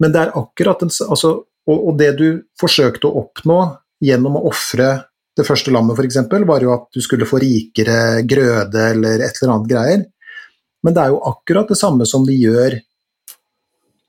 [0.00, 3.58] Men det er akkurat en, altså, og, og det du forsøkte å oppnå
[4.02, 5.04] gjennom å ofre
[5.36, 6.16] det første lammet, f.eks.,
[6.48, 10.06] var jo at du skulle få rikere grøde eller et eller annet greier.
[10.82, 12.80] Men det er jo akkurat det samme som vi gjør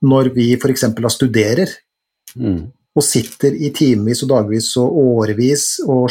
[0.03, 0.87] når vi f.eks.
[1.15, 1.67] studerer
[2.33, 2.71] Mm.
[2.93, 6.09] Og sitter i timevis og dagvis og årevis og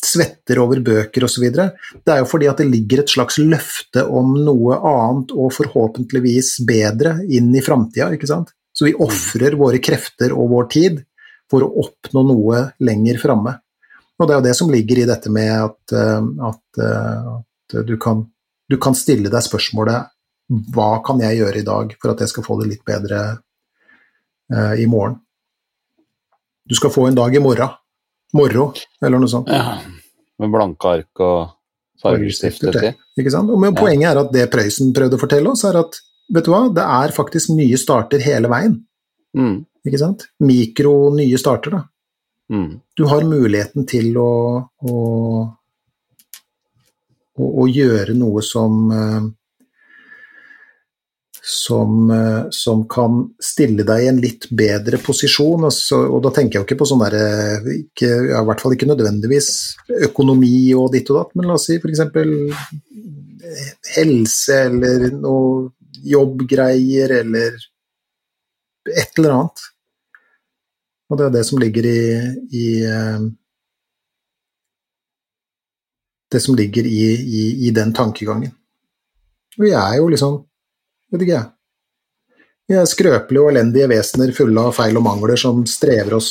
[0.00, 1.44] svetter over bøker osv.
[1.50, 6.58] Det er jo fordi at det ligger et slags løfte om noe annet og forhåpentligvis
[6.68, 8.08] bedre inn i framtida.
[8.72, 11.02] Så vi ofrer våre krefter og vår tid
[11.50, 13.56] for å oppnå noe lenger framme.
[14.20, 17.86] Og det er jo det som ligger i dette med at, eh, at, eh, at
[17.88, 18.26] du, kan,
[18.68, 20.10] du kan stille deg spørsmålet
[20.74, 23.20] hva kan jeg gjøre i dag for at jeg skal få det litt bedre
[24.50, 25.20] uh, i morgen?
[26.70, 27.72] Du skal få en dag i morgen.
[28.38, 28.68] Morro,
[29.02, 29.48] eller noe sånt.
[29.50, 29.80] Ja.
[30.38, 31.56] Med blanke ark og
[31.98, 32.92] fargestifter til.
[33.18, 33.50] Ikke sant?
[33.50, 35.98] Og men Poenget er at det Prøysen prøvde å fortelle oss, er at
[36.30, 38.78] vet du hva, det er faktisk nye starter hele veien.
[39.36, 39.56] Mm.
[39.86, 40.28] Ikke sant?
[40.46, 41.82] Mikro nye starter, da.
[42.54, 42.70] Mm.
[42.98, 44.30] Du har muligheten til å,
[44.62, 44.94] å,
[47.34, 49.28] å, å gjøre noe som eh,
[51.42, 55.64] som, eh, som kan stille deg i en litt bedre posisjon.
[55.64, 57.24] Altså, og da tenker jeg jo ikke på sånn derre
[57.64, 59.50] ja, I hvert fall ikke nødvendigvis
[60.10, 62.04] økonomi og ditt og datt, men la oss si f.eks.
[63.96, 65.70] helse eller noe
[66.04, 67.56] jobbgreier eller
[68.90, 69.66] et eller annet.
[71.10, 72.00] Og det er det som ligger i,
[72.54, 73.28] i eh,
[76.30, 78.52] Det som ligger i, i, i den tankegangen.
[79.58, 80.36] Vi er jo liksom
[81.10, 81.48] Vet ikke jeg.
[82.70, 86.30] Vi er skrøpelige og elendige vesener fulle av feil og mangler som strever oss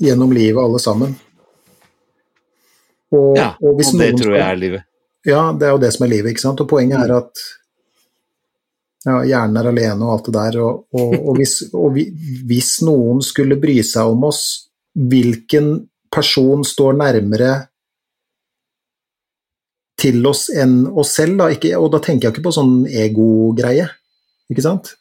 [0.00, 1.12] gjennom livet, alle sammen.
[3.12, 4.84] Og, Ja, og og det tror jeg er livet.
[5.26, 6.60] ja, det er jo det som er livet, ikke sant.
[6.60, 7.44] Og poenget er at
[9.04, 10.58] ja, hjernen er alene og alt det der.
[10.64, 11.54] Og, og, hvis,
[11.94, 12.06] vi,
[12.48, 15.74] hvis noen skulle bry seg om oss, hvilken
[16.12, 17.52] person står nærmere
[19.98, 21.40] til oss enn oss selv?
[21.40, 21.50] Da?
[21.54, 23.90] Ikke, og da tenker jeg ikke på sånn ego-greie,
[24.52, 24.94] ikke sant?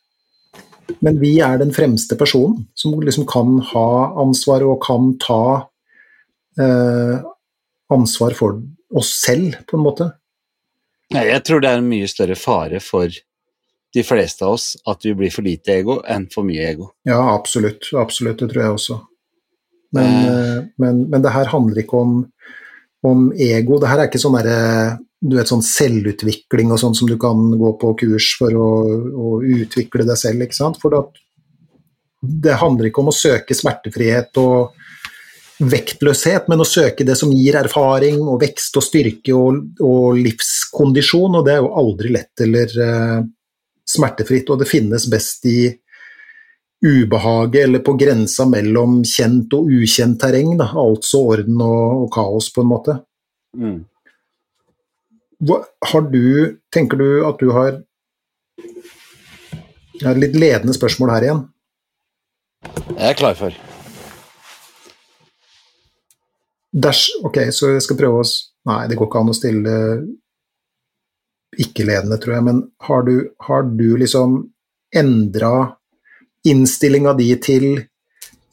[1.03, 3.89] men vi er den fremste personen som liksom kan ha
[4.21, 5.41] ansvar og kan ta
[6.61, 7.17] eh,
[7.93, 8.61] ansvar for
[8.95, 10.09] oss selv, på en måte.
[11.13, 13.11] Jeg tror det er en mye større fare for
[13.95, 16.91] de fleste av oss at vi blir for lite ego enn for mye ego.
[17.07, 17.89] Ja, absolutt.
[17.95, 18.99] Absolutt, det tror jeg også.
[19.95, 22.17] Men, eh, men, men det her handler ikke om,
[23.05, 23.77] om ego.
[23.81, 27.39] Det her er ikke sånn derre du vet, sånn selvutvikling og sånn som du kan
[27.57, 28.67] gå på kurs for å,
[29.09, 30.77] å utvikle deg selv, ikke sant.
[30.81, 31.23] For det,
[32.45, 34.77] det handler ikke om å søke smertefrihet og
[35.57, 41.39] vektløshet, men å søke det som gir erfaring og vekst og styrke og, og livskondisjon,
[41.39, 43.19] og det er jo aldri lett eller uh,
[43.89, 45.59] smertefritt, og det finnes best i
[46.85, 50.69] ubehaget eller på grensa mellom kjent og ukjent terreng, da.
[50.77, 52.97] altså orden og, og, kaos, på en måte.
[53.57, 53.79] Mm.
[55.47, 57.83] Hva, har du, tenker du at du har
[59.97, 61.39] Jeg har et litt ledende spørsmål her igjen.
[62.91, 63.55] Jeg er klar for.
[66.69, 68.27] Dash, ok, så jeg skal prøve å
[68.67, 69.73] Nei, det går ikke an å stille
[71.55, 73.13] ikke-ledende, tror jeg, men har du,
[73.47, 74.33] har du liksom
[74.91, 75.76] endra
[76.51, 77.67] innstillinga di til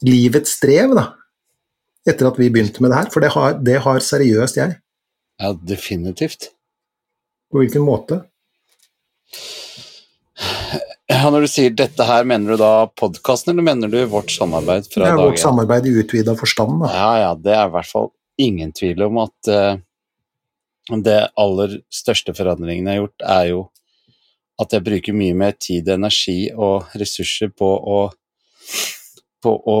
[0.05, 1.05] livets strev, da?
[2.05, 3.11] Etter at vi begynte med det her?
[3.13, 4.77] For det har, det har seriøst jeg.
[5.41, 6.51] Ja, definitivt.
[7.51, 8.21] På hvilken måte?
[11.09, 14.87] Ja, Når du sier dette her, mener du da podkasten, eller mener du vårt samarbeid
[14.91, 15.21] fra dag én?
[15.21, 16.91] Vårt samarbeid i utvida forstand, da.
[16.93, 18.09] Ja, ja, det er i hvert fall
[18.41, 19.77] ingen tvil om at uh,
[21.05, 23.61] det aller største forandringen jeg har gjort, er jo
[24.61, 27.99] at jeg bruker mye mer tid, energi og ressurser på å
[29.45, 29.79] på å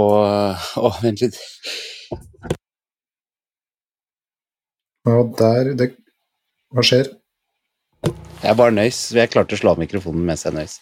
[0.77, 1.37] Å, vent litt.
[5.05, 5.91] Ja, der det,
[6.73, 7.09] Hva skjer?
[8.43, 8.99] Jeg bare nøys.
[9.15, 10.79] Jeg klarte å slå av mikrofonen mens jeg nøys.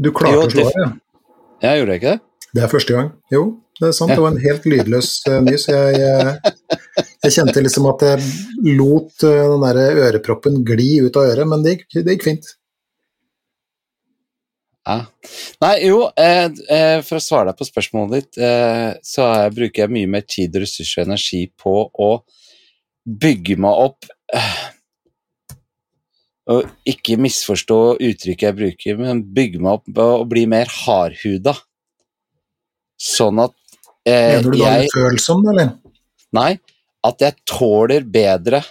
[0.00, 0.90] Du klarte å slå av, ja?
[1.64, 2.20] Jeg gjorde ikke det?
[2.50, 3.10] Det er første gang.
[3.30, 3.42] Jo,
[3.78, 4.12] det er sant.
[4.12, 5.66] Det var en helt lydløs uh, nys.
[5.70, 6.54] Jeg, jeg,
[7.22, 11.62] jeg, kjente liksom at jeg lot uh, den der øreproppen gli ut av øret, men
[11.64, 12.50] det gikk, det gikk fint.
[14.88, 14.98] Ja.
[15.60, 19.84] Nei, jo, eh, eh, for å svare deg på spørsmålet ditt, eh, så jeg, bruker
[19.84, 22.10] jeg mye mer tid, ressurser og energi på å
[23.04, 24.62] bygge meg opp eh,
[26.50, 31.54] og ikke misforstå uttrykket jeg bruker, men bygge meg opp og bli mer hardhuda.
[33.00, 33.54] Sånn at
[34.08, 34.90] eh, Mener du da jeg,
[35.52, 35.76] eller?
[36.36, 36.50] Nei,
[37.06, 38.62] at jeg tåler bedre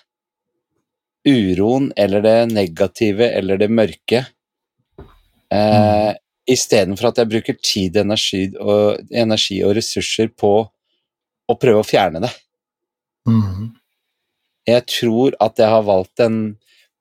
[1.27, 4.25] uroen eller det negative eller det mørke.
[5.53, 6.19] Eh, mm.
[6.49, 12.23] Istedenfor at jeg bruker tid, energi og, energi og ressurser på å prøve å fjerne
[12.23, 12.31] det.
[13.29, 13.69] Mm.
[14.69, 16.39] Jeg tror at jeg har valgt en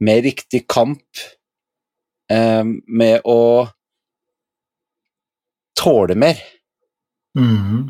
[0.04, 1.22] mer riktig kamp
[2.30, 3.40] eh, med å
[5.78, 6.40] tåle mer.
[7.38, 7.88] Mm.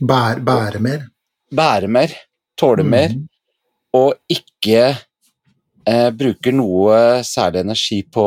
[0.00, 1.08] Bære, bære mer?
[1.54, 2.14] Bære mer,
[2.58, 2.90] tåle mm.
[2.90, 3.14] mer,
[3.94, 8.26] og ikke eh, bruker noe særlig energi på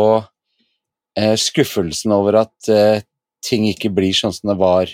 [1.18, 3.02] skuffelsen over at eh,
[3.44, 4.91] ting ikke blir sånn som det var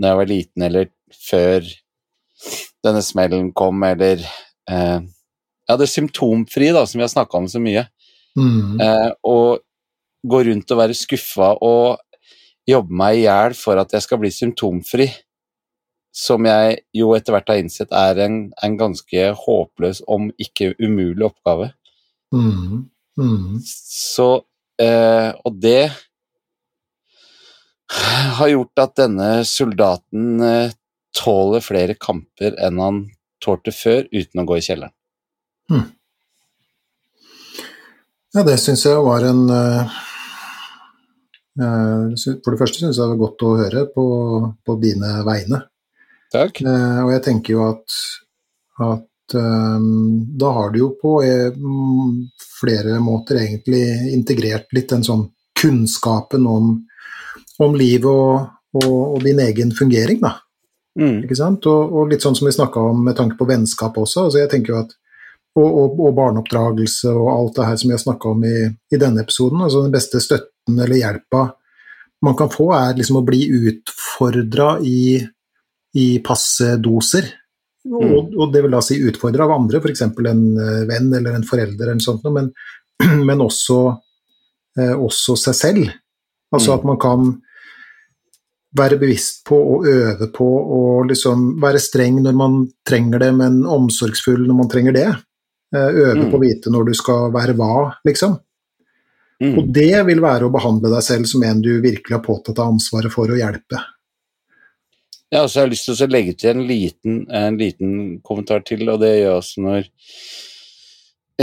[0.00, 1.64] da jeg var liten, eller før
[2.84, 5.00] denne smellen kom, eller eh,
[5.68, 7.84] ja, det symptomfrie, da, som vi har snakka om så mye.
[8.38, 8.80] Mm.
[8.80, 9.60] Eh, og
[10.30, 12.00] gå rundt og være skuffa og
[12.68, 15.08] jobbe meg i hjel for at jeg skal bli symptomfri,
[16.16, 21.28] som jeg jo etter hvert har innsett er en, en ganske håpløs, om ikke umulig
[21.28, 21.70] oppgave.
[22.34, 22.88] Mm.
[23.20, 23.60] Mm.
[23.66, 24.32] Så
[24.80, 25.90] eh, Og det
[28.38, 30.76] har gjort at denne soldaten eh,
[31.16, 33.00] tåler flere kamper enn han
[33.42, 34.94] tålte før, uten å gå i kjelleren.
[35.70, 35.88] Hmm.
[38.34, 39.90] Ja, det syns jeg var en uh,
[42.44, 44.04] For det første syns jeg det var godt å høre på,
[44.66, 45.64] på dine vegne.
[46.30, 46.60] Takk.
[46.62, 47.96] Uh, og jeg tenker jo at,
[48.86, 51.16] at da har du jo på
[52.60, 53.82] flere måter egentlig
[54.14, 55.26] integrert litt den sånn
[55.60, 56.72] kunnskapen om,
[57.60, 58.48] om livet og,
[58.80, 60.36] og, og, din egen fungering, da.
[61.00, 61.24] Mm.
[61.24, 61.66] Ikke sant?
[61.70, 64.26] Og, og, litt sånn som vi snakka om med tanke på vennskap også.
[64.26, 64.96] altså Jeg tenker jo at
[65.60, 69.64] og, barneoppdragelse og alt det her som vi har snakka om i, i, denne episoden.
[69.64, 71.48] altså Den beste støtten eller hjelpa
[72.20, 75.16] man kan få, er liksom å bli utfordra i,
[75.96, 77.30] i passe doser.
[77.90, 77.98] Mm.
[78.06, 80.04] Og, og, det vil da si utfordre av andre, f.eks.
[80.06, 82.52] en eh, venn eller en forelder, eller sånt, men,
[83.28, 83.80] men også,
[84.78, 85.94] eh, også, seg selv.
[86.54, 86.76] Altså mm.
[86.76, 87.32] at man kan
[88.78, 93.64] være bevisst på og øve på å liksom være streng når man trenger det, men
[93.66, 95.08] omsorgsfull når man trenger det.
[95.74, 96.28] Eh, øve mm.
[96.30, 98.38] på å vite når du skal være hva, liksom.
[99.40, 99.72] Og Mm.
[99.72, 103.12] det vil være å behandle deg selv som en du virkelig har påtatt deg ansvaret
[103.12, 103.78] for å hjelpe.
[105.30, 107.92] Ja, og så har jeg lyst til å legge til en liten, en liten
[108.26, 109.84] kommentar til, og det gjør jeg også når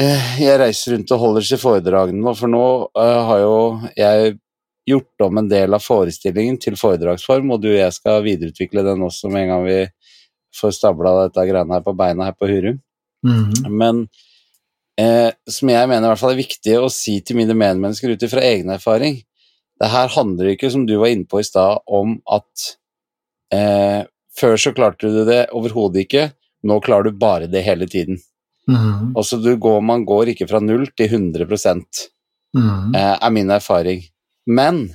[0.02, 2.66] eh, jeg reiser rundt og holder disse foredragene nå, for nå
[3.00, 3.56] eh, har jo
[3.96, 4.36] jeg
[4.88, 9.04] gjort om en del av forestillingen til foredragsform, og du og jeg skal videreutvikle den
[9.08, 9.80] også med en gang vi
[10.58, 12.82] får stabla dette greiene her på beina her på Hurum.
[13.28, 13.72] Mhm.
[13.72, 14.04] Men
[15.00, 18.24] eh, som jeg mener i hvert fall er viktig å si til mine medmennesker ut
[18.28, 19.24] ifra egen erfaring
[19.78, 22.70] Det her handler ikke, som du var inne på i stad, om at
[23.54, 24.04] eh,
[24.38, 26.30] før så klarte du det overhodet ikke,
[26.68, 28.20] nå klarer du bare det hele tiden.
[28.68, 29.16] Mm.
[29.16, 32.96] Altså du går, Man går ikke fra null til 100 mm.
[32.96, 34.04] eh, er min erfaring.
[34.46, 34.88] Men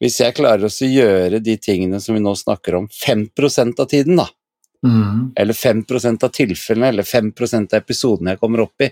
[0.00, 4.20] hvis jeg klarer å gjøre de tingene som vi nå snakker om, 5% av tiden,
[4.20, 4.26] da,
[4.84, 5.32] mm.
[5.36, 8.90] eller 5% av tilfellene, eller 5% av episodene jeg kommer opp i,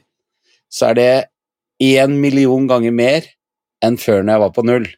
[0.72, 1.10] så er det
[1.84, 3.28] én million ganger mer
[3.84, 4.88] enn før når jeg var på null.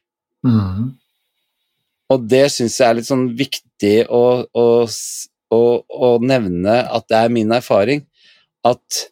[0.47, 0.95] Mm.
[2.15, 4.25] Og det syns jeg er litt sånn viktig å,
[4.57, 4.67] å,
[5.53, 8.05] å, å nevne at det er min erfaring
[8.67, 9.03] at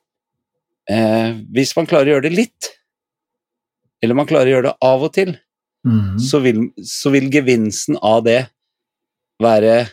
[0.90, 2.70] eh, hvis man klarer å gjøre det litt,
[4.02, 5.34] eller man klarer å gjøre det av og til,
[5.86, 6.16] mm.
[6.22, 8.40] så, vil, så vil gevinsten av det
[9.42, 9.84] være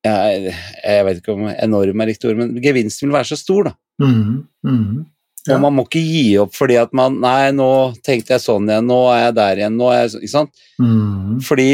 [0.00, 3.68] jeg, jeg vet ikke om enorm er riktig ord, men gevinsten vil være så stor,
[3.68, 3.74] da.
[4.00, 4.46] Mm.
[4.64, 5.02] Mm.
[5.46, 5.56] Ja.
[5.56, 7.68] Og man må ikke gi opp fordi at man Nei, nå
[8.04, 10.64] tenkte jeg sånn igjen, nå er jeg der igjen, nå er jeg sånn Ikke sant?
[10.76, 11.38] Mm.
[11.46, 11.68] Fordi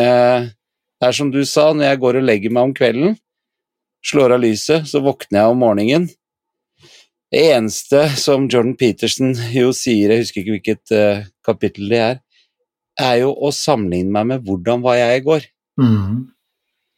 [0.00, 0.48] eh,
[0.96, 3.16] det er som du sa, når jeg går og legger meg om kvelden,
[4.06, 6.06] slår av lyset, så våkner jeg om morgenen.
[7.32, 12.22] Det eneste som Jordan Peterson jo sier, jeg husker ikke hvilket eh, kapittel det er,
[13.02, 15.46] er jo å sammenligne meg med hvordan var jeg i går.
[15.82, 16.24] Mm.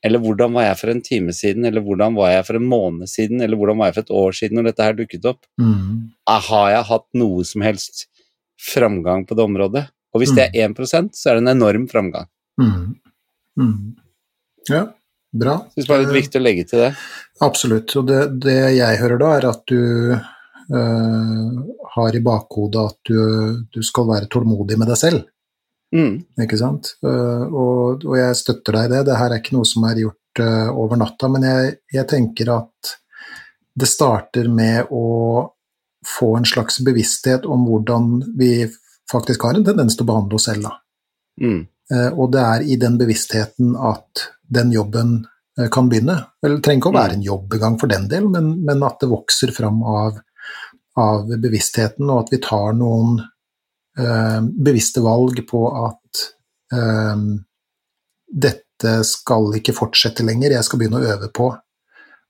[0.06, 3.10] Eller hvordan var jeg for en time siden, eller hvordan var jeg for en måned
[3.10, 5.40] siden, eller hvordan var jeg for et år siden når dette her dukket opp.
[5.58, 5.96] Mhm.
[6.28, 8.06] Ah, Har jeg hatt noe som helst
[8.62, 9.88] framgang på det området?
[10.14, 12.28] Og hvis det er 1% så er det en enorm framgang.
[12.58, 12.94] Mhm.
[13.58, 13.96] Mm.
[14.68, 14.84] Ja,
[15.32, 15.54] bra.
[15.74, 16.92] Jeg bare det er litt viktig å legge til det.
[17.42, 17.94] Absolutt.
[17.98, 21.58] Og det, det jeg hører da, er at du øh,
[21.94, 23.18] har i bakhodet at du,
[23.74, 25.26] du skal være tålmodig med deg selv.
[25.94, 26.18] Mm.
[26.44, 26.94] Ikke sant?
[27.02, 29.04] Eh, og, og jeg støtter deg i det.
[29.08, 32.52] Det her er ikke noe som er gjort uh, over natta, men jeg, jeg tenker
[32.54, 32.92] at
[33.78, 35.06] det starter med å
[36.06, 38.52] få en slags bevissthet om hvordan vi
[39.10, 40.68] faktisk har en tendens til å behandle oss selv.
[40.68, 40.74] Da.
[41.42, 41.62] Mm.
[41.94, 45.18] Eh, og det er i den bevisstheten at den jobben
[45.58, 46.18] eh, kan begynne.
[46.44, 49.10] Eller trenger ikke å være en jobb engang for den del, men, men at det
[49.12, 50.20] vokser fram av,
[51.00, 56.24] av bevisstheten, og at vi tar noen eh, bevisste valg på at
[56.76, 57.24] eh,
[58.28, 61.48] dette skal ikke fortsette lenger, jeg skal begynne å øve på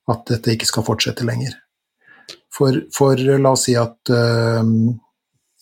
[0.08, 1.52] at dette ikke skal fortsette lenger.
[2.54, 4.70] For, for la oss si at eh,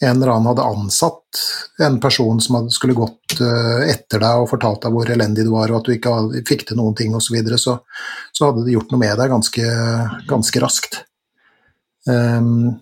[0.01, 1.41] en eller annen hadde ansatt
[1.81, 5.73] en person som skulle gått eh, etter deg og fortalt deg hvor elendig du var,
[5.73, 7.79] og at du ikke fikk til noen ting osv., så, videre, så
[8.37, 9.71] så hadde det gjort noe med deg ganske,
[10.29, 11.01] ganske raskt.
[12.07, 12.77] Um,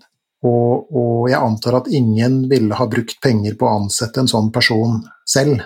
[0.45, 4.51] og, og jeg antar at ingen ville ha brukt penger på å ansette en sånn
[4.53, 5.62] person selv.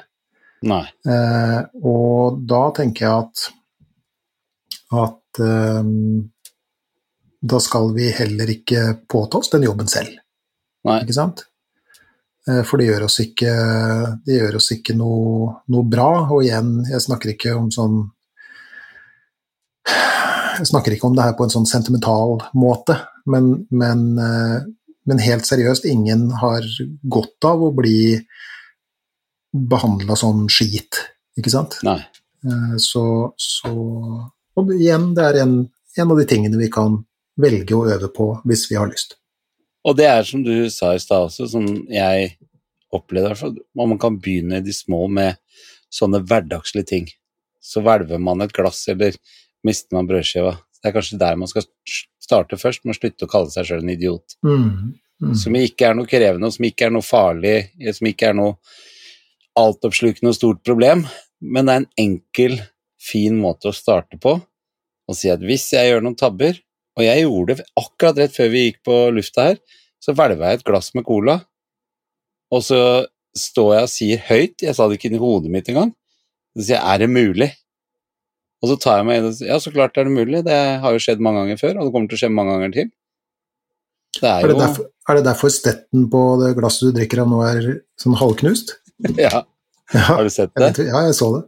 [0.68, 0.84] Nei.
[1.08, 3.48] Uh, og da tenker jeg at
[4.88, 6.30] at um,
[7.40, 10.14] da skal vi heller ikke påta oss den jobben selv.
[10.86, 11.00] Nei.
[11.02, 11.42] Ikke sant?
[12.48, 13.52] Eh, For det gjør oss ikke,
[14.26, 16.10] det gjør oss ikke noe, noe bra.
[16.30, 17.98] Og igjen, jeg snakker ikke om sånn
[20.58, 22.96] Jeg snakker ikke om det her på en sånn sentimental måte,
[23.30, 24.64] men, men, eh,
[25.06, 26.66] men helt seriøst, ingen har
[27.06, 28.18] godt av å bli
[29.54, 30.98] behandla som skit,
[31.38, 31.78] ikke sant?
[31.86, 32.00] Nei.
[32.42, 33.04] Eh, Så,
[33.38, 33.72] så
[34.58, 35.54] Og igjen, det er en,
[35.94, 36.98] en av de tingene vi kan
[37.38, 39.14] velge å øve på hvis vi har lyst.
[39.86, 42.32] Og det er som du sa i stad også, som jeg
[42.94, 45.38] opplevde i hvert fall, man kan begynne i de små med
[45.92, 47.10] sånne hverdagslige ting.
[47.60, 49.16] Så hvelver man et glass, eller
[49.66, 50.56] mister man brødskiva.
[50.78, 51.66] Det er kanskje der man skal
[52.22, 54.38] starte først, med å slutte å kalle seg sjøl en idiot.
[54.46, 54.98] Mm.
[55.18, 55.34] Mm.
[55.36, 57.56] Som ikke er noe krevende, og som ikke er noe farlig,
[57.96, 58.56] som ikke er noe
[59.58, 61.04] altoppslukende og stort problem,
[61.42, 62.58] men det er en enkel,
[62.98, 64.34] fin måte å starte på,
[65.08, 66.58] og si at hvis jeg gjør noen tabber,
[66.98, 69.62] og jeg gjorde det akkurat rett før vi gikk på lufta her,
[70.02, 71.38] så hvelva jeg et glass med cola,
[72.54, 72.80] og så
[73.38, 75.92] står jeg og sier høyt, jeg sa det ikke inni hodet mitt engang,
[76.56, 77.50] så sier jeg, er det mulig?
[78.58, 80.56] Og så tar jeg meg inn og sier, ja, så klart er det mulig, det
[80.82, 82.90] har jo skjedd mange ganger før, og det kommer til å skje mange ganger til.
[84.18, 87.22] Det er Er det, jo derfor, er det derfor stetten på det glasset du drikker
[87.22, 87.70] av nå er
[88.00, 88.74] sånn halvknust?
[89.20, 89.44] Ja,
[89.94, 90.84] Ja, har du sett det?
[90.84, 91.44] ja jeg så det.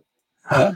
[0.50, 0.68] Ja.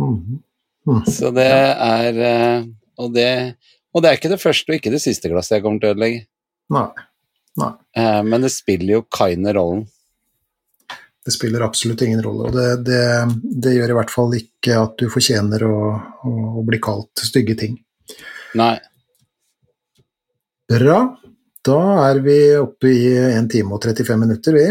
[0.00, 0.38] Mm -hmm.
[0.86, 1.02] Mm.
[1.06, 2.64] Så det er eh,
[2.98, 3.56] og det,
[3.92, 5.96] og det er ikke det første og ikke det siste glasset jeg kommer til å
[5.96, 6.26] ødelegge.
[6.72, 6.86] Nei.
[7.60, 7.72] Nei.
[7.96, 9.84] Eh, men det spiller jo Kaine rollen.
[11.22, 13.02] Det spiller absolutt ingen rolle, og det, det,
[13.62, 15.76] det gjør i hvert fall ikke at du fortjener å,
[16.26, 17.76] å, bli kalt stygge ting.
[18.58, 18.74] Nei.
[20.72, 20.96] Bra.
[21.62, 21.78] Da
[22.08, 24.66] er vi oppe i 1 time og 35 minutter, vi.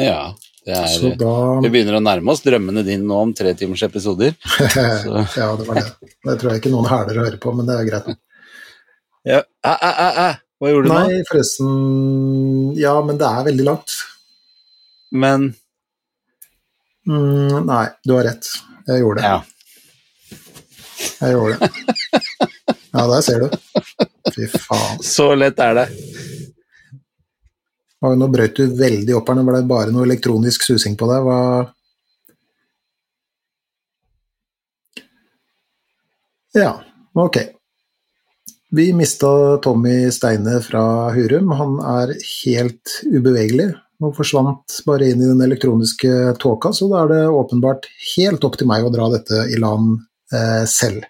[0.00, 0.32] Ja.
[0.60, 1.34] Det er, da
[1.64, 4.34] vi begynner å nærme oss drømmene dine nå om tre timers episoder.
[5.38, 5.86] Ja, det var det.
[6.26, 8.10] Det tror jeg ikke noen hæler å høre på, men det er greit.
[9.28, 9.42] Ja.
[9.66, 10.28] Æ, æ, æ, æ.
[10.60, 10.98] Hva gjorde du nå?
[11.08, 11.70] Nei, forresten
[12.80, 13.96] Ja, men det er veldig langt.
[15.12, 15.54] Men
[17.08, 18.46] Mm, nei, du har rett.
[18.86, 19.24] Jeg gjorde det.
[19.24, 19.38] ja.
[21.20, 21.70] Jeg gjorde det.
[22.94, 23.48] Ja, der ser du.
[24.34, 24.98] Fy faen.
[25.02, 25.84] Så lett er det.
[28.02, 31.06] Og Nå brøt du veldig opp her, nå ble det bare noe elektronisk susing på
[31.10, 31.22] deg.
[31.24, 31.38] Hva
[36.54, 36.72] Ja,
[37.14, 37.36] ok.
[38.72, 41.50] Vi mista Tommy Steine fra Hurum.
[41.58, 42.12] Han er
[42.44, 47.88] helt ubevegelig og forsvant bare inn i den elektroniske tåka, så da er det åpenbart
[48.14, 49.98] helt opp til meg å dra dette i land
[50.32, 51.02] eh, selv.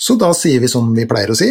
[0.00, 1.50] Så da sier vi som vi pleier å si.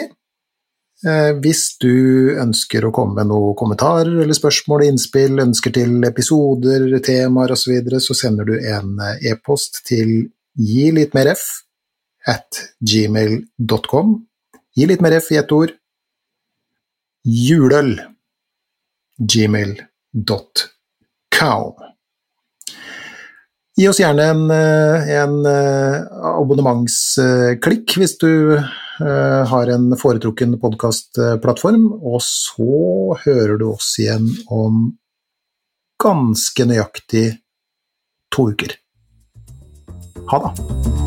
[1.05, 6.89] Eh, hvis du ønsker å komme med noen kommentarer eller spørsmål, innspill, ønsker til episoder,
[7.05, 10.18] temaer osv., så, videre, så sender du en eh, e-post til
[10.57, 11.45] gi litt mer f
[12.27, 14.18] at gmail.com.
[14.77, 15.72] Gi litt mer f i ett ord.
[17.27, 17.99] Juløl.
[19.22, 20.72] gmail.com.
[23.77, 31.85] Gi oss gjerne en, eh, en eh, abonnementsklikk hvis du eh, har en foretrukken podkastplattform,
[32.02, 34.89] og så hører du oss igjen om
[36.02, 37.27] ganske nøyaktig
[38.34, 38.76] to uker.
[40.31, 41.01] Ha det.